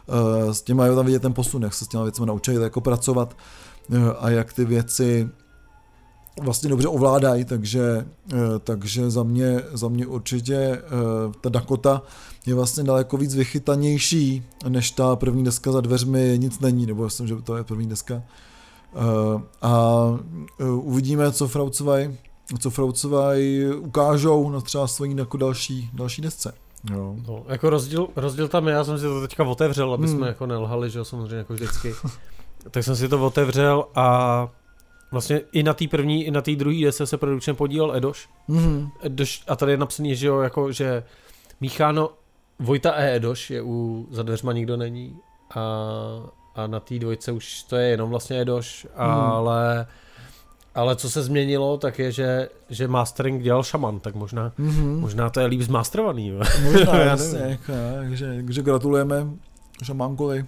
uh, 0.07 0.53
s 0.53 0.63
těma, 0.63 0.87
je 0.87 0.95
tam 0.95 1.07
vidět 1.07 1.23
ten 1.23 1.33
posun, 1.33 1.63
jak 1.63 1.75
se 1.75 1.85
s 1.85 1.89
těma 1.89 2.03
věcmi 2.03 2.27
naučili 2.27 2.63
jako 2.63 2.81
pracovat 2.81 3.37
uh, 3.89 3.99
a 4.19 4.31
jak 4.31 4.53
ty 4.53 4.65
věci 4.65 5.29
vlastně 6.43 6.69
dobře 6.69 6.89
ovládají, 6.89 7.45
takže, 7.45 8.07
uh, 8.33 8.39
takže 8.65 9.11
za 9.11 9.23
mě, 9.23 9.63
za 9.73 9.89
mě 9.89 10.07
určitě 10.07 10.83
uh, 11.27 11.33
ta 11.41 11.49
Dakota 11.49 12.03
je 12.47 12.55
vlastně 12.55 12.85
daleko 12.85 13.17
víc 13.17 13.35
vychytanější, 13.35 14.43
než 14.69 14.91
ta 14.91 15.17
první 15.17 15.45
deska 15.45 15.73
za 15.73 15.81
dveřmi 15.81 16.35
nic 16.37 16.61
není, 16.61 16.87
nebo 16.87 17.05
myslím, 17.05 17.27
že 17.27 17.37
to 17.37 17.57
je 17.57 17.65
první 17.65 17.89
deska. 17.89 18.15
Uh, 18.15 19.41
a 19.63 20.03
uvidíme, 20.81 21.33
co 21.33 21.49
Fraucvaj, 21.49 22.15
co 22.59 22.71
Fraucvaj 22.71 23.67
ukážou 23.79 24.51
na 24.51 24.61
třeba 24.61 24.87
svojí 24.87 25.17
jako 25.17 25.37
další, 25.37 25.91
další 25.93 26.23
desce. 26.23 26.53
Jo. 26.93 27.17
No, 27.29 27.45
jako 27.49 27.71
rozdíl, 27.71 28.09
rozdíl 28.17 28.49
tam 28.49 28.69
je, 28.69 28.75
já 28.75 28.85
jsem 28.85 28.99
si 28.99 29.05
to 29.05 29.21
teďka 29.21 29.45
otevřel, 29.45 29.95
aby 29.95 30.07
Hmm. 30.07 30.17
jsme 30.17 30.27
jako 30.27 30.47
nelhali, 30.47 30.91
že 30.91 30.99
jo, 30.99 31.05
samozřejmě 31.05 31.37
jako 31.37 31.55
vždycky. 31.55 31.95
tak 32.71 32.85
jsem 32.85 32.97
si 32.97 33.09
to 33.09 33.27
otevřel 33.27 33.85
a 33.95 34.49
vlastně 35.13 35.41
i 35.53 35.63
na 35.63 35.75
té 35.75 35.89
první, 35.89 36.25
i 36.25 36.31
na 36.31 36.41
té 36.43 36.57
druhé 36.57 36.77
desce 36.85 37.07
se 37.07 37.17
produkčně 37.17 37.55
podílel 37.55 37.97
Edoš. 37.97 38.29
Mm-hmm. 38.49 38.91
Edoš. 39.03 39.43
A 39.49 39.57
tady 39.57 39.73
je 39.73 39.79
napsaný, 39.79 40.17
že 40.17 40.27
jo, 40.27 40.41
jako, 40.41 40.73
že 40.73 41.03
mícháno 41.61 42.11
Vojta 42.59 42.91
a 42.91 43.01
Edoš 43.03 43.51
je 43.51 43.63
u 43.63 44.07
za 44.11 44.23
dveřma 44.23 44.53
nikdo 44.53 44.77
není 44.77 45.17
a, 45.55 45.61
a 46.55 46.67
na 46.67 46.81
té 46.81 46.99
dvojce 46.99 47.33
už 47.33 47.63
to 47.63 47.77
je 47.77 47.89
jenom 47.89 48.11
vlastně 48.11 48.41
Edoš, 48.41 48.87
Hmm. 48.97 49.11
ale 49.11 49.87
ale 50.75 50.97
co 50.97 51.11
se 51.11 51.23
změnilo, 51.23 51.79
tak 51.79 51.99
je, 51.99 52.13
že, 52.13 52.49
že 52.71 52.89
mastering 52.89 53.43
dělal 53.43 53.63
šaman, 53.63 54.01
tak 54.01 54.15
možná, 54.15 54.53
Mm-hmm. 54.59 54.99
možná 55.01 55.31
to 55.31 55.41
je 55.41 55.47
líp 55.47 55.61
zmasterovaný. 55.61 56.31
Možná, 56.65 56.99
jasně, 57.05 57.39
jako, 57.39 57.73
takže, 58.01 58.35
takže 58.45 58.63
gratulujeme 58.63 59.27
Šamánkovi 59.85 60.47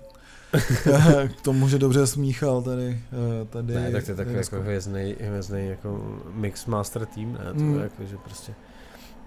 k 1.38 1.40
tomu, 1.42 1.68
že 1.68 1.78
dobře 1.78 2.06
smíchal 2.06 2.62
tady. 2.62 2.98
eh, 3.42 3.44
tady 3.50 3.74
Ne, 3.74 3.90
tak 3.92 4.04
to 4.04 4.10
je 4.10 4.16
takový 4.16 4.36
jako 4.36 4.60
hvězdný, 4.60 5.16
hvězdný 5.20 5.68
jako 5.68 6.02
mix 6.32 6.66
master 6.66 7.06
team, 7.06 7.32
ne, 7.32 7.38
to 7.54 7.60
Mm. 7.60 7.74
je 7.76 7.82
jako, 7.82 8.04
že 8.04 8.16
prostě 8.24 8.54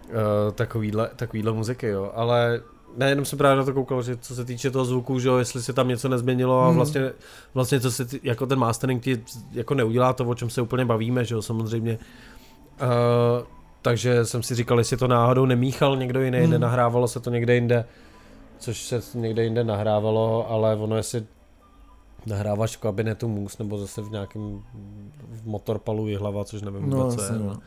uh, 0.10 0.54
takovýhle, 0.54 1.10
takovýhle 1.16 1.52
muziky, 1.52 1.88
jo, 1.88 2.12
ale 2.16 2.62
ne, 2.98 3.10
jenom 3.10 3.26
jsem 3.26 3.38
právě 3.38 3.58
na 3.58 3.64
to 3.64 3.74
koukal, 3.74 4.02
že 4.04 4.18
co 4.18 4.36
se 4.36 4.46
týče 4.46 4.72
toho 4.72 4.86
zvuku, 4.86 5.20
že 5.20 5.28
jo, 5.28 5.38
jestli 5.38 5.62
se 5.64 5.74
tam 5.74 5.88
něco 5.88 6.10
nezměnilo 6.10 6.62
a 6.64 6.70
Mm. 6.70 6.76
vlastně, 6.76 7.12
vlastně 7.54 7.80
co 7.80 7.92
se 7.92 8.06
tý, 8.06 8.20
jako 8.24 8.46
ten 8.46 8.60
mastering 8.60 9.04
ti 9.04 9.24
jako 9.52 9.74
neudělá 9.74 10.14
to, 10.14 10.26
o 10.26 10.36
čem 10.36 10.50
se 10.50 10.62
úplně 10.62 10.86
bavíme, 10.86 11.26
že 11.26 11.36
jo, 11.36 11.42
samozřejmě. 11.42 11.98
Uh, 12.82 13.46
takže 13.82 14.26
jsem 14.26 14.44
si 14.44 14.56
říkal, 14.56 14.78
jestli 14.78 14.98
to 14.98 15.08
náhodou 15.08 15.46
nemíchal 15.46 15.98
někdo 15.98 16.22
jiný, 16.22 16.40
Mm. 16.44 16.50
nenahrávalo 16.50 17.08
se 17.08 17.20
to 17.20 17.30
někde 17.30 17.56
jinde, 17.56 17.86
což 18.62 18.82
se 19.00 19.02
někde 19.18 19.44
jinde 19.44 19.64
nahrávalo, 19.64 20.50
ale 20.50 20.76
ono 20.76 20.98
jestli 20.98 21.24
nahráváš 22.26 22.78
v 22.78 22.80
kabinetu 22.80 23.28
Mus 23.28 23.58
nebo 23.58 23.78
zase 23.78 24.02
v 24.02 24.12
nějakém 24.12 24.62
v 25.32 25.46
motorpalu 25.46 26.08
Jihlava, 26.08 26.46
což 26.46 26.62
nevím 26.62 26.90
No, 26.90 26.98
vůbec, 26.98 27.16
co 27.28 27.34
je, 27.34 27.40
no. 27.40 27.60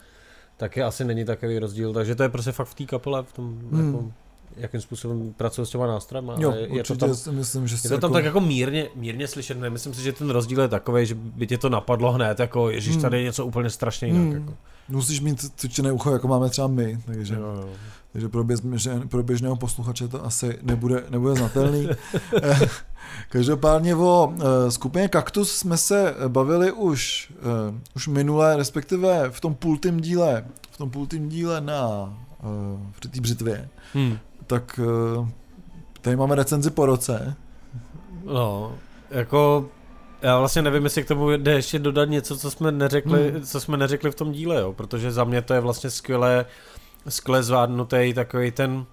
taky 0.57 0.83
asi 0.83 1.05
není 1.05 1.25
takový 1.25 1.59
rozdíl, 1.59 1.93
takže 1.93 2.15
to 2.15 2.23
je 2.23 2.29
prostě 2.29 2.53
fakt 2.53 2.69
v 2.69 2.75
té 2.75 2.85
kapele, 2.85 3.23
v 3.23 3.33
tom, 3.33 3.59
Hmm. 3.73 3.87
jako, 3.95 4.13
jakým 4.57 4.81
způsobem 4.81 5.35
pracuje 5.37 5.67
s 5.67 5.71
těma 5.71 5.87
nástrojema. 5.87 6.35
Jo, 6.39 6.53
je, 6.53 6.77
je 6.77 6.85
to 6.85 6.97
tam, 6.97 7.11
myslím, 7.31 7.69
že 7.69 7.77
je 7.85 7.91
to 7.91 7.99
tam 7.99 8.13
tak 8.13 8.25
jako 8.25 8.41
mírně, 8.41 8.89
mírně 8.95 9.29
slyšet, 9.29 9.61
nemyslím 9.61 9.95
si, 9.95 10.03
že 10.03 10.13
ten 10.13 10.31
rozdíl 10.31 10.61
je 10.61 10.69
takový, 10.69 11.07
že 11.07 11.15
by 11.15 11.47
tě 11.47 11.59
to 11.59 11.69
napadlo 11.69 12.13
hned, 12.13 12.41
jako 12.41 12.71
ježíš, 12.71 12.93
Hmm. 12.93 13.03
tady 13.03 13.17
je 13.19 13.23
něco 13.25 13.47
úplně 13.47 13.71
strašně 13.71 14.09
jinak. 14.09 14.23
Hmm. 14.23 14.33
Jako. 14.33 14.55
Musíš 14.89 15.21
mít 15.21 15.41
cvičené 15.57 15.93
ucho, 15.93 16.13
jako 16.13 16.29
máme 16.29 16.51
třeba 16.51 16.69
my, 16.69 16.99
takže, 17.07 17.35
Jo, 17.35 17.41
jo. 17.41 17.69
takže 18.13 18.29
pro, 18.29 18.45
běžně, 18.45 19.01
pro 19.09 19.23
běžného 19.23 19.57
posluchače 19.57 20.09
to 20.09 20.25
asi 20.25 20.59
nebude, 20.63 21.05
nebude 21.11 21.35
znatelný. 21.35 21.89
Eh, 22.43 22.69
Každopádně 23.29 23.97
o 23.97 24.35
eh, 24.39 24.71
skupině 24.71 25.09
Kaktus 25.09 25.53
jsme 25.57 25.77
se 25.77 26.15
bavili 26.29 26.73
už, 26.73 27.33
eh, 27.39 27.81
už 27.97 28.09
minule, 28.09 28.57
respektive 28.57 29.31
v 29.31 29.41
tom 29.41 29.55
půltým 29.55 30.01
díle, 30.01 30.45
v 30.71 30.77
tom 30.77 30.91
půltým 30.91 31.29
díle 31.29 31.61
na 31.61 32.15
při 32.99 33.09
té 33.09 33.21
břitvě, 33.21 33.69
Hmm. 33.95 34.19
tak 34.47 34.81
tady 36.01 36.17
máme 36.17 36.35
recenzi 36.35 36.71
po 36.71 36.87
roce. 36.87 37.35
No, 38.25 38.73
jako 39.11 39.69
já 40.25 40.39
vlastně 40.39 40.63
nevím, 40.63 40.85
jestli 40.85 41.05
k 41.05 41.09
tomu 41.09 41.31
jde 41.31 41.53
ještě 41.53 41.79
dodat 41.79 42.09
něco, 42.09 42.39
co 42.39 42.51
jsme 42.51 42.73
neřekli, 42.73 43.31
Hmm. 43.31 43.43
co 43.43 43.61
jsme 43.61 43.77
neřekli 43.77 44.11
v 44.11 44.15
tom 44.15 44.33
díle, 44.33 44.61
jo, 44.61 44.73
protože 44.73 45.13
za 45.13 45.25
mě 45.25 45.43
to 45.43 45.55
je 45.55 45.61
vlastně 45.61 45.91
skvěle, 45.91 46.47
skvěle 47.09 47.43
zvládnutý 47.43 48.13
takový 48.15 48.51
ten 48.51 48.87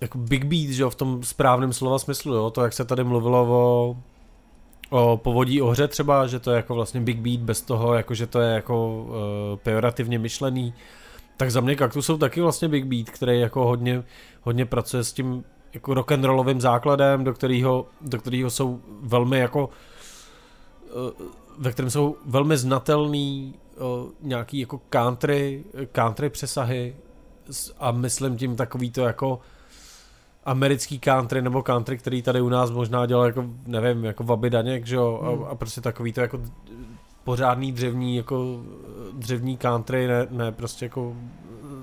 jako 0.00 0.18
big 0.18 0.44
beat, 0.44 0.70
že 0.70 0.82
jo, 0.82 0.90
v 0.90 0.94
tom 0.94 1.22
správném 1.22 1.72
slova 1.72 1.98
smyslu, 1.98 2.34
jo, 2.34 2.50
to 2.50 2.62
jak 2.62 2.72
se 2.72 2.84
tady 2.84 3.04
mluvilo 3.04 3.46
o 3.50 3.96
o 4.90 5.16
povodí 5.16 5.62
o 5.62 5.66
hře 5.66 5.88
třeba, 5.88 6.26
že 6.26 6.38
to 6.38 6.50
je 6.50 6.56
jako 6.56 6.74
vlastně 6.74 7.00
big 7.00 7.18
beat 7.18 7.40
bez 7.40 7.60
toho, 7.62 7.94
jako 7.94 8.14
že 8.14 8.26
to 8.26 8.40
je 8.40 8.54
jako 8.54 9.02
uh, 9.02 9.12
pejorativně 9.62 10.18
myšlený, 10.18 10.74
tak 11.36 11.50
za 11.50 11.60
mě 11.60 11.76
Kaktus 11.76 12.06
jsou 12.06 12.18
taky 12.18 12.40
vlastně 12.40 12.68
big 12.68 12.84
beat, 12.84 13.10
který 13.10 13.40
jako 13.40 13.64
hodně, 13.64 14.02
hodně 14.42 14.66
pracuje 14.66 15.04
s 15.04 15.12
tím 15.12 15.44
jako 15.74 15.94
rock'n'rollovým 15.94 16.60
základem, 16.60 17.24
do 17.24 17.34
kterého, 17.34 17.86
do 18.00 18.18
kterého 18.18 18.50
jsou 18.50 18.80
velmi 19.02 19.38
jako 19.38 19.68
eh, 20.86 21.24
ve 21.58 21.72
kterém 21.72 21.90
jsou 21.90 22.16
velmi 22.26 22.56
znatelný 22.56 23.54
eh, 23.54 23.78
nějaký 24.20 24.58
jako 24.58 24.80
country, 24.90 25.64
country 25.92 26.30
přesahy 26.30 26.96
a 27.78 27.90
myslím 27.90 28.36
tím 28.36 28.56
takový 28.56 28.90
to 28.90 29.00
jako 29.00 29.40
americký 30.44 30.98
country 30.98 31.42
nebo 31.42 31.62
country, 31.62 31.98
který 31.98 32.22
tady 32.22 32.40
u 32.40 32.48
nás 32.48 32.70
možná 32.70 33.06
dělal 33.06 33.26
jako, 33.26 33.44
nevím, 33.66 34.04
jako 34.04 34.24
Vaby 34.24 34.50
Daněk, 34.50 34.86
že 34.86 34.96
jo, 34.96 35.20
Hmm. 35.22 35.44
a, 35.44 35.48
a 35.48 35.54
prostě 35.54 35.80
takový 35.80 36.12
to 36.12 36.20
jako 36.20 36.40
pořádný 37.24 37.72
dřevní, 37.72 38.16
jako 38.16 38.62
dřevní 39.12 39.56
country, 39.56 40.06
ne, 40.06 40.26
ne 40.30 40.52
prostě 40.52 40.84
jako 40.84 41.16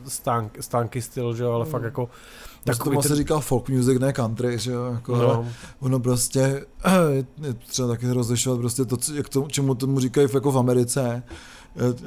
stánk, 0.07 0.57
stánky 0.59 1.01
styl, 1.01 1.35
že 1.35 1.43
jo, 1.43 1.51
ale 1.51 1.65
fakt 1.65 1.83
jako 1.83 2.09
tak 2.63 2.83
tomu 2.83 3.01
se 3.01 3.15
říká 3.15 3.39
folk 3.39 3.69
music, 3.69 3.99
ne 3.99 4.13
country, 4.13 4.59
že 4.59 4.71
jo, 4.71 4.85
jako, 4.85 5.15
no. 5.15 5.45
ono 5.79 5.99
prostě 5.99 6.65
je 7.41 7.53
třeba 7.53 7.87
taky 7.87 8.11
rozlišovat 8.11 8.59
prostě 8.59 8.85
to, 8.85 8.97
jak 9.13 9.29
tomu, 9.29 9.47
čemu 9.47 9.75
tomu 9.75 9.99
říkají 9.99 10.27
jako 10.33 10.51
v 10.51 10.57
Americe, 10.57 11.23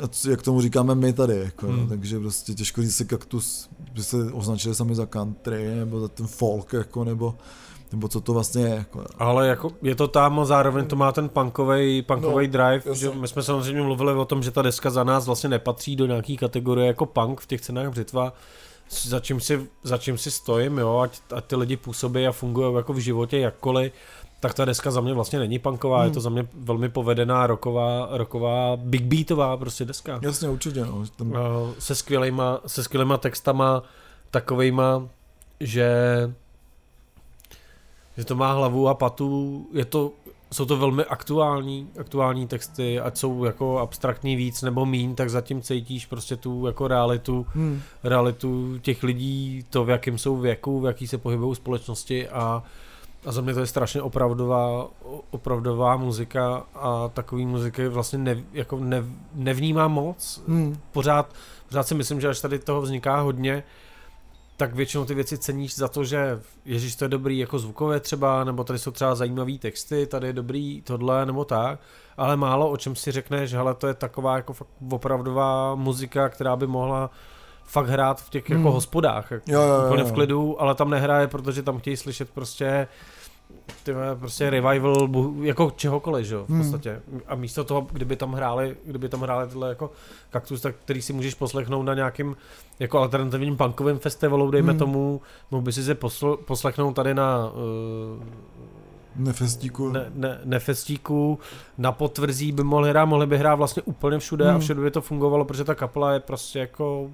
a 0.02 0.28
jak 0.30 0.42
tomu 0.42 0.60
říkáme 0.60 0.94
my 0.94 1.12
tady, 1.12 1.36
jako, 1.36 1.66
hmm. 1.66 1.88
takže 1.88 2.18
prostě 2.18 2.54
těžko 2.54 2.82
říct 2.82 2.96
si 2.96 3.04
kaktus, 3.04 3.68
že 3.94 4.04
se 4.04 4.16
označili 4.32 4.74
sami 4.74 4.94
za 4.94 5.06
country, 5.06 5.74
nebo 5.74 6.00
za 6.00 6.08
ten 6.08 6.26
folk, 6.26 6.72
jako, 6.72 7.04
nebo 7.04 7.34
nebo 7.92 8.08
co 8.08 8.20
to 8.20 8.32
vlastně 8.32 8.62
je. 8.62 8.74
Jako. 8.74 9.04
Ale 9.18 9.48
jako 9.48 9.72
je 9.82 9.94
to 9.94 10.08
tam 10.08 10.40
a 10.40 10.44
zároveň 10.44 10.86
to 10.86 10.96
má 10.96 11.12
ten 11.12 11.28
punkový 11.28 12.02
punkový 12.02 12.46
no, 12.46 12.52
drive. 12.52 12.94
Že 12.94 13.10
my 13.10 13.28
jsme 13.28 13.42
samozřejmě 13.42 13.82
mluvili 13.82 14.12
o 14.12 14.24
tom, 14.24 14.42
že 14.42 14.50
ta 14.50 14.62
deska 14.62 14.90
za 14.90 15.04
nás 15.04 15.26
vlastně 15.26 15.48
nepatří 15.48 15.96
do 15.96 16.06
nějaký 16.06 16.36
kategorie 16.36 16.86
jako 16.86 17.06
punk 17.06 17.40
v 17.40 17.46
těch 17.46 17.60
cenách 17.60 17.88
břitva. 17.88 18.32
Za 18.92 19.20
čím 19.20 19.40
si, 19.40 19.66
za 19.82 19.98
čím 19.98 20.18
si 20.18 20.30
stojím, 20.30 20.78
jo, 20.78 20.98
ať, 20.98 21.20
ať 21.34 21.44
ty 21.44 21.56
lidi 21.56 21.76
působí 21.76 22.26
a 22.26 22.32
fungují 22.32 22.74
jako 22.76 22.92
v 22.92 22.98
životě 22.98 23.38
jakkoliv, 23.38 23.92
tak 24.40 24.54
ta 24.54 24.64
deska 24.64 24.90
za 24.90 25.00
mě 25.00 25.14
vlastně 25.14 25.38
není 25.38 25.58
punková, 25.58 25.98
hmm. 25.98 26.08
je 26.08 26.14
to 26.14 26.20
za 26.20 26.30
mě 26.30 26.48
velmi 26.54 26.88
povedená 26.88 27.46
roková, 27.46 28.08
roková 28.10 28.76
big 28.76 29.02
beatová 29.02 29.56
prostě 29.56 29.84
deska. 29.84 30.20
Jasně, 30.22 30.48
určitě. 30.48 30.80
No. 30.80 31.04
Tam... 31.16 31.34
Se, 31.78 31.94
skvělýma, 31.94 32.60
se 32.66 32.84
skvělýma 32.84 33.16
textama, 33.16 33.82
takovejma, 34.30 35.08
že 35.60 35.88
že 38.16 38.24
to 38.24 38.34
má 38.34 38.52
hlavu 38.52 38.88
a 38.88 38.94
patu, 38.94 39.66
je 39.72 39.84
to, 39.84 40.12
jsou 40.52 40.64
to 40.64 40.76
velmi 40.76 41.04
aktuální, 41.04 41.88
aktuální 42.00 42.46
texty, 42.46 43.00
ať 43.00 43.16
jsou 43.16 43.44
jako 43.44 43.78
abstraktní 43.78 44.36
víc 44.36 44.62
nebo 44.62 44.86
mín, 44.86 45.14
tak 45.14 45.30
zatím 45.30 45.62
cítíš 45.62 46.06
prostě 46.06 46.36
tu 46.36 46.66
jako 46.66 46.88
realitu, 46.88 47.46
hmm. 47.48 47.80
realitu 48.04 48.78
těch 48.78 49.02
lidí, 49.02 49.64
to 49.70 49.84
v 49.84 49.90
jakém 49.90 50.18
jsou 50.18 50.36
věku, 50.36 50.80
v 50.80 50.86
jaký 50.86 51.06
se 51.06 51.18
pohybují 51.18 51.56
společnosti 51.56 52.28
a, 52.28 52.62
a 53.26 53.32
za 53.32 53.40
mě 53.40 53.54
to 53.54 53.60
je 53.60 53.66
strašně 53.66 54.02
opravdová, 54.02 54.88
opravdová 55.30 55.96
muzika 55.96 56.66
a 56.74 57.08
takový 57.08 57.46
muziky 57.46 57.88
vlastně 57.88 58.18
ne, 58.18 58.42
jako 58.52 58.78
ne, 58.78 59.04
nevnímám 59.34 59.92
moc. 59.92 60.42
Hmm. 60.48 60.78
Pořád, 60.92 61.34
pořád 61.68 61.82
si 61.88 61.94
myslím, 61.94 62.20
že 62.20 62.28
až 62.28 62.40
tady 62.40 62.58
toho 62.58 62.80
vzniká 62.80 63.20
hodně, 63.20 63.64
tak 64.62 64.74
většinou 64.74 65.04
ty 65.04 65.14
věci 65.14 65.38
ceníš 65.38 65.76
za 65.76 65.88
to, 65.88 66.04
že 66.04 66.40
ježíš 66.64 66.96
to 66.96 67.04
je 67.04 67.08
dobrý 67.08 67.38
jako 67.38 67.58
zvukové 67.58 68.00
třeba, 68.00 68.44
nebo 68.44 68.64
tady 68.64 68.78
jsou 68.78 68.90
třeba 68.90 69.14
zajímavý 69.14 69.58
texty, 69.58 70.06
tady 70.06 70.26
je 70.26 70.32
dobrý 70.32 70.82
tohle, 70.82 71.26
nebo 71.26 71.44
tak, 71.44 71.80
ale 72.16 72.36
málo 72.36 72.70
o 72.70 72.76
čem 72.76 72.96
si 72.96 73.12
řekneš, 73.12 73.52
hele, 73.52 73.74
to 73.74 73.86
je 73.86 73.94
taková 73.94 74.36
jako 74.36 74.52
fakt 74.52 74.68
opravdová 74.90 75.74
muzika, 75.74 76.28
která 76.28 76.56
by 76.56 76.66
mohla 76.66 77.10
fakt 77.64 77.86
hrát 77.86 78.20
v 78.20 78.30
těch 78.30 78.42
jako 78.42 78.54
hmm. 78.54 78.64
jako 78.66 78.74
hospodách, 78.74 79.30
jako 79.30 79.50
jo, 79.50 79.62
jo, 79.62 79.68
jo, 79.68 79.84
úplně 79.86 80.04
v 80.04 80.12
klidu, 80.12 80.62
ale 80.62 80.74
tam 80.74 80.90
nehraje, 80.90 81.26
protože 81.26 81.62
tam 81.62 81.78
chtějí 81.78 81.96
slyšet 81.96 82.30
prostě 82.30 82.88
ty 83.82 83.94
prostě 84.18 84.50
revival 84.50 85.08
jako 85.42 85.72
čehokoliv, 85.76 86.26
že 86.26 86.34
jo, 86.34 86.44
v 86.44 86.48
hmm. 86.48 86.58
podstatě. 86.58 87.00
A 87.26 87.34
místo 87.34 87.64
toho, 87.64 87.86
kdyby 87.92 88.16
tam 88.16 88.32
hráli, 88.32 88.76
kdyby 88.84 89.08
tam 89.08 89.20
hráli 89.20 89.48
tyhle 89.48 89.68
jako 89.68 89.90
kaktus, 90.30 90.60
tak 90.60 90.74
který 90.84 91.02
si 91.02 91.12
můžeš 91.12 91.34
poslechnout 91.34 91.82
na 91.82 91.94
nějakým 91.94 92.36
jako 92.78 92.98
alternativním 92.98 93.56
punkovém 93.56 93.98
festivalu, 93.98 94.50
dejme 94.50 94.72
hmm. 94.72 94.78
tomu, 94.78 95.20
mohl 95.50 95.62
by 95.62 95.72
si 95.72 95.82
se 95.82 95.94
posl- 95.94 96.36
poslechnout 96.36 96.92
tady 96.92 97.14
na 97.14 97.52
uh, 98.18 98.24
Nefestíku. 99.16 99.88
Ne, 99.88 100.06
ne, 100.14 100.40
nefestíku, 100.44 101.38
na 101.78 101.92
potvrzí 101.92 102.52
by 102.52 102.64
mohli 102.64 102.90
hrát, 102.90 103.04
mohli 103.04 103.26
by 103.26 103.38
hrát 103.38 103.54
vlastně 103.54 103.82
úplně 103.82 104.18
všude 104.18 104.44
hmm. 104.44 104.56
a 104.56 104.58
všude 104.58 104.80
by 104.80 104.90
to 104.90 105.00
fungovalo, 105.00 105.44
protože 105.44 105.64
ta 105.64 105.74
kapela 105.74 106.12
je 106.12 106.20
prostě 106.20 106.58
jako 106.58 107.10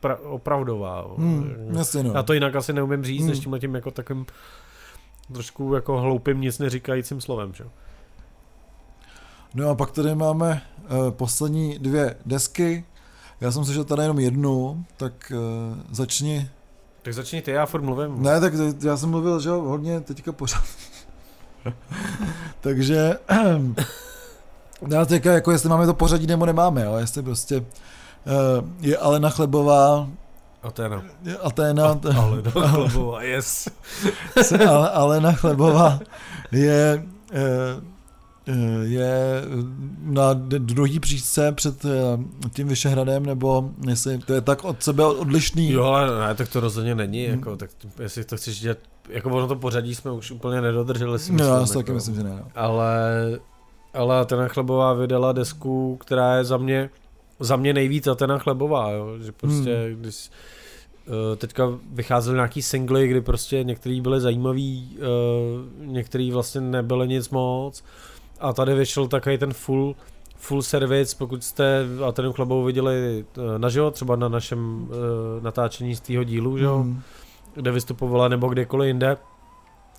pra, 0.00 0.16
opravdová. 0.16 1.06
Hmm, 1.16 1.54
jasně 1.76 2.02
no. 2.02 2.12
Já 2.14 2.22
to 2.22 2.32
jinak 2.32 2.56
asi 2.56 2.72
neumím 2.72 3.04
říct, 3.04 3.20
hmm. 3.20 3.30
než 3.30 3.38
tímhle 3.38 3.60
tím 3.60 3.74
jako 3.74 3.90
takovým 3.90 4.26
trošku 5.32 5.74
jako 5.74 6.00
hloupým 6.00 6.40
nic 6.40 6.58
neříkajícím 6.58 7.20
slovem, 7.20 7.54
že? 7.54 7.64
No 9.54 9.70
a 9.70 9.74
pak 9.74 9.90
tady 9.90 10.14
máme 10.14 10.62
uh, 10.82 11.10
poslední 11.10 11.78
dvě 11.78 12.16
desky. 12.26 12.84
Já 13.40 13.52
jsem 13.52 13.64
slyšel 13.64 13.84
tady 13.84 14.02
jenom 14.02 14.18
jednu, 14.18 14.84
tak 14.96 15.32
uh, 15.34 15.78
začni. 15.90 16.50
Tak 17.02 17.14
začni 17.14 17.42
ty, 17.42 17.50
já 17.50 17.66
furt 17.66 17.82
mluvím. 17.82 18.22
Ne, 18.22 18.40
tak 18.40 18.52
já 18.84 18.96
jsem 18.96 19.10
mluvil, 19.10 19.40
že 19.40 19.50
hodně 19.50 20.00
teďka 20.00 20.32
pořád. 20.32 20.64
Takže 22.60 23.18
já 24.88 25.04
teďka, 25.04 25.32
jako 25.32 25.50
jestli 25.50 25.68
máme 25.68 25.86
to 25.86 25.94
pořadí 25.94 26.26
nebo 26.26 26.46
nemáme, 26.46 26.84
jo, 26.84 26.96
jestli 26.96 27.22
prostě 27.22 27.56
uh, 27.56 27.64
je 28.80 28.96
Alena 28.96 29.30
Chlebová 29.30 30.08
Aténa. 30.62 31.02
Aténa. 31.42 31.86
Alena 32.16 32.50
Chlebová, 32.50 33.22
yes. 33.22 33.68
Ale, 34.68 34.90
Alena 34.90 35.32
Chlebová 35.32 36.00
je, 36.52 37.06
eh, 37.32 37.40
eh, 38.46 38.54
je 38.82 39.42
na 40.02 40.32
druhý 40.58 41.00
příčce 41.00 41.52
před 41.52 41.84
eh, 41.84 41.90
tím 42.52 42.68
Vyšehradem, 42.68 43.26
nebo 43.26 43.70
jestli 43.88 44.18
to 44.18 44.32
je 44.32 44.40
tak 44.40 44.64
od 44.64 44.82
sebe 44.82 45.04
odlišný. 45.04 45.70
Jo, 45.70 45.84
ale 45.84 46.28
ne, 46.28 46.34
tak 46.34 46.48
to 46.48 46.60
rozhodně 46.60 46.94
není, 46.94 47.26
hmm. 47.26 47.38
jako, 47.38 47.56
tak 47.56 47.70
jestli 48.02 48.24
to 48.24 48.36
chceš 48.36 48.60
dělat, 48.60 48.78
jako 49.08 49.30
ono 49.30 49.48
to 49.48 49.56
pořadí 49.56 49.94
jsme 49.94 50.10
už 50.10 50.30
úplně 50.30 50.60
nedodrželi. 50.60 51.18
Si 51.18 51.32
myslím, 51.32 51.50
no, 51.50 51.56
já 51.56 51.66
si 51.66 51.74
taky 51.74 51.80
jako, 51.80 51.92
myslím, 51.92 52.14
že 52.14 52.22
ne. 52.22 52.30
No. 52.30 52.48
Ale, 52.54 53.00
ale 53.94 54.20
Atena 54.20 54.48
Chlebová 54.48 54.92
vydala 54.92 55.32
desku, 55.32 55.96
která 55.96 56.36
je 56.36 56.44
za 56.44 56.56
mě 56.56 56.90
za 57.40 57.56
mě 57.56 57.72
nejvíc 57.72 58.06
Atena 58.06 58.38
Chlebová, 58.38 58.90
jo? 58.90 59.18
že 59.18 59.32
prostě 59.32 59.86
hmm. 59.88 60.00
když 60.00 60.30
uh, 61.06 61.14
teďka 61.36 61.78
vycházely 61.92 62.34
nějaký 62.34 62.62
singly, 62.62 63.08
kdy 63.08 63.20
prostě 63.20 63.64
některý 63.64 64.00
byly 64.00 64.20
zajímavý, 64.20 64.98
uh, 64.98 65.86
některý 65.86 66.30
vlastně 66.30 66.60
nebyly 66.60 67.08
nic 67.08 67.30
moc 67.30 67.84
a 68.40 68.52
tady 68.52 68.74
vyšel 68.74 69.08
takový 69.08 69.38
ten 69.38 69.52
full 69.52 69.96
full 70.36 70.62
service, 70.62 71.16
pokud 71.18 71.44
jste 71.44 71.86
Atenu 72.06 72.32
Chlebovou 72.32 72.64
viděli 72.64 73.24
uh, 73.36 73.58
naživo, 73.58 73.90
třeba 73.90 74.16
na 74.16 74.28
našem 74.28 74.82
uh, 74.82 74.88
natáčení 75.42 75.94
z 75.94 76.00
tého 76.00 76.24
dílu, 76.24 76.58
že? 76.58 76.66
Hmm. 76.66 77.02
kde 77.54 77.70
vystupovala 77.70 78.28
nebo 78.28 78.48
kdekoliv 78.48 78.86
jinde, 78.86 79.16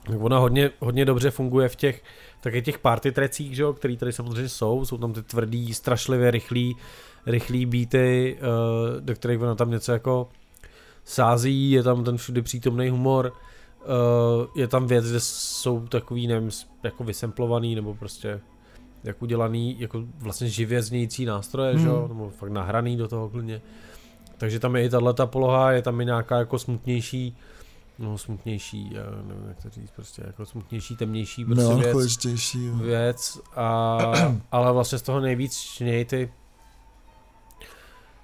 tak 0.07 0.21
ona 0.21 0.37
hodně, 0.37 0.69
hodně 0.79 1.05
dobře 1.05 1.31
funguje 1.31 1.69
v 1.69 1.75
těch 1.75 2.03
taky 2.41 2.61
těch 2.61 2.79
party 2.79 3.11
trecích, 3.11 3.55
že 3.55 3.63
který 3.75 3.97
tady 3.97 4.13
samozřejmě 4.13 4.49
jsou, 4.49 4.85
jsou 4.85 4.97
tam 4.97 5.13
ty 5.13 5.23
tvrdý, 5.23 5.73
strašlivě 5.73 6.31
rychlý, 6.31 6.75
rychlý 7.25 7.65
beaty, 7.65 8.37
uh, 8.39 9.01
do 9.01 9.15
kterých 9.15 9.41
ona 9.41 9.55
tam 9.55 9.71
něco 9.71 9.91
jako 9.91 10.29
sází, 11.03 11.71
je 11.71 11.83
tam 11.83 12.03
ten 12.03 12.17
všudy 12.17 12.41
přítomný 12.41 12.89
humor, 12.89 13.33
uh, 13.33 14.45
je 14.55 14.67
tam 14.67 14.87
věc, 14.87 15.09
kde 15.09 15.19
jsou 15.19 15.87
takový, 15.87 16.27
nevím, 16.27 16.49
jako 16.83 17.03
vysemplovaný, 17.03 17.75
nebo 17.75 17.95
prostě 17.95 18.39
jak 19.03 19.21
udělaný, 19.21 19.79
jako 19.79 20.03
vlastně 20.17 20.49
živě 20.49 20.81
znějící 20.81 21.25
nástroje, 21.25 21.73
hmm. 21.73 21.83
že 21.83 21.87
nebo 21.87 22.29
fakt 22.29 22.49
nahraný 22.49 22.97
do 22.97 23.07
toho 23.07 23.29
klidně. 23.29 23.61
Takže 24.37 24.59
tam 24.59 24.75
je 24.75 24.85
i 24.85 24.89
tahle 24.89 25.13
ta 25.13 25.25
poloha, 25.25 25.71
je 25.71 25.81
tam 25.81 26.01
i 26.01 26.05
nějaká 26.05 26.37
jako 26.37 26.59
smutnější, 26.59 27.37
no 27.99 28.17
smutnější, 28.17 28.93
já 28.93 29.03
nevím 29.27 29.47
jak 29.47 29.63
to 29.63 29.69
říct, 29.69 29.91
prostě 29.91 30.23
jako 30.27 30.45
smutnější, 30.45 30.95
temnější 30.95 31.45
prostě 31.45 31.75
věc, 31.75 32.55
věc 32.81 33.39
a, 33.55 33.97
ale 34.51 34.73
vlastně 34.73 34.97
z 34.97 35.01
toho 35.01 35.19
nejvíc 35.19 35.57
čněj 35.57 36.05
ty 36.05 36.31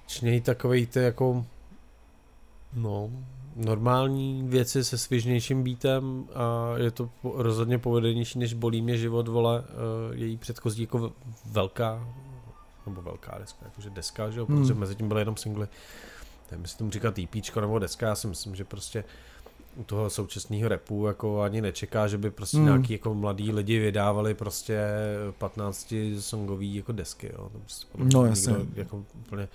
čněj 0.08 0.40
takovej 0.40 0.86
ty 0.86 0.98
jako 0.98 1.44
no, 2.74 3.10
normální 3.56 4.42
věci 4.46 4.84
se 4.84 4.98
svěžnějším 4.98 5.64
beatem 5.64 6.28
a 6.34 6.74
je 6.78 6.90
to 6.90 7.10
rozhodně 7.24 7.78
povedenější 7.78 8.38
než 8.38 8.54
Bolí 8.54 8.82
mě 8.82 8.98
život, 8.98 9.28
vole, 9.28 9.60
uh, 9.60 10.16
její 10.16 10.36
předchozí 10.36 10.82
jako 10.82 11.12
velká, 11.44 12.08
nebo 12.86 13.02
velká 13.02 13.38
deska, 13.38 13.58
jakože 13.64 13.90
deska, 13.90 14.30
že 14.30 14.40
jo, 14.40 14.46
hmm. 14.46 14.58
protože 14.58 14.74
mezi 14.74 14.94
tím 14.94 15.08
byly 15.08 15.20
jenom 15.20 15.36
singly. 15.36 15.68
Nevím, 16.50 16.64
jestli 16.64 16.78
tomu 16.78 16.90
říkat 16.90 17.18
EP 17.18 17.56
nebo 17.60 17.78
deska, 17.78 18.06
já 18.06 18.14
si 18.14 18.26
myslím, 18.26 18.54
že 18.54 18.64
prostě 18.64 19.04
u 19.76 19.84
toho 19.84 20.10
současného 20.10 20.68
repu 20.68 21.06
jako 21.06 21.40
ani 21.42 21.60
nečeká, 21.60 22.08
že 22.08 22.18
by 22.18 22.30
prostě 22.30 22.56
hmm. 22.56 22.66
nějaký 22.66 22.92
jako 22.92 23.14
mladí 23.14 23.52
lidi 23.52 23.78
vydávali 23.78 24.34
prostě 24.34 24.80
15 25.38 25.94
songový 26.18 26.74
jako 26.74 26.92
desky, 26.92 27.30
jo. 27.32 27.50
To 27.52 27.58
prostě 27.58 27.86
no 27.94 28.26
jasně. 28.26 28.54
jako 28.74 29.04
úplně 29.26 29.48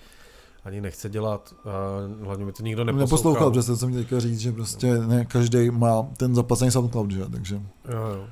ani 0.64 0.80
nechce 0.80 1.08
dělat, 1.08 1.54
a 1.64 1.70
hlavně 2.24 2.44
mi 2.44 2.52
to 2.52 2.62
nikdo 2.62 2.84
neposlouchal. 2.84 3.06
Neposlouchal, 3.06 3.50
protože 3.50 3.76
jsem 3.76 3.94
teďka 3.94 4.20
říct, 4.20 4.40
že 4.40 4.52
prostě 4.52 4.98
ne 4.98 5.24
každý 5.24 5.70
má 5.70 6.02
ten 6.16 6.34
zaplacený 6.34 6.70
SoundCloud, 6.70 7.10
že? 7.10 7.24
takže... 7.32 7.54
Jo, 7.88 8.06
jo. 8.14 8.26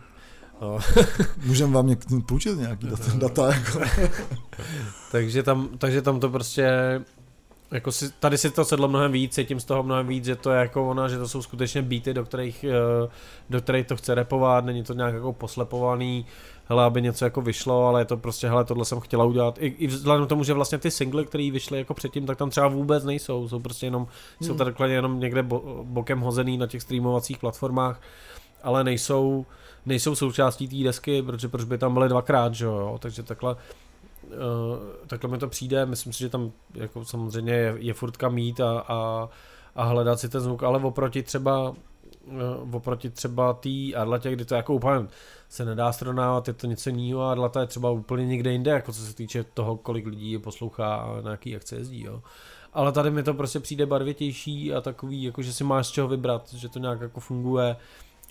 No. 0.63 0.79
Můžeme 1.47 1.73
vám 1.73 1.87
něk- 1.87 2.23
půjčit 2.27 2.59
nějaký 2.59 2.87
data, 2.87 3.13
data 3.15 3.53
jako. 3.55 3.81
takže, 5.13 5.43
tam, 5.43 5.69
takže 5.79 6.03
tam 6.03 6.21
to 6.21 6.31
prostě 6.31 7.01
Jako 7.73 7.93
si, 7.93 8.13
tady 8.13 8.39
si 8.39 8.51
to 8.51 8.65
sedlo 8.65 8.89
mnohem 8.89 9.13
víc, 9.13 9.35
cítím 9.35 9.61
z 9.61 9.65
toho 9.65 9.83
mnohem 9.83 10.07
víc, 10.07 10.25
že 10.25 10.37
to 10.37 10.51
je 10.51 10.61
jako 10.61 10.89
ona, 10.89 11.09
že 11.09 11.19
to 11.19 11.29
jsou 11.29 11.43
skutečně 11.43 11.83
beaty, 11.83 12.15
do 12.15 12.25
kterých, 12.25 12.65
eh, 12.65 13.09
do 13.51 13.61
kterých 13.61 13.87
to 13.87 13.97
chce 13.97 14.15
repovat, 14.15 14.65
není 14.65 14.83
to 14.83 14.95
nějak 14.95 15.15
jako 15.15 15.33
poslepovaný, 15.33 16.27
hele, 16.69 16.85
aby 16.85 17.03
něco 17.03 17.25
jako 17.25 17.41
vyšlo, 17.41 17.87
ale 17.87 18.01
je 18.01 18.05
to 18.05 18.17
prostě, 18.17 18.49
hele, 18.49 18.65
tohle 18.65 18.85
jsem 18.85 19.01
chtěla 19.01 19.25
udělat. 19.25 19.59
I, 19.59 19.67
i 19.67 19.87
vzhledem 19.87 20.27
k 20.27 20.29
tomu, 20.29 20.45
že 20.45 20.53
vlastně 20.53 20.79
ty 20.79 20.91
singly, 20.91 21.27
které 21.27 21.51
vyšly 21.51 21.79
jako 21.79 21.95
předtím, 21.95 22.27
tak 22.27 22.39
tam 22.39 22.51
třeba 22.51 22.69
vůbec 22.69 23.05
nejsou, 23.05 23.49
jsou 23.49 23.61
prostě 23.61 23.87
jenom, 23.87 24.07
hmm. 24.41 24.49
jsou 24.49 24.55
takhle 24.55 24.91
jenom 24.91 25.21
někde 25.21 25.43
bo, 25.43 25.85
bokem 25.85 26.21
hozený 26.21 26.59
na 26.59 26.67
těch 26.67 26.83
streamovacích 26.83 27.39
platformách, 27.39 28.01
ale 28.63 28.85
nejsou, 28.85 29.47
nejsou 29.87 30.15
součástí 30.15 30.69
té 30.69 30.85
desky, 30.85 31.23
protože 31.23 31.49
proč 31.49 31.65
by 31.65 31.79
tam 31.79 31.95
byly 31.95 32.09
dvakrát, 32.09 32.55
že 32.55 32.65
jo, 32.65 32.99
takže 33.01 33.23
takhle 33.23 33.57
uh, 34.23 34.79
takhle 35.07 35.31
mi 35.31 35.39
to 35.39 35.49
přijde, 35.49 35.87
myslím 35.87 36.13
si, 36.13 36.19
že 36.19 36.29
tam 36.29 36.53
jako 36.75 37.05
samozřejmě 37.05 37.53
je, 37.53 37.75
je 37.79 37.95
furt 37.95 38.17
kam 38.17 38.35
mít 38.35 38.61
a, 38.61 38.85
a, 38.89 39.29
a 39.77 39.85
hledat 39.85 40.21
si 40.21 40.29
ten 40.29 40.41
zvuk, 40.41 40.63
ale 40.63 40.79
oproti 40.79 41.23
třeba 41.23 41.71
uh, 41.71 42.75
oproti 42.75 43.11
třeba 43.11 43.53
té 43.53 43.95
Arletě, 43.97 44.33
kdy 44.33 44.45
to 44.45 44.55
jako 44.55 44.75
úplně 44.75 45.07
se 45.53 45.65
nedá 45.65 45.93
srovnávat, 45.93 46.49
je 46.49 46.55
to 46.55 46.67
něco 46.67 46.91
jiného 46.91 47.21
a 47.21 47.33
Arleta 47.33 47.61
je 47.61 47.67
třeba 47.67 47.91
úplně 47.91 48.27
někde 48.27 48.53
jinde, 48.53 48.71
jako 48.71 48.93
co 48.93 49.01
se 49.01 49.15
týče 49.15 49.45
toho, 49.45 49.77
kolik 49.77 50.07
lidí 50.07 50.33
je 50.33 50.39
poslouchá 50.39 50.95
a 50.95 51.21
na 51.21 51.31
jaký 51.31 51.57
akce 51.57 51.77
jezdí, 51.77 52.03
jo. 52.03 52.23
Ale 52.73 52.93
tady 52.93 53.11
mi 53.11 53.23
to 53.23 53.35
prostě 53.35 53.61
přijde 53.61 53.87
barvitější 53.87 54.73
a 54.73 54.81
takový, 54.81 55.23
jako 55.23 55.43
že 55.43 55.53
si 55.53 55.65
máš 55.65 55.87
z 55.87 55.91
čeho 55.91 56.09
vybrat, 56.09 56.53
že 56.53 56.69
to 56.69 56.79
nějak 56.79 57.01
jako 57.01 57.21
funguje, 57.21 57.77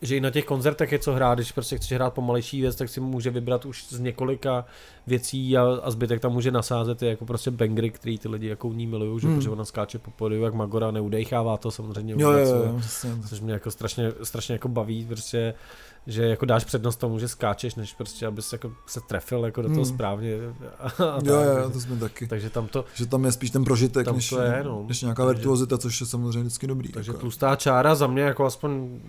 že 0.01 0.17
i 0.17 0.21
na 0.21 0.29
těch 0.29 0.45
koncertech 0.45 0.91
je 0.91 0.99
co 0.99 1.13
hrát, 1.13 1.35
když 1.35 1.51
prostě 1.51 1.77
chceš 1.77 1.91
hrát 1.91 2.13
pomalejší 2.13 2.61
věc, 2.61 2.75
tak 2.75 2.89
si 2.89 2.99
může 2.99 3.29
vybrat 3.29 3.65
už 3.65 3.85
z 3.85 3.99
několika 3.99 4.65
věcí 5.07 5.57
a, 5.57 5.63
a 5.83 5.91
zbytek 5.91 6.21
tam 6.21 6.33
může 6.33 6.51
nasázet 6.51 7.01
jako 7.01 7.25
prostě 7.25 7.51
bangry, 7.51 7.89
který 7.89 8.17
ty 8.17 8.27
lidi 8.27 8.47
jako 8.47 8.67
u 8.67 8.73
ní 8.73 8.87
milují, 8.87 9.19
že 9.19 9.27
hmm. 9.27 9.35
protože 9.35 9.49
ona 9.49 9.65
skáče 9.65 9.99
po 9.99 10.11
podiu 10.11 10.43
jak 10.43 10.53
Magora, 10.53 10.91
neudechává 10.91 11.57
to 11.57 11.71
samozřejmě. 11.71 12.13
Jo, 12.17 12.31
jo, 12.31 12.37
jo, 12.37 12.63
jo, 12.65 12.81
což 13.29 13.39
mě 13.39 13.53
jako 13.53 13.71
strašně, 13.71 14.11
strašně 14.23 14.53
jako 14.53 14.67
baví, 14.67 15.05
prostě 15.05 15.53
že 16.07 16.23
jako 16.23 16.45
dáš 16.45 16.63
přednost 16.63 16.95
tomu, 16.95 17.19
že 17.19 17.27
skáčeš, 17.27 17.75
než 17.75 17.93
prostě, 17.93 18.27
abys 18.27 18.53
jako 18.53 18.71
se 18.85 19.01
trefil 19.01 19.45
jako 19.45 19.61
do 19.61 19.67
toho 19.67 19.81
hmm. 19.81 19.93
správně. 19.93 20.35
A, 20.79 21.03
a 21.03 21.19
jo, 21.23 21.35
jo, 21.35 21.69
to 21.73 21.79
jsme 21.79 21.95
taky. 21.95 22.27
Takže 22.27 22.49
tam 22.49 22.67
to... 22.67 22.85
Že 22.95 23.05
tam 23.05 23.25
je 23.25 23.31
spíš 23.31 23.49
ten 23.49 23.63
prožitek, 23.63 24.11
než, 24.11 24.29
to 24.29 24.41
je, 24.41 24.63
no. 24.63 24.85
než 24.87 25.01
nějaká 25.01 25.25
takže, 25.25 25.37
virtuozita, 25.37 25.77
což 25.77 26.01
je 26.01 26.07
samozřejmě 26.07 26.39
vždycky 26.39 26.67
dobrý. 26.67 26.89
Takže 26.89 27.11
jako. 27.11 27.21
tlustá 27.21 27.55
čára 27.55 27.95
za 27.95 28.07
mě 28.07 28.21
jako 28.21 28.45
aspoň, 28.45 28.99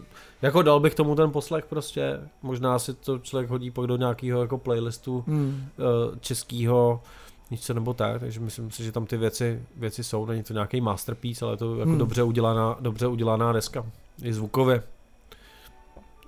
jako 0.42 0.62
dal 0.62 0.80
bych 0.80 0.94
tomu 0.94 1.14
ten 1.14 1.30
poslech 1.30 1.64
prostě, 1.66 2.20
možná 2.42 2.78
si 2.78 2.94
to 2.94 3.18
člověk 3.18 3.50
hodí 3.50 3.70
pak 3.70 3.86
do 3.86 3.96
nějakého 3.96 4.40
jako 4.40 4.58
playlistu 4.58 5.24
hmm. 5.26 5.64
uh, 5.78 6.18
českýho, 6.20 7.02
nic 7.50 7.68
nebo 7.68 7.94
tak, 7.94 8.20
takže 8.20 8.40
myslím 8.40 8.70
si, 8.70 8.84
že 8.84 8.92
tam 8.92 9.06
ty 9.06 9.16
věci, 9.16 9.62
věci 9.76 10.04
jsou, 10.04 10.26
není 10.26 10.42
to 10.42 10.52
nějaký 10.52 10.80
masterpiece, 10.80 11.44
ale 11.44 11.54
je 11.54 11.56
to 11.56 11.78
jako 11.78 11.90
hmm. 11.90 11.98
dobře 11.98 12.22
udělaná, 12.22 12.76
dobře 12.80 13.06
udělaná 13.06 13.52
deska, 13.52 13.86
i 14.22 14.32
zvukově. 14.32 14.82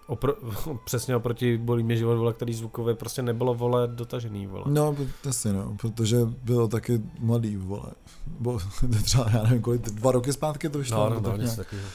Opro, 0.07 0.35
přesně 0.85 1.17
oproti 1.17 1.59
Bolí 1.59 1.83
mě 1.83 1.97
život, 1.97 2.17
vole, 2.17 2.33
který 2.33 2.55
zvukově 2.55 2.95
prostě 2.95 3.23
nebylo, 3.23 3.55
vole, 3.55 3.89
dotažený, 3.89 4.47
vole. 4.47 4.65
No, 4.67 4.97
asi 5.29 5.53
no, 5.53 5.77
protože 5.81 6.19
bylo 6.43 6.69
taky 6.69 7.01
mladý, 7.19 7.57
vole. 7.57 7.91
Bo, 8.27 8.59
třeba, 9.03 9.27
já 9.33 9.43
nevím, 9.43 9.63
kolik, 9.63 9.83
dva 9.83 10.13
roky 10.13 10.33
zpátky 10.33 10.69
to 10.69 10.79
vyšlo. 10.79 11.11
No, 11.11 11.21
no, 11.21 11.31
no, 11.31 11.37
něco 11.37 11.57
takového. 11.57 11.89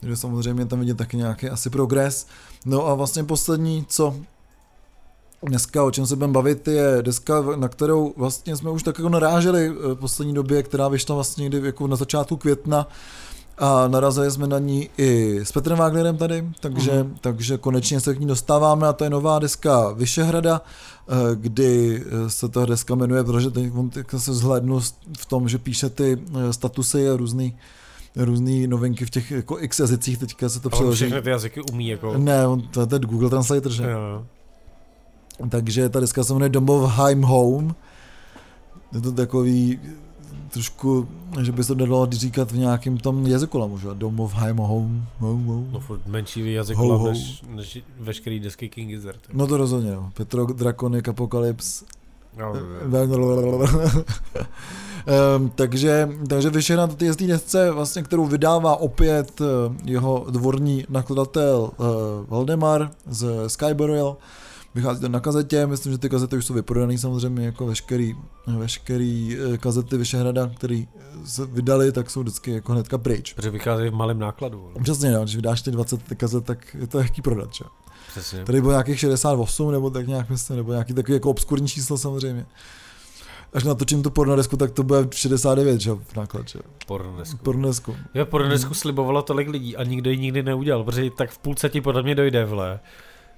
Takže 0.00 0.16
samozřejmě 0.16 0.66
tam 0.66 0.80
vidět 0.80 0.96
taky 0.96 1.16
nějaký 1.16 1.48
asi 1.48 1.70
progres. 1.70 2.26
No 2.66 2.86
a 2.86 2.94
vlastně 2.94 3.24
poslední, 3.24 3.84
co 3.88 4.14
dneska, 5.42 5.84
o 5.84 5.90
čem 5.90 6.06
se 6.06 6.16
budeme 6.16 6.32
bavit, 6.32 6.68
je 6.68 6.98
deska, 7.02 7.42
na 7.56 7.68
kterou 7.68 8.14
vlastně 8.16 8.56
jsme 8.56 8.70
už 8.70 8.82
tak 8.82 8.98
jako 8.98 9.08
naráželi 9.08 9.68
v 9.68 9.94
poslední 9.94 10.34
době, 10.34 10.62
která 10.62 10.88
vyšla 10.88 11.14
vlastně 11.14 11.42
někdy 11.42 11.66
jako 11.66 11.86
na 11.86 11.96
začátku 11.96 12.36
května, 12.36 12.86
a 13.58 13.88
narazili 13.88 14.30
jsme 14.30 14.46
na 14.46 14.58
ní 14.58 14.90
i 14.98 15.40
s 15.42 15.52
Petrem 15.52 15.78
Wagnerem 15.78 16.16
tady, 16.16 16.44
takže, 16.60 17.02
mm. 17.02 17.16
takže 17.20 17.58
konečně 17.58 18.00
se 18.00 18.14
k 18.14 18.20
ní 18.20 18.26
dostáváme 18.26 18.88
a 18.88 18.92
to 18.92 19.04
je 19.04 19.10
nová 19.10 19.38
deska 19.38 19.92
Vyšehrada, 19.92 20.60
eh, 20.60 21.14
kdy 21.34 22.02
eh, 22.06 22.30
se 22.30 22.48
ta 22.48 22.66
deska 22.66 22.94
jmenuje, 22.94 23.24
protože 23.24 23.50
teď 23.50 23.72
se 24.16 24.34
zhlédnu 24.34 24.80
v 25.18 25.26
tom, 25.28 25.48
že 25.48 25.58
píše 25.58 25.90
ty 25.90 26.18
eh, 26.48 26.52
statusy 26.52 27.08
a 27.10 27.16
různý 27.16 27.56
různý 28.16 28.66
novinky 28.66 29.06
v 29.06 29.10
těch 29.10 29.30
jako 29.30 29.58
x 29.60 29.78
jazycích, 29.78 30.18
teďka 30.18 30.48
se 30.48 30.60
to 30.60 30.70
přeloží. 30.70 30.96
všechny 30.96 31.22
ty 31.22 31.30
jazyky 31.30 31.60
umí 31.72 31.88
jako... 31.88 32.18
Ne, 32.18 32.46
on, 32.46 32.62
to 32.62 32.80
je 32.80 32.86
ten 32.86 33.02
Google 33.02 33.30
Translator, 33.30 33.72
že? 33.72 33.90
Jo. 33.90 34.26
Takže 35.48 35.88
ta 35.88 36.00
deska 36.00 36.24
se 36.24 36.32
jmenuje 36.32 36.48
Domovheim 36.48 37.22
Home. 37.22 37.74
Je 38.92 39.00
to 39.00 39.12
takový 39.12 39.80
trošku, 40.54 41.08
že 41.40 41.52
by 41.52 41.64
se 41.64 41.74
to 41.74 41.86
dalo 41.86 42.08
říkat 42.10 42.52
v 42.52 42.58
nějakém 42.58 42.98
tom 42.98 43.26
jazyku, 43.26 43.68
možná 43.68 43.92
domov, 43.92 44.34
heim, 44.34 44.56
home, 44.56 45.06
home, 45.18 45.46
home. 45.46 45.68
No 45.72 45.80
furt 45.80 46.06
menší 46.06 46.52
jazyk 46.52 46.76
ho, 46.76 46.98
ho. 46.98 47.08
Než, 47.08 47.42
než, 47.48 47.82
veškerý 48.00 48.40
desky 48.40 48.68
King 48.68 48.90
Gizzard. 48.90 49.20
No 49.32 49.46
to 49.46 49.56
rozhodně, 49.56 49.90
jo. 49.90 50.10
Petro, 50.14 50.46
Draconic, 50.46 51.08
Apocalypse. 51.08 51.84
No, 52.38 52.52
um, 55.36 55.50
takže, 55.54 56.08
takže 56.28 56.50
vyšel 56.50 56.76
na 56.76 56.86
té 56.86 57.12
desce, 57.26 57.70
vlastně, 57.70 58.02
kterou 58.02 58.26
vydává 58.26 58.76
opět 58.76 59.40
uh, 59.40 59.46
jeho 59.84 60.26
dvorní 60.30 60.84
nakladatel 60.88 61.70
uh, 61.76 61.86
Valdemar 62.28 62.90
z 63.06 63.26
Skyburial. 63.46 64.16
Vychází 64.74 65.00
to 65.00 65.08
na 65.08 65.20
kazetě, 65.20 65.66
myslím, 65.66 65.92
že 65.92 65.98
ty 65.98 66.08
kazety 66.08 66.36
už 66.36 66.46
jsou 66.46 66.54
vyprodané 66.54 66.98
samozřejmě 66.98 67.46
jako 67.46 67.66
veškerý, 67.66 68.14
veškerý 68.46 69.36
eh, 69.54 69.58
kazety 69.58 69.96
Vyšehrada, 69.96 70.50
které 70.56 70.82
se 71.24 71.46
vydali, 71.46 71.92
tak 71.92 72.10
jsou 72.10 72.20
vždycky 72.20 72.50
jako 72.50 72.72
hnedka 72.72 72.98
pryč. 72.98 73.32
Protože 73.32 73.50
vycházejí 73.50 73.90
v 73.90 73.94
malém 73.94 74.18
nákladu. 74.18 74.70
Ale. 74.74 74.82
Přesně, 74.82 75.12
no, 75.12 75.22
když 75.22 75.36
vydáš 75.36 75.62
ty 75.62 75.70
20 75.70 76.00
kazet, 76.16 76.44
tak 76.44 76.76
je 76.80 76.86
to 76.86 76.98
jaký 76.98 77.22
prodat, 77.22 77.54
že? 77.54 77.64
Přesně. 78.10 78.44
Tady 78.44 78.60
bylo 78.60 78.72
nějakých 78.72 79.00
68 79.00 79.72
nebo 79.72 79.90
tak 79.90 80.06
nějak 80.06 80.30
myslím, 80.30 80.56
nebo 80.56 80.72
nějaký 80.72 80.94
takový 80.94 81.14
jako 81.14 81.30
obskurní 81.30 81.68
číslo 81.68 81.98
samozřejmě. 81.98 82.46
Až 83.52 83.64
natočím 83.64 84.02
tu 84.02 84.10
pornodesku, 84.10 84.56
tak 84.56 84.70
to 84.70 84.82
bude 84.82 85.08
69, 85.10 85.80
že 85.80 85.90
v 85.92 86.16
náklad, 86.16 86.48
že? 86.48 86.58
Pornodesku. 86.86 87.36
Pornodesku. 87.36 87.96
Jo, 88.14 88.26
pornodesku 88.26 88.68
hmm. 88.68 88.74
slibovalo 88.74 89.22
tolik 89.22 89.48
lidí 89.48 89.76
a 89.76 89.84
nikdo 89.84 90.10
ji 90.10 90.18
nikdy 90.18 90.42
neudělal, 90.42 90.84
protože 90.84 91.10
tak 91.10 91.30
v 91.30 91.38
půlce 91.38 91.68
ti 91.68 91.80
podle 91.80 92.02
mě 92.02 92.14
dojde, 92.14 92.44
vle 92.44 92.80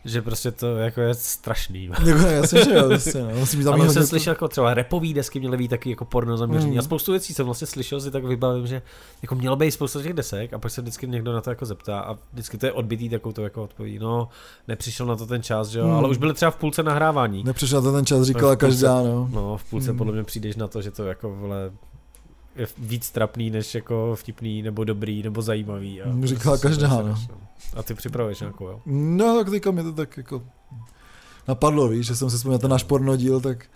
že 0.05 0.23
prostě 0.23 0.51
to 0.51 0.77
jako 0.77 1.01
je 1.01 1.15
strašný. 1.15 1.85
Jako, 2.07 2.27
jasně, 2.27 2.65
že 2.65 2.75
jo, 2.75 2.91
jasně, 2.91 3.23
no. 3.23 3.31
Musím 3.35 3.65
tam 3.65 3.91
jsem 3.91 4.07
slyšel 4.07 4.31
jako 4.31 4.49
třeba 4.49 4.75
repový 4.75 5.15
desky 5.15 5.41
měly 5.41 5.57
být 5.57 5.69
taky 5.69 5.91
jako 5.91 6.05
porno 6.05 6.37
zaměření 6.37 6.73
mm. 6.73 6.79
a 6.79 6.83
spoustu 6.83 7.13
věcí 7.13 7.35
jsem 7.35 7.47
vlastně 7.47 7.67
slyšel 7.67 8.01
si 8.01 8.11
tak 8.11 8.25
vybavím, 8.25 8.67
že 8.67 8.83
jako 9.23 9.35
mělo 9.35 9.57
být 9.57 9.71
spoustu 9.71 10.03
těch 10.03 10.13
desek 10.13 10.53
a 10.53 10.59
pak 10.59 10.71
se 10.71 10.81
vždycky 10.81 11.09
někdo 11.09 11.33
na 11.33 11.41
to 11.41 11.51
jako 11.51 11.67
zeptá 11.67 12.01
a 12.01 12.17
vždycky 12.33 12.59
to 12.59 12.67
je 12.67 12.73
odbitý 12.73 13.09
takovou 13.09 13.33
to 13.33 13.43
jako 13.43 13.63
odpoví, 13.63 13.99
no 13.99 14.29
nepřišel 14.69 15.07
na 15.07 15.17
to 15.17 15.27
ten 15.27 15.43
čas, 15.43 15.69
že 15.69 15.79
jo, 15.79 15.87
mm. 15.87 15.95
ale 15.95 16.09
už 16.09 16.19
byly 16.19 16.35
třeba 16.35 16.51
v 16.51 16.57
půlce 16.57 16.83
nahrávání. 16.83 17.45
Nepřišel 17.45 17.83
na 17.83 17.91
to 17.91 17.97
ten 17.97 18.07
čas, 18.07 18.23
říkala 18.23 18.53
půlce, 18.53 18.67
každá, 18.67 19.03
no. 19.03 19.29
No, 19.33 19.57
v 19.57 19.65
půlce 19.65 19.93
mm. 19.93 19.99
podle 19.99 20.13
mě 20.13 20.25
přijdeš 20.25 20.57
na 20.57 20.69
to, 20.69 20.83
že 20.83 20.91
to 20.91 21.05
jako 21.05 21.35
vole 21.37 21.71
je 22.57 22.67
víc 22.79 23.11
trapný, 23.11 23.51
než 23.51 23.75
jako 23.75 24.17
vtipný, 24.17 24.63
nebo 24.63 24.85
dobrý, 24.85 25.23
nebo 25.23 25.43
zajímavý. 25.43 26.03
A 26.03 26.07
Říkala 26.23 26.59
každá, 26.59 26.89
no. 26.89 27.15
A 27.77 27.83
ty 27.83 27.95
připravuješ 27.95 28.41
nějakou, 28.41 28.67
jo? 28.67 28.81
No, 28.87 29.37
tak 29.39 29.51
teďka 29.51 29.71
mi 29.71 29.83
to 29.83 29.93
tak 29.93 30.17
jako 30.17 30.43
napadlo, 31.49 31.89
víš, 31.89 32.07
že 32.07 32.17
jsem 32.17 32.31
se 32.31 32.37
vzpomněl 32.37 32.59
ten 32.59 32.71
náš 32.71 32.83
pornodíl, 32.83 33.41
tak... 33.41 33.67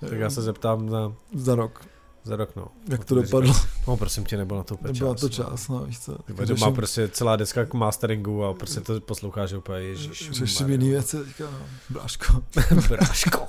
Tak 0.00 0.18
já 0.18 0.30
se 0.30 0.42
zeptám 0.42 0.88
na... 0.88 1.12
Za 1.34 1.54
rok. 1.54 1.84
Za 2.24 2.36
rok, 2.36 2.56
no. 2.56 2.66
Jak 2.88 3.04
to 3.04 3.14
dopadlo? 3.14 3.54
No, 3.88 3.96
prosím 3.96 4.24
tě, 4.24 4.36
nebyl 4.36 4.56
na 4.56 4.62
to 4.62 4.76
čas. 4.76 4.92
Nebyl 4.92 5.14
to 5.14 5.28
čas, 5.28 5.68
no, 5.68 5.84
víš 5.84 6.00
co. 6.00 6.18
Ty 6.18 6.46
doma 6.46 6.70
prostě 6.70 7.08
celá 7.08 7.36
deska 7.36 7.64
k 7.64 7.74
masteringu 7.74 8.44
a 8.44 8.54
prostě 8.54 8.80
to 8.80 9.00
posloucháš 9.00 9.52
úplně, 9.52 9.78
ježiš. 9.78 10.30
Řeším 10.30 10.70
jiný 10.70 10.90
věci, 10.90 11.16
teďka, 11.24 11.44
no, 11.44 11.58
bráško. 11.90 12.42
bráško. 12.88 13.46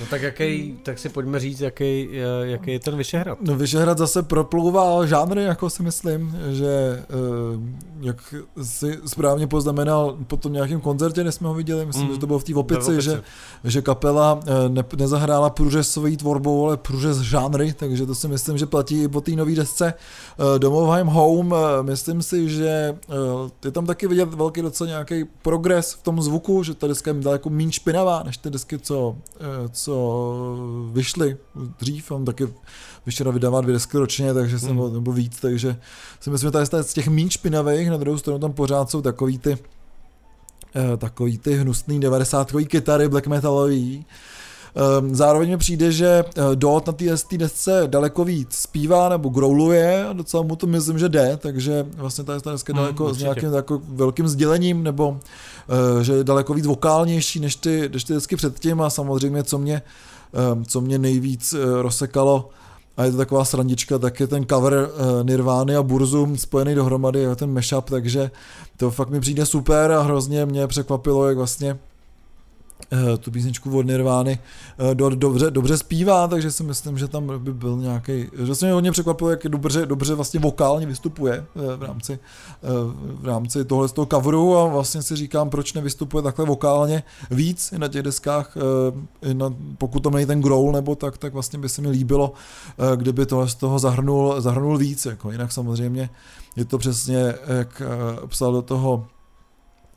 No 0.00 0.06
tak 0.10 0.22
jaký, 0.22 0.78
tak 0.82 0.98
si 0.98 1.08
pojďme 1.08 1.40
říct, 1.40 1.60
jaký, 1.60 2.08
jaký 2.42 2.70
je 2.70 2.80
ten 2.80 2.96
Vyšehrad. 2.96 3.38
No 3.40 3.56
Vyšehrad 3.56 3.98
zase 3.98 4.22
proplouvá 4.22 5.06
žánry, 5.06 5.44
jako 5.44 5.70
si 5.70 5.82
myslím, 5.82 6.36
že 6.50 6.68
eh, 6.68 7.04
jak 8.00 8.34
si 8.62 8.98
správně 9.06 9.46
poznamenal 9.46 10.16
po 10.26 10.36
tom 10.36 10.52
nějakém 10.52 10.80
koncertě, 10.80 11.24
než 11.24 11.34
jsme 11.34 11.48
ho 11.48 11.54
viděli, 11.54 11.86
myslím, 11.86 12.06
mm. 12.06 12.12
že 12.12 12.20
to 12.20 12.26
bylo 12.26 12.38
v 12.38 12.44
té 12.44 12.54
opici, 12.54 13.02
že, 13.02 13.22
že 13.64 13.82
kapela 13.82 14.40
eh, 14.46 14.68
ne, 14.68 14.84
nezahrála 14.96 15.50
průřez 15.50 15.90
svojí 15.90 16.16
tvorbou, 16.16 16.66
ale 16.66 16.76
průřez 16.76 17.18
žánry, 17.18 17.72
takže 17.72 18.06
to 18.06 18.14
si 18.14 18.28
myslím, 18.28 18.58
že 18.58 18.66
platí 18.66 19.02
i 19.02 19.08
po 19.08 19.20
té 19.20 19.30
nové 19.30 19.54
desce 19.54 19.94
eh, 19.94 20.58
Domovheim 20.58 21.06
Home. 21.06 21.54
Myslím 21.82 22.22
si, 22.22 22.48
že 22.48 22.98
je 23.64 23.70
tam 23.70 23.86
taky 23.86 24.06
vidět 24.06 24.34
velký 24.34 24.62
docela 24.62 24.88
nějaký 24.88 25.24
progres 25.42 25.92
v 25.92 26.02
tom 26.02 26.22
zvuku, 26.22 26.62
že 26.62 26.74
ta 26.74 26.86
deska 26.86 27.10
je 27.10 27.20
daleko 27.20 27.50
méně 27.50 27.72
špinavá, 27.72 28.22
než 28.22 28.36
ty 28.36 28.50
desky, 28.50 28.78
co, 28.78 29.16
co 29.72 29.88
co 29.88 30.56
vyšly 30.92 31.36
dřív, 31.78 32.10
on 32.10 32.24
taky 32.24 32.48
vyšel 33.08 33.32
vydává 33.32 33.60
dvě 33.60 33.72
desky 33.72 33.98
ročně, 33.98 34.34
takže 34.34 34.58
jsem, 34.58 34.76
mm. 34.76 34.92
nebo 34.92 35.12
víc, 35.12 35.40
takže 35.40 35.76
si 36.20 36.30
myslím, 36.30 36.48
že 36.48 36.68
tady 36.68 36.84
z 36.84 36.92
těch 36.92 37.08
méně 37.08 37.30
špinavých, 37.30 37.90
na 37.90 37.96
druhou 37.96 38.18
stranu 38.18 38.38
tam 38.38 38.52
pořád 38.52 38.90
jsou 38.90 39.02
takový 39.02 39.38
ty 39.38 39.58
eh, 40.76 40.96
takový 40.96 41.38
ty 41.38 41.56
hnusný 41.56 42.00
90 42.00 42.52
kytary 42.68 43.08
black 43.08 43.26
metalový, 43.26 44.04
Um, 45.00 45.14
zároveň 45.14 45.50
mi 45.50 45.56
přijde, 45.56 45.92
že 45.92 46.24
uh, 46.24 46.54
Dot 46.54 46.86
na 46.86 46.92
té 46.92 47.04
desce 47.36 47.82
daleko 47.86 48.24
víc 48.24 48.54
zpívá 48.54 49.08
nebo 49.08 49.28
growluje 49.28 50.04
a 50.06 50.12
docela 50.12 50.42
mu 50.42 50.56
to 50.56 50.66
myslím, 50.66 50.98
že 50.98 51.08
jde, 51.08 51.36
takže 51.36 51.86
vlastně 51.96 52.24
ta 52.24 52.50
deska 52.50 52.72
Hmm, 52.72 52.82
daleko 52.82 53.04
s 53.04 53.10
určitě. 53.10 53.24
nějakým 53.24 53.52
jako 53.52 53.80
velkým 53.88 54.28
sdělením 54.28 54.82
nebo 54.82 55.08
uh, 55.08 56.00
že 56.02 56.12
je 56.12 56.24
daleko 56.24 56.54
víc 56.54 56.66
vokálnější 56.66 57.40
než 57.40 57.56
ty, 57.56 57.88
než 57.92 58.04
ty 58.04 58.12
desky 58.12 58.36
předtím 58.36 58.80
a 58.80 58.90
samozřejmě 58.90 59.42
co 59.42 59.58
mě, 59.58 59.82
um, 60.52 60.64
co 60.64 60.80
mě 60.80 60.98
nejvíc 60.98 61.54
rozsekalo 61.82 62.50
a 62.98 63.04
je 63.04 63.10
to 63.10 63.16
taková 63.16 63.44
srandička, 63.44 63.98
tak 63.98 64.20
je 64.20 64.26
ten 64.26 64.46
cover 64.46 64.72
uh, 64.72 65.26
Nirvány 65.26 65.76
a 65.76 65.82
Burzum 65.82 66.36
spojený 66.36 66.74
dohromady, 66.74 67.18
je 67.18 67.36
ten 67.36 67.52
mashup, 67.52 67.90
takže 67.90 68.30
to 68.76 68.90
fakt 68.90 69.10
mi 69.10 69.20
přijde 69.20 69.46
super 69.46 69.92
a 69.92 70.02
hrozně 70.02 70.46
mě 70.46 70.66
překvapilo, 70.66 71.28
jak 71.28 71.36
vlastně 71.36 71.78
tu 73.20 73.30
písničku 73.30 73.78
od 73.78 73.86
Nirvány 73.86 74.38
eh, 74.78 74.94
do, 74.94 75.08
dobře, 75.08 75.50
dobře 75.50 75.76
zpívá, 75.76 76.28
takže 76.28 76.50
si 76.52 76.62
myslím, 76.62 76.98
že 76.98 77.08
tam 77.08 77.38
by 77.38 77.52
byl 77.52 77.76
nějaký, 77.76 78.26
že 78.44 78.54
se 78.54 78.66
mě 78.66 78.72
hodně 78.72 78.92
překvapilo, 78.92 79.30
jak 79.30 79.48
dobře, 79.48 79.86
dobře 79.86 80.14
vlastně 80.14 80.40
vokálně 80.40 80.86
vystupuje 80.86 81.34
eh, 81.34 81.76
v 81.76 81.82
rámci, 81.82 82.12
eh, 82.12 82.68
v 83.20 83.26
rámci 83.26 83.64
tohle 83.64 83.88
z 83.88 83.92
toho 83.92 84.06
coveru 84.06 84.56
a 84.56 84.66
vlastně 84.66 85.02
si 85.02 85.16
říkám, 85.16 85.50
proč 85.50 85.72
nevystupuje 85.72 86.22
takhle 86.22 86.46
vokálně 86.46 87.02
víc 87.30 87.72
i 87.72 87.78
na 87.78 87.88
těch 87.88 88.02
deskách, 88.02 88.56
eh, 89.22 89.34
na, 89.34 89.54
pokud 89.78 90.00
to 90.00 90.10
není 90.10 90.26
ten 90.26 90.40
growl 90.40 90.72
nebo 90.72 90.94
tak, 90.94 91.18
tak 91.18 91.32
vlastně 91.32 91.58
by 91.58 91.68
se 91.68 91.82
mi 91.82 91.88
líbilo, 91.88 92.32
eh, 92.78 92.96
kdyby 92.96 93.26
tohle 93.26 93.48
z 93.48 93.54
toho 93.54 93.78
zahrnul, 93.78 94.40
zahrnul 94.40 94.78
víc, 94.78 95.06
jako. 95.06 95.32
Jinak 95.32 95.52
samozřejmě 95.52 96.10
je 96.56 96.64
to 96.64 96.78
přesně, 96.78 97.34
jak 97.46 97.82
eh, 97.84 98.26
psal 98.26 98.52
do 98.52 98.62
toho 98.62 99.06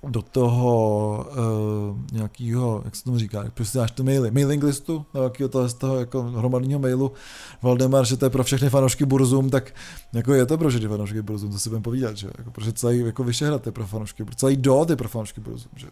do 0.08 0.22
toho 0.22 1.26
uh, 1.32 1.98
nějakého, 2.12 2.82
jak 2.86 2.96
se 2.96 3.04
tomu 3.04 3.18
říká, 3.18 3.44
jak 3.44 3.54
prostě 3.54 3.78
dáš 3.78 3.92
ty 3.92 4.04
maily, 4.04 4.32
mailing 4.32 4.64
listu, 4.64 5.06
nějakého 5.14 5.50
toho, 5.50 5.70
z 5.70 5.74
toho 5.74 6.00
jako 6.00 6.22
hromadného 6.24 6.80
mailu, 6.80 7.12
Valdemar, 7.62 8.06
že 8.06 8.18
to 8.18 8.26
je 8.26 8.30
pro 8.30 8.44
všechny 8.44 8.70
fanoušky 8.70 9.06
Burzum, 9.06 9.50
tak 9.50 9.74
jako 10.14 10.34
je 10.34 10.46
to 10.46 10.58
pro 10.58 10.70
všechny 10.70 10.88
fanoušky 10.88 11.22
Burzum, 11.22 11.52
to 11.52 11.60
si 11.60 11.70
budeme 11.70 11.84
povídat, 11.84 12.18
že 12.18 12.30
jako, 12.38 12.52
protože 12.52 12.74
celý 12.74 13.00
jako 13.00 13.24
Vyšehrad 13.24 13.66
je 13.66 13.72
pro 13.72 13.88
fanoušky, 13.88 14.26
celý 14.36 14.58
dot 14.58 14.90
je 14.90 14.96
pro 14.96 15.10
fanoušky 15.10 15.42
Burzum, 15.42 15.72
že 15.76 15.88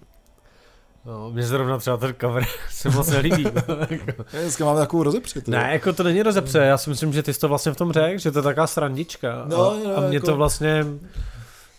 No, 1.05 1.31
mně 1.31 1.43
zrovna 1.43 1.77
třeba 1.77 1.97
ten 1.97 2.15
cover 2.21 2.45
se 2.69 2.89
moc 2.89 3.09
nelíbí. 3.09 3.45
Dneska 4.31 4.65
máme 4.65 4.79
takovou 4.79 5.03
rozepřit. 5.03 5.47
ne, 5.47 5.69
jako 5.71 5.93
to 5.93 6.03
není 6.03 6.23
rozepře, 6.23 6.57
já 6.59 6.77
si 6.77 6.89
myslím, 6.89 7.13
že 7.13 7.23
ty 7.23 7.33
jsi 7.33 7.39
to 7.39 7.47
vlastně 7.47 7.71
v 7.71 7.75
tom 7.75 7.91
řekl, 7.91 8.17
že 8.17 8.31
to 8.31 8.39
je 8.39 8.43
taková 8.43 8.67
srandička. 8.67 9.45
No, 9.47 9.71
a, 9.71 9.77
no, 9.85 9.97
a 9.97 10.01
mě 10.07 10.17
jako- 10.17 10.25
to 10.25 10.35
vlastně, 10.35 10.85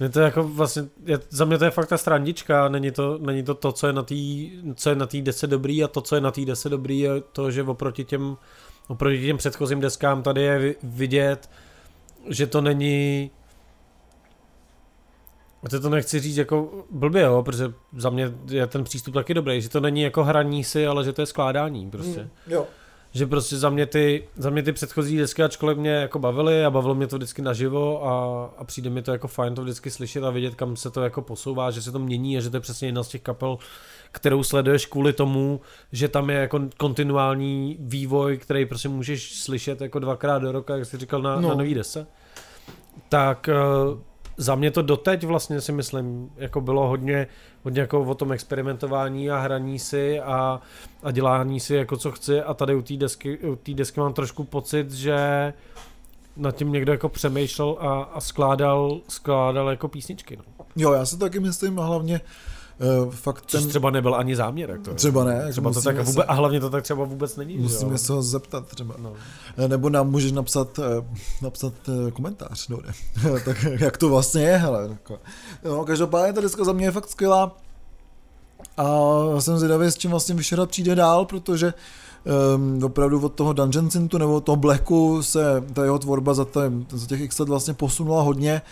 mě 0.01 0.09
to 0.09 0.21
jako 0.21 0.43
vlastně, 0.43 0.83
je, 1.05 1.19
za 1.31 1.45
mě 1.45 1.59
to 1.59 1.65
je 1.65 1.71
fakt 1.71 1.89
ta 1.89 1.99
srandička, 1.99 2.69
není 2.69 2.91
to, 2.91 3.19
není 3.19 3.43
to 3.43 3.55
to, 3.55 3.73
co 3.73 3.87
je 3.87 3.93
na 3.93 4.03
té, 4.03 4.15
co 4.75 4.91
je 4.91 4.97
na 4.97 5.07
té 5.07 5.21
desce 5.21 5.47
dobrý 5.47 5.85
a 5.85 5.89
to, 5.89 6.01
co 6.01 6.15
je 6.15 6.21
na 6.21 6.31
té 6.31 6.45
desce 6.45 6.69
dobrý 6.69 7.01
je 7.01 7.11
to, 7.33 7.51
že 7.51 7.63
oproti 7.63 8.05
těm, 8.05 8.37
oproti 8.89 9.27
těm 9.27 9.37
předchozím 9.37 9.81
deskám 9.81 10.23
tady 10.23 10.43
je 10.43 10.59
vi- 10.59 10.77
vidět, 10.83 11.51
že 12.29 12.47
to 12.47 12.61
není 12.61 13.31
a 15.63 15.69
to, 15.69 15.81
to 15.81 15.91
nechci 15.91 16.21
říct 16.21 16.37
jako 16.37 16.85
blbě, 16.91 17.23
jo, 17.23 17.43
protože 17.43 17.73
za 17.97 18.11
mě 18.11 18.33
je 18.51 18.67
ten 18.67 18.85
přístup 18.85 19.15
taky 19.15 19.35
dobrý, 19.35 19.63
že 19.63 19.69
to 19.69 19.81
není 19.81 20.03
jako 20.03 20.25
hraní 20.25 20.65
si, 20.65 20.87
ale 20.87 21.05
že 21.05 21.13
to 21.13 21.23
je 21.23 21.27
skládání 21.27 21.91
prostě. 21.91 22.21
Mm, 22.21 22.31
jo. 22.47 22.67
Že 23.13 23.27
prostě 23.27 23.57
za 23.57 23.71
mě 23.71 23.87
ty, 23.87 24.25
za 24.37 24.51
mě 24.51 24.63
ty 24.63 24.73
předchozí 24.73 25.17
desky, 25.17 25.43
ačkoliv 25.43 25.79
mě 25.79 25.91
jako 25.91 26.19
bavily 26.19 26.65
a 26.65 26.71
bavilo 26.71 26.95
mě 26.95 27.07
to 27.07 27.17
vždycky 27.17 27.43
naživo 27.43 28.07
a, 28.07 28.45
a 28.59 28.65
přijde 28.65 28.91
mi 28.91 29.03
to 29.03 29.13
jako 29.13 29.29
fajn 29.29 29.55
to 29.55 29.63
vždycky 29.63 29.91
slyšet 29.91 30.25
a 30.25 30.31
vidět, 30.31 30.55
kam 30.55 30.77
se 30.77 30.91
to 30.91 31.03
jako 31.03 31.23
posouvá, 31.23 31.71
že 31.71 31.83
se 31.83 31.93
to 31.93 31.99
mění 31.99 32.39
a 32.39 32.41
že 32.41 32.51
to 32.51 32.57
je 32.57 32.61
přesně 32.61 32.89
jedna 32.89 33.03
z 33.03 33.09
těch 33.09 33.23
kapel, 33.23 33.59
kterou 34.13 34.43
sleduješ 34.43 34.87
kvůli 34.87 35.13
tomu, 35.13 35.61
že 35.93 36.09
tam 36.09 36.31
je 36.31 36.37
jako 36.37 36.61
kontinuální 36.77 37.77
vývoj, 37.81 38.39
který 38.39 38.67
prostě 38.67 38.89
můžeš 38.89 39.41
slyšet 39.43 39.81
jako 39.81 39.99
dvakrát 39.99 40.39
do 40.39 40.53
roka, 40.53 40.77
jak 40.77 40.87
jsi 40.87 40.99
říkal 40.99 41.23
na, 41.23 41.41
No. 41.41 41.49
na 41.49 41.55
nový 41.55 41.75
desce. 41.75 42.07
Tak 43.09 43.49
uh, 43.93 43.99
za 44.37 44.55
mě 44.55 44.71
to 44.71 44.83
doteď 44.83 45.25
vlastně 45.25 45.61
si 45.61 45.73
myslím, 45.73 46.31
jako 46.37 46.61
bylo 46.61 46.89
hodně, 46.89 47.27
hodně 47.65 47.81
jako 47.81 48.01
o 48.01 48.15
tom 48.15 48.33
experimentování 48.33 49.31
a 49.31 49.39
hraní 49.39 49.79
si 49.79 50.21
a, 50.21 50.61
a 51.03 51.11
dělání 51.11 51.61
si 51.61 51.75
jako 51.75 51.97
co 51.97 52.11
chci 52.11 52.43
a 52.43 52.55
tady 52.55 52.75
u 52.75 52.83
té 52.83 52.97
desky, 52.97 53.39
u 53.39 53.59
desky 53.75 54.01
mám 54.01 54.13
trošku 54.13 54.45
pocit, 54.45 54.93
že 54.93 55.53
nad 56.37 56.57
tím 56.57 56.73
někdo 56.73 56.93
jako 56.93 57.09
přemýšlel 57.09 57.77
a, 57.81 58.03
a 58.03 58.21
skládal, 58.21 59.01
skládal 59.09 59.69
jako 59.71 59.89
písničky. 59.89 60.37
No. 60.37 60.45
jo, 60.77 60.93
já 60.93 61.07
to 61.07 61.17
taky 61.17 61.41
myslím 61.41 61.79
a 61.79 61.85
hlavně 61.85 62.21
uh, 62.21 62.60
fakt 63.11 63.45
Což 63.47 63.61
ten, 63.61 63.69
třeba 63.71 63.91
nebyl 63.91 64.15
ani 64.15 64.37
záměr. 64.37 64.71
Jak 64.71 64.81
to 64.83 64.91
je. 64.91 64.97
třeba 64.97 65.25
ne, 65.25 65.35
jako 65.35 65.51
Třeba 65.51 65.73
to 65.73 65.83
tak 65.83 65.97
vůbec, 65.97 66.15
se- 66.15 66.25
a 66.25 66.33
hlavně 66.35 66.61
to 66.61 66.71
tak 66.71 66.85
třeba 66.85 67.05
vůbec 67.05 67.37
není. 67.37 67.57
Musíme 67.57 67.93
jo? 67.93 67.99
se 67.99 68.13
ho 68.13 68.23
zeptat 68.23 68.67
třeba. 68.69 68.95
No. 68.99 69.13
Eh, 69.57 69.69
Nebo 69.69 69.91
nám 69.91 70.11
můžeš 70.11 70.33
napsat, 70.33 70.79
eh, 70.79 71.05
napsat 71.43 71.73
komentář, 72.13 72.69
no 72.69 72.79
ne. 72.87 72.93
tak 73.45 73.67
jak 73.81 73.97
to 73.97 74.09
vlastně 74.09 74.43
je, 74.43 74.57
hele. 74.57 74.89
Jako. 74.91 75.19
No, 75.65 75.85
každopádně 75.85 76.33
ta 76.33 76.41
deska 76.41 76.65
za 76.65 76.73
mě 76.73 76.87
je 76.87 76.91
fakt 76.93 77.09
skvělá. 77.09 77.57
A 78.77 78.85
jsem 79.39 79.59
zvědavý, 79.59 79.87
s 79.87 79.97
čím 79.99 80.11
vlastně 80.11 80.35
Vyšehrad 80.35 80.71
přijde 80.71 80.95
dál, 80.95 81.25
protože 81.25 81.75
um, 82.55 82.85
opravdu 82.85 83.21
od 83.21 83.35
toho 83.35 83.53
Dungeon 83.53 83.91
Syntu 83.91 84.19
nebo 84.19 84.35
od 84.35 84.45
toho 84.45 84.57
Blacku 84.57 85.23
se 85.23 85.65
ta 85.73 85.85
jeho 85.85 85.99
tvorba 85.99 86.35
za, 86.35 86.45
ten, 86.45 86.87
za 86.93 87.07
těch 87.07 87.21
x 87.21 87.39
let 87.39 87.49
vlastně 87.49 87.75
posunula 87.75 88.23
hodně. 88.23 88.63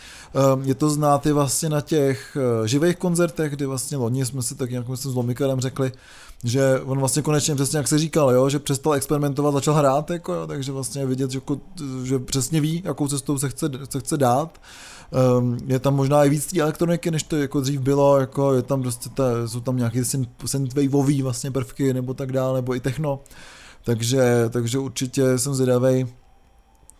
Um, 0.54 0.62
je 0.62 0.74
to 0.74 0.90
znát 0.90 1.26
i 1.26 1.32
vlastně 1.32 1.68
na 1.68 1.80
těch 1.80 2.36
uh, 2.60 2.66
živých 2.66 2.96
koncertech, 2.96 3.52
kdy 3.52 3.66
vlastně 3.66 3.96
loni 3.96 4.26
jsme 4.26 4.42
si 4.42 4.54
tak 4.54 4.70
nějak 4.70 4.88
myslím 4.88 5.12
s 5.12 5.14
Lomikarem 5.14 5.60
řekli, 5.60 5.92
že 6.44 6.80
on 6.84 6.98
vlastně 6.98 7.22
konečně 7.22 7.54
přesně 7.54 7.76
jak 7.76 7.88
se 7.88 7.98
říkal, 7.98 8.30
jo, 8.30 8.48
že 8.48 8.58
přestal 8.58 8.94
experimentovat, 8.94 9.54
začal 9.54 9.74
hrát, 9.74 10.10
jako, 10.10 10.32
jo, 10.32 10.46
takže 10.46 10.72
vlastně 10.72 11.06
vidět, 11.06 11.30
že, 11.30 11.36
jako, 11.38 11.60
že 12.02 12.18
přesně 12.18 12.60
ví, 12.60 12.82
jakou 12.84 13.08
cestou 13.08 13.38
se 13.38 13.48
chce, 13.48 13.70
se 13.90 14.00
chce 14.00 14.16
dát. 14.16 14.60
Um, 15.38 15.58
je 15.66 15.78
tam 15.78 15.96
možná 15.96 16.24
i 16.24 16.28
víc 16.28 16.46
té 16.46 16.60
elektroniky, 16.60 17.10
než 17.10 17.22
to 17.22 17.36
jako 17.36 17.60
dřív 17.60 17.80
bylo, 17.80 18.20
jako 18.20 18.54
je 18.54 18.62
tam 18.62 18.82
prostě 18.82 19.08
ta, 19.08 19.24
jsou 19.46 19.60
tam 19.60 19.76
nějaké 19.76 20.00
synth- 20.00 20.46
synthwaveový 20.46 21.22
vlastně 21.22 21.50
prvky 21.50 21.94
nebo 21.94 22.14
tak 22.14 22.32
dále, 22.32 22.58
nebo 22.58 22.74
i 22.74 22.80
techno. 22.80 23.20
Takže, 23.84 24.44
takže 24.50 24.78
určitě 24.78 25.38
jsem 25.38 25.54
zvědavý, 25.54 26.06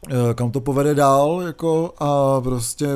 eh, 0.08 0.34
kam 0.34 0.50
to 0.50 0.60
povede 0.60 0.94
dál, 0.94 1.42
jako 1.46 1.94
a 1.98 2.40
prostě 2.40 2.88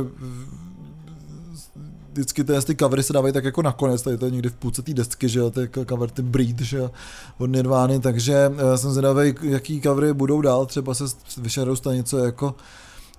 vždycky 2.13 2.45
ty, 2.45 2.53
ty 2.65 2.77
covery 2.77 3.03
se 3.03 3.13
dávají 3.13 3.35
tak 3.35 3.45
jako 3.45 3.63
nakonec, 3.63 4.03
tady 4.03 4.19
to 4.19 4.25
je 4.25 4.31
někdy 4.31 4.49
v 4.49 4.55
půlce 4.55 4.83
té 4.83 4.95
desky, 4.95 5.29
že 5.29 5.39
jo, 5.39 5.53
je 5.57 5.63
jako 5.63 5.85
cover 5.85 6.11
ty 6.11 6.23
Breed, 6.23 6.61
že 6.61 6.77
jo, 6.77 6.91
od 7.39 7.47
Nirvány, 7.47 8.01
takže 8.01 8.53
eh, 8.57 8.79
jsem 8.79 8.91
zvědavý, 8.91 9.35
jaký 9.43 9.81
covery 9.81 10.13
budou 10.13 10.41
dál, 10.41 10.67
třeba 10.67 10.95
se 10.95 11.05
vyšarou 11.39 11.77
stane 11.77 11.97
něco 11.97 12.19
jako, 12.19 12.55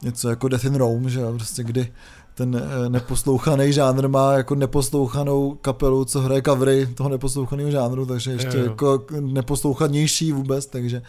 něco 0.04 0.30
jako 0.30 0.48
Death 0.48 0.66
in 0.66 0.76
Rome, 0.76 1.10
že 1.10 1.20
jo, 1.20 1.34
prostě 1.34 1.64
kdy 1.64 1.92
ten 2.36 2.56
eh, 2.86 2.90
neposlouchaný 2.90 3.74
žánr 3.74 4.08
má 4.08 4.34
jako 4.34 4.56
neposlouchanou 4.56 5.58
kapelu, 5.62 6.06
co 6.06 6.22
hraje 6.22 6.42
covery 6.42 6.86
toho 6.88 7.10
neposlouchaného 7.10 7.72
žánru, 7.72 8.06
takže 8.06 8.32
ještě 8.32 8.58
Jo, 8.58 8.64
jo. 8.64 8.70
jako 8.70 9.06
neposlouchanější 9.20 10.32
vůbec, 10.32 10.66
takže 10.66 11.02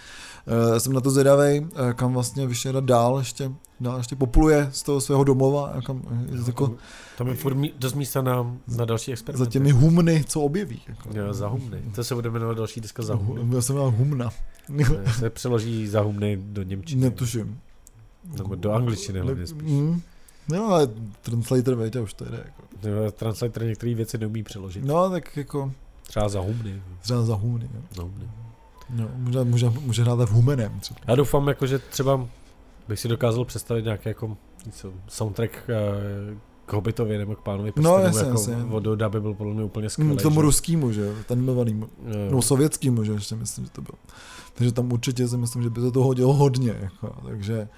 uh, 0.73 0.79
jsem 0.79 0.93
na 0.93 1.01
to 1.01 1.11
zvědavý, 1.11 1.61
uh, 1.61 1.69
kam 1.93 2.13
vlastně 2.13 2.47
Vyšehrad 2.47 2.85
dál 2.85 3.19
ještě, 3.19 3.53
dál 3.81 3.99
ještě 3.99 4.17
popluje 4.17 4.69
z 4.73 4.83
toho 4.83 5.01
svého 5.01 5.25
domova, 5.25 5.67
a 5.67 5.81
kam, 5.81 5.97
uh, 6.31 6.47
jako, 6.47 6.75
Tam 7.19 7.29
je 7.29 7.35
furt 7.35 7.55
mí, 7.55 7.73
dost 7.79 7.95
místa 7.95 8.23
na, 8.23 8.57
na 8.77 8.85
další 8.85 9.13
experimenty. 9.13 9.45
za 9.45 9.51
těmi 9.51 9.71
humny, 9.71 10.25
co 10.29 10.41
objeví. 10.41 10.81
Jako. 10.89 11.09
Jo, 11.19 11.35
za 11.35 11.49
humny. 11.49 11.83
To 11.95 12.05
se 12.05 12.15
bude 12.15 12.31
jmenovat 12.31 12.57
další 12.57 12.81
deska 12.81 13.03
za 13.03 13.15
humny. 13.15 13.57
Já 13.57 13.63
jsem 13.63 13.77
měl 13.77 13.91
humna. 13.91 14.31
Se 15.19 15.31
přeloží 15.31 15.89
za 15.89 16.01
humny 16.01 16.39
do 16.43 16.63
Němčiny. 16.63 17.01
Netuším. 17.03 17.59
Nebo 18.39 18.55
do 18.55 18.72
angličtiny 18.72 19.20
hlavně 19.20 19.47
spíš. 19.47 19.70
Mm. 19.70 20.01
No, 20.49 20.66
ale 20.66 20.89
translator, 21.22 21.75
větě, 21.75 22.01
už 22.01 22.14
to 22.14 22.25
jde. 22.25 22.45
Jako. 22.45 22.89
Jo, 22.89 23.11
Translator 23.11 23.64
některé 23.64 23.95
věci 23.95 24.18
neumí 24.18 24.43
přeložit. 24.43 24.85
No, 24.85 25.11
tak 25.11 25.37
jako 25.37 25.72
Třeba 26.03 26.29
za 26.29 26.41
humny. 26.41 26.83
třeba 27.03 27.22
za 27.22 27.35
humny. 27.35 27.68
Jo. 27.75 27.81
Za 27.91 28.03
humny. 28.03 28.29
No, 28.91 29.09
může, 29.16 29.45
může, 29.45 29.70
může 29.70 30.03
hrát 30.03 30.20
v 30.29 30.33
humenem 30.33 30.81
třeba. 30.81 31.01
Já 31.07 31.14
doufám, 31.14 31.49
jako, 31.49 31.66
že 31.66 31.79
třeba 31.79 32.29
bych 32.89 33.01
si 33.01 33.09
dokázal 33.09 33.45
představit 33.45 33.85
nějaký 33.85 34.09
jako 34.09 34.37
co, 34.72 34.93
soundtrack 35.09 35.51
eh, 35.68 36.37
k 36.66 36.72
Hobbitovi 36.72 37.18
nebo 37.18 37.35
k 37.35 37.41
pánovi 37.43 37.68
No, 37.68 37.72
prstenů, 37.75 37.97
jasně, 38.07 38.18
jako 38.18 38.31
jasně. 38.31 38.57
od 38.70 38.87
Oda 38.87 39.09
by 39.09 39.20
byl 39.20 39.35
podle 39.35 39.55
mě 39.55 39.64
úplně 39.64 39.91
skvělý. 39.91 40.11
Mm, 40.12 40.18
tomu 40.18 40.35
že? 40.35 40.43
ruskýmu, 40.43 40.93
že 40.93 41.01
jo, 41.01 41.12
ten 41.27 41.41
milovanýmu. 41.41 41.89
Jo. 42.07 42.31
No, 42.31 42.43
sovětskýmu, 42.43 43.05
že 43.05 43.12
ještě 43.12 43.35
myslím, 43.37 43.64
že 43.64 43.70
to 43.70 43.83
bylo. 43.83 43.99
Takže 44.55 44.72
tam 44.72 44.93
určitě 44.93 45.29
si 45.29 45.37
myslím, 45.37 45.62
že 45.62 45.70
by 45.70 45.81
se 45.81 45.91
to 45.91 46.03
hodilo 46.03 46.33
hodně. 46.33 46.77
Jako, 46.81 47.16
takže 47.29 47.68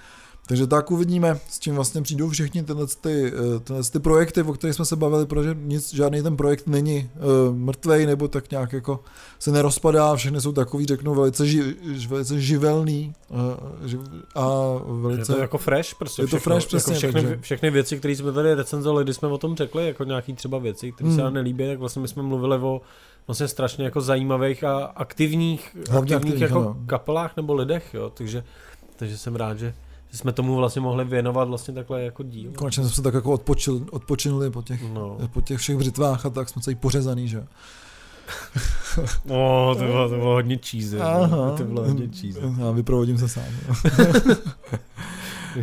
Takže 0.49 0.67
tak 0.67 0.91
uvidíme, 0.91 1.39
s 1.49 1.59
čím 1.59 1.75
vlastně 1.75 2.03
přijdou 2.03 2.29
všichni 2.29 2.63
tyhle, 2.63 2.87
ty, 3.01 3.33
eh, 3.57 3.61
tyhle 3.61 3.83
ty 3.83 3.99
projekty, 3.99 4.43
o 4.43 4.53
kterých 4.53 4.77
jsme 4.77 4.85
se 4.85 4.97
bavili, 4.97 5.27
protože 5.27 5.57
nic, 5.61 5.95
žádný 5.95 6.23
ten 6.23 6.37
projekt 6.37 6.67
není 6.67 7.11
uh, 7.49 7.57
mrtvej 7.57 8.07
nebo 8.07 8.29
tak 8.29 8.51
nějak 8.51 8.73
jako 8.73 9.01
se 9.39 9.53
nerozpadá, 9.53 10.17
všechny 10.17 10.41
jsou 10.41 10.53
takový, 10.53 10.87
řeknu, 10.87 11.15
velice, 11.15 11.47
ži, 11.47 11.75
velice 12.09 12.41
živelný 12.41 13.15
uh, 13.29 13.89
živ, 13.89 14.01
a 14.35 14.49
velice... 14.85 15.33
Je 15.33 15.37
to 15.37 15.43
jako 15.43 15.59
fresh, 15.59 15.95
prostě 15.95 16.23
je 16.23 16.27
to 16.27 16.37
všechno, 16.37 16.55
fresh, 16.55 16.67
přesně, 16.67 16.93
jako 16.93 16.99
všechny, 16.99 17.23
takže... 17.23 17.39
všechny 17.41 17.71
věci, 17.71 17.99
které 17.99 18.17
jsme 18.17 18.33
tady 18.33 18.55
recenzovali, 18.55 19.05
když 19.05 19.17
jsme 19.17 19.29
o 19.29 19.39
tom 19.39 19.57
řekli, 19.57 19.87
jako 19.87 20.05
nějaký 20.05 20.35
třeba 20.35 20.59
věci, 20.59 20.93
které 20.93 21.09
hmm. 21.09 21.17
se 21.17 21.23
nám 21.23 21.35
nelíbí, 21.35 21.67
tak 21.67 21.79
vlastně 21.79 22.03
my 22.03 22.09
jsme 22.09 22.23
mluvili 22.23 22.57
o 22.57 22.81
vlastně 23.27 23.49
strašně 23.49 23.85
jako 23.85 24.01
zajímavých 24.01 24.65
a 24.65 24.85
aktivních, 24.85 25.77
aktivních, 25.79 26.13
aktivních 26.13 26.41
jako 26.41 26.77
kapelách 26.87 27.37
nebo 27.37 27.55
lidech, 27.55 27.95
jo, 27.95 28.13
takže, 28.15 28.45
takže 28.97 29.19
jsem 29.19 29.37
rád, 29.37 29.59
že, 29.59 29.75
že 30.11 30.19
jsme 30.19 30.33
tomu 30.33 30.57
vlastně 30.57 30.81
mohli 30.81 31.05
věnovat 31.05 31.49
vlastně 31.49 31.75
takhle 31.75 32.03
jako 32.03 32.23
díl. 32.23 32.53
Konečně 32.57 32.83
jsme 32.83 32.93
se 32.93 33.03
tak 33.03 33.15
jako 33.15 33.33
odpočil, 33.33 33.87
odpočinuli 33.91 34.51
po 34.51 34.63
těch, 34.63 34.93
no. 34.93 35.19
po 35.33 35.41
těch 35.41 35.59
všech 35.59 35.77
břitvách 35.77 36.27
a 36.27 36.31
tak 36.31 36.49
jsme 36.49 36.63
celý 36.63 36.77
pořezaný, 36.77 37.29
že 37.29 37.45
O, 39.29 39.75
to 39.79 39.85
bylo, 39.85 40.09
to 40.09 40.15
bylo 40.15 40.35
hodně 40.35 40.59
cheesy. 40.71 41.01
Aha. 41.01 41.55
To 41.57 41.65
bylo 41.65 41.85
hodně 41.85 42.09
cheesy. 42.21 42.41
Já 42.59 42.71
vyprovodím 42.71 43.19
se 43.19 43.29
sám. 43.29 43.45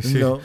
si, 0.00 0.20
no. 0.20 0.38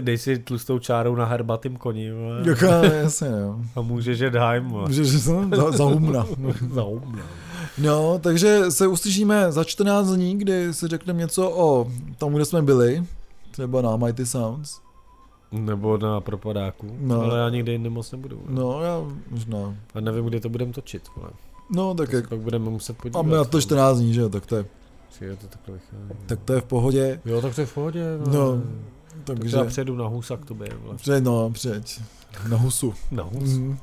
Dej 0.00 0.18
si 0.18 0.38
tlustou 0.38 0.78
čárou 0.78 1.14
na 1.14 1.24
herbatým 1.24 1.76
koni. 1.76 2.10
Jaká, 2.44 2.84
jasně, 2.84 3.28
jo. 3.28 3.60
A 3.76 3.80
můžeš 3.80 4.18
jet 4.18 4.34
heim. 4.34 4.64
Můžeš 4.64 5.08
za, 5.08 5.70
za 5.70 5.84
humna. 5.84 6.26
za 6.72 6.82
humna. 6.82 7.22
No, 7.78 8.18
takže 8.18 8.70
se 8.70 8.86
uslyšíme 8.86 9.52
za 9.52 9.64
14 9.64 10.06
dní, 10.06 10.38
kdy 10.38 10.74
si 10.74 10.88
řekneme 10.88 11.18
něco 11.18 11.50
o 11.50 11.90
tom, 12.18 12.34
kde 12.34 12.44
jsme 12.44 12.62
byli. 12.62 13.04
Třeba 13.56 13.82
na 13.82 13.96
Mighty 13.96 14.26
Sounds. 14.26 14.80
Nebo 15.52 15.98
na 15.98 16.20
propadáku. 16.20 16.96
No. 17.00 17.20
Ale 17.20 17.38
já 17.38 17.48
nikdy 17.48 17.72
jinde 17.72 17.90
moc 17.90 18.12
nebudu. 18.12 18.42
No, 18.48 18.82
já 18.82 19.02
možná. 19.30 19.76
A 19.94 20.00
nevím, 20.00 20.24
kdy 20.24 20.40
to 20.40 20.48
budeme 20.48 20.72
točit. 20.72 21.08
Ale. 21.16 21.30
No, 21.70 21.94
tak 21.94 22.12
jak... 22.12 22.28
Pak 22.28 22.38
budeme 22.38 22.70
muset 22.70 22.96
podívat. 22.96 23.22
Máme 23.22 23.36
na 23.36 23.44
to 23.44 23.60
14 23.60 23.98
dní, 23.98 24.14
že 24.14 24.20
jo, 24.20 24.28
tak 24.28 24.46
to 24.46 24.56
je... 24.56 24.66
Je 25.20 25.36
to 25.36 25.46
takhle 25.46 25.78
tak 26.26 26.40
to 26.44 26.52
je 26.52 26.60
v 26.60 26.64
pohodě. 26.64 27.20
Jo, 27.24 27.42
tak 27.42 27.54
to 27.54 27.60
je 27.60 27.66
v 27.66 27.74
pohodě. 27.74 28.04
No, 28.26 28.32
no 28.32 28.62
takže... 29.24 29.56
Já 29.56 29.64
předu 29.64 29.96
na 29.96 30.06
husa 30.06 30.36
k 30.36 30.44
tobě. 30.44 30.68
Před, 30.96 31.24
no, 31.24 31.50
přeď. 31.50 32.00
Na 32.48 32.56
husu. 32.56 32.94
Na 33.10 33.22
hus. 33.22 33.50
Mm. 33.50 33.78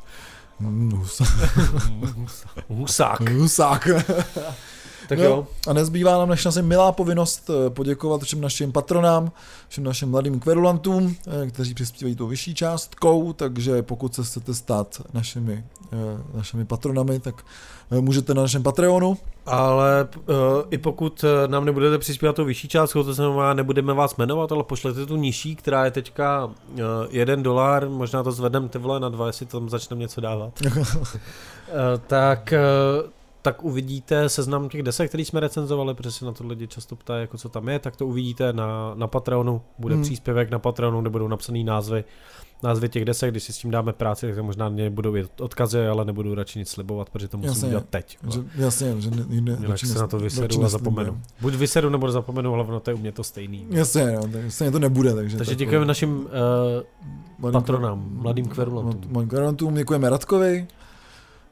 Mm, 0.60 0.92
husa. 0.96 1.26
Husák. 2.70 3.30
Husák. 3.30 3.88
Tak 5.10 5.20
no, 5.20 5.26
jo. 5.26 5.48
A 5.68 5.74
nezbývá 5.74 6.12
nám 6.12 6.30
než 6.30 6.46
asi 6.46 6.62
milá 6.62 6.92
povinnost 6.92 7.50
eh, 7.50 7.70
poděkovat 7.70 8.22
všem 8.22 8.42
našim 8.42 8.72
patronám, 8.72 9.32
všem 9.68 9.84
našim 9.84 10.10
mladým 10.10 10.40
kverulantům, 10.40 11.16
eh, 11.44 11.48
kteří 11.48 11.74
přispívají 11.74 12.16
tou 12.16 12.28
vyšší 12.28 12.56
částkou, 12.56 13.34
takže 13.34 13.82
pokud 13.82 14.16
se 14.16 14.24
chcete 14.24 14.54
stát 14.54 15.02
našimi, 15.14 15.64
eh, 15.94 15.98
našimi 16.34 16.66
patronami, 16.66 17.20
tak 17.20 17.44
můžete 18.02 18.34
na 18.34 18.42
našem 18.42 18.64
Patreonu. 18.64 19.18
Ale 19.46 20.08
uh, 20.16 20.36
i 20.72 20.78
pokud 20.78 21.26
nám 21.48 21.66
nebudete 21.66 21.98
přispívat 21.98 22.36
tou 22.36 22.46
vyšší 22.46 22.68
částkou, 22.68 23.04
to 23.04 23.14
znamená, 23.14 23.54
nebudeme 23.54 23.94
vás 23.94 24.16
jmenovat, 24.18 24.52
ale 24.52 24.64
pošlete 24.64 25.06
tu 25.06 25.16
nižší, 25.16 25.56
která 25.56 25.86
je 25.86 25.92
teďka 25.92 26.46
uh, 26.46 26.80
jeden 27.10 27.44
dolar, 27.44 27.90
možná 27.90 28.24
to 28.24 28.32
zvedneme 28.32 28.70
ty 28.70 28.78
vole 28.78 29.00
na 29.00 29.10
dva, 29.10 29.28
jestli 29.28 29.46
tam 29.46 29.70
začneme 29.70 30.00
něco 30.00 30.22
dávat. 30.22 30.54
uh, 30.66 30.84
tak 32.08 32.54
uh, 33.04 33.10
tak 33.44 33.64
uvidíte 33.64 34.30
seznam 34.30 34.70
těch 34.70 34.84
desek, 34.84 35.10
který 35.10 35.26
jsme 35.26 35.40
recenzovali, 35.40 35.94
protože 35.94 36.12
se 36.12 36.26
na 36.26 36.32
to 36.32 36.48
lidi 36.48 36.68
často 36.68 36.96
ptají, 36.96 37.22
jako 37.22 37.38
co 37.38 37.50
tam 37.50 37.70
je, 37.70 37.80
tak 37.80 37.96
to 37.96 38.08
uvidíte 38.08 38.54
na, 38.54 38.94
na 38.96 39.08
Patreonu, 39.08 39.62
bude 39.80 39.96
hmm. 39.96 40.04
příspěvek 40.04 40.52
na 40.52 40.60
Patreonu, 40.60 41.02
kde 41.02 41.10
budou 41.10 41.28
napsaný 41.28 41.64
názvy, 41.64 42.04
názvy 42.64 42.90
těch 42.90 43.06
desek, 43.06 43.32
když 43.32 43.44
si 43.44 43.54
s 43.54 43.58
tím 43.58 43.72
dáme 43.72 43.94
práci, 43.94 44.28
tak 44.28 44.36
to 44.36 44.44
možná 44.44 44.70
nebudou 44.70 45.16
odkazy, 45.40 45.88
ale 45.88 46.06
nebudu 46.06 46.36
radši 46.36 46.60
nic 46.60 46.70
slibovat, 46.70 47.10
protože 47.10 47.28
to 47.28 47.38
musím 47.38 47.50
jasně, 47.50 47.68
udělat 47.68 47.86
teď. 47.90 48.18
Že, 48.34 48.40
jasně, 48.56 49.02
že 49.02 49.12
ne, 49.12 49.26
ne, 49.42 49.58
Jinak 49.62 49.80
se 49.80 50.00
na 50.00 50.08
to 50.08 50.20
vysedu 50.20 50.64
a 50.64 50.70
zapomenu. 50.70 51.22
Buď 51.42 51.54
vysedu 51.54 51.90
nebo 51.90 52.12
zapomenu, 52.12 52.54
ale 52.54 52.64
ono 52.64 52.80
to 52.80 52.92
je 52.92 52.96
u 52.96 52.98
mě 52.98 53.12
to 53.12 53.24
stejný. 53.24 53.68
Jasně, 53.70 54.12
no, 54.12 54.28
tak 54.28 54.52
stejně 54.52 54.72
to 54.72 54.80
nebude. 54.80 55.14
Takže, 55.14 55.38
takže 55.38 55.56
děkujeme 55.56 55.86
našim 55.86 56.28
uh, 57.44 57.52
patronám, 57.52 58.06
mladým 58.10 58.46
kverulantům. 58.46 59.12
Mladým 59.12 59.30
kverulantům, 59.30 59.76
děkujeme 59.76 60.10
Radkovi. 60.10 60.68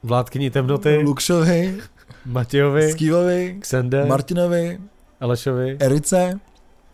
Vládkyni 0.03 0.49
temnoty, 0.49 0.97
Lukšovi, 0.97 1.77
Matějovi, 2.25 2.91
Skývovi, 2.91 3.57
Xende, 3.59 4.05
Martinovi, 4.05 4.79
Alešovi, 5.19 5.77
Erice 5.79 6.39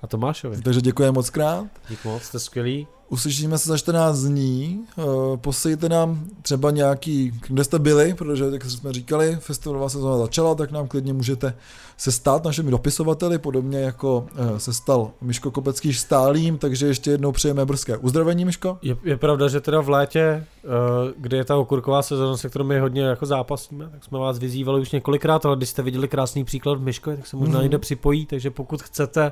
a 0.01 0.07
Tomášovi. 0.07 0.61
Takže 0.61 0.81
děkujeme 0.81 1.11
moc 1.11 1.29
krát. 1.29 1.65
Dík 1.89 2.05
moc, 2.05 2.23
jste 2.23 2.39
skvělí. 2.39 2.87
Uslyšíme 3.09 3.57
se 3.57 3.69
za 3.69 3.77
14 3.77 4.19
dní. 4.19 4.85
Uh, 4.95 5.37
posejte 5.37 5.89
nám 5.89 6.25
třeba 6.41 6.71
nějaký, 6.71 7.31
kde 7.47 7.63
jste 7.63 7.79
byli, 7.79 8.13
protože, 8.13 8.45
jak 8.51 8.65
jsme 8.65 8.93
říkali, 8.93 9.37
festivalová 9.39 9.89
sezóna 9.89 10.17
začala, 10.17 10.55
tak 10.55 10.71
nám 10.71 10.87
klidně 10.87 11.13
můžete 11.13 11.53
se 11.97 12.11
stát 12.11 12.43
našimi 12.43 12.71
dopisovateli, 12.71 13.37
podobně 13.37 13.79
jako 13.79 14.27
uh, 14.39 14.57
se 14.57 14.73
stal 14.73 15.11
Miško 15.21 15.51
Kopecký 15.51 15.93
stálým, 15.93 16.57
takže 16.57 16.87
ještě 16.87 17.11
jednou 17.11 17.31
přejeme 17.31 17.65
brzké 17.65 17.97
uzdravení, 17.97 18.45
Miško. 18.45 18.77
Je, 18.81 18.97
je 19.03 19.17
pravda, 19.17 19.47
že 19.47 19.61
teda 19.61 19.81
v 19.81 19.89
létě, 19.89 20.45
uh, 20.63 20.71
kdy 21.17 21.37
je 21.37 21.45
ta 21.45 21.55
okurková 21.55 22.01
sezóna, 22.01 22.37
se 22.37 22.49
kterou 22.49 22.65
my 22.65 22.79
hodně 22.79 23.01
jako 23.01 23.25
zápasíme, 23.25 23.89
tak 23.91 24.03
jsme 24.03 24.19
vás 24.19 24.39
vyzývali 24.39 24.81
už 24.81 24.91
několikrát, 24.91 25.45
ale 25.45 25.55
když 25.55 25.69
jste 25.69 25.81
viděli 25.81 26.07
krásný 26.07 26.43
příklad 26.43 26.77
v 26.77 26.81
Miško, 26.81 27.15
tak 27.15 27.27
se 27.27 27.37
možná 27.37 27.55
mm. 27.55 27.61
někde 27.61 27.77
připojí, 27.77 28.25
takže 28.25 28.51
pokud 28.51 28.81
chcete 28.81 29.31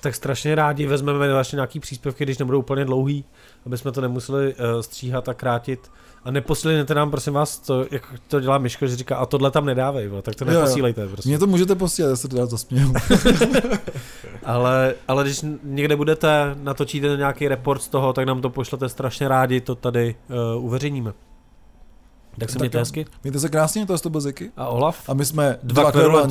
tak 0.00 0.14
strašně 0.14 0.54
rádi 0.54 0.86
vezmeme 0.86 1.32
vlastně 1.32 1.56
nějaký 1.56 1.80
příspěvky, 1.80 2.24
když 2.24 2.38
nebudou 2.38 2.58
úplně 2.58 2.84
dlouhý, 2.84 3.24
aby 3.66 3.78
jsme 3.78 3.92
to 3.92 4.00
nemuseli 4.00 4.54
uh, 4.54 4.80
stříhat 4.80 5.28
a 5.28 5.34
krátit. 5.34 5.90
A 6.24 6.30
neposílejte 6.30 6.94
nám, 6.94 7.10
prosím 7.10 7.32
vás, 7.32 7.58
to, 7.58 7.86
jak 7.90 8.14
to 8.28 8.40
dělá 8.40 8.58
Miško, 8.58 8.86
že 8.86 8.96
říká, 8.96 9.16
a 9.16 9.26
tohle 9.26 9.50
tam 9.50 9.66
nedávej, 9.66 10.08
bo, 10.08 10.22
tak 10.22 10.34
to 10.34 10.44
neposílejte. 10.44 11.08
Prostě. 11.08 11.28
Mě 11.28 11.38
to 11.38 11.46
můžete 11.46 11.74
posílat, 11.74 12.08
já 12.08 12.16
se 12.16 12.28
teda 12.28 12.46
zasměju. 12.46 12.92
ale, 14.44 14.94
ale 15.08 15.24
když 15.24 15.44
někde 15.62 15.96
budete, 15.96 16.56
natočíte 16.62 17.16
nějaký 17.16 17.48
report 17.48 17.82
z 17.82 17.88
toho, 17.88 18.12
tak 18.12 18.26
nám 18.26 18.40
to 18.40 18.50
pošlete 18.50 18.88
strašně 18.88 19.28
rádi, 19.28 19.60
to 19.60 19.74
tady 19.74 20.14
uh, 20.56 20.64
uveřejníme. 20.64 21.12
Tak 22.38 22.50
se 22.50 22.58
mějte 22.58 22.78
hezky. 22.78 23.06
Mějte 23.22 23.38
se 23.38 23.48
krásně, 23.48 23.86
to 23.86 23.92
je 23.92 23.98
to 23.98 24.20
Ziky. 24.20 24.50
A 24.56 24.68
Olaf. 24.68 25.08
A 25.08 25.14
my 25.14 25.24
jsme 25.24 25.58
dva, 25.62 25.90
dva 25.90 26.26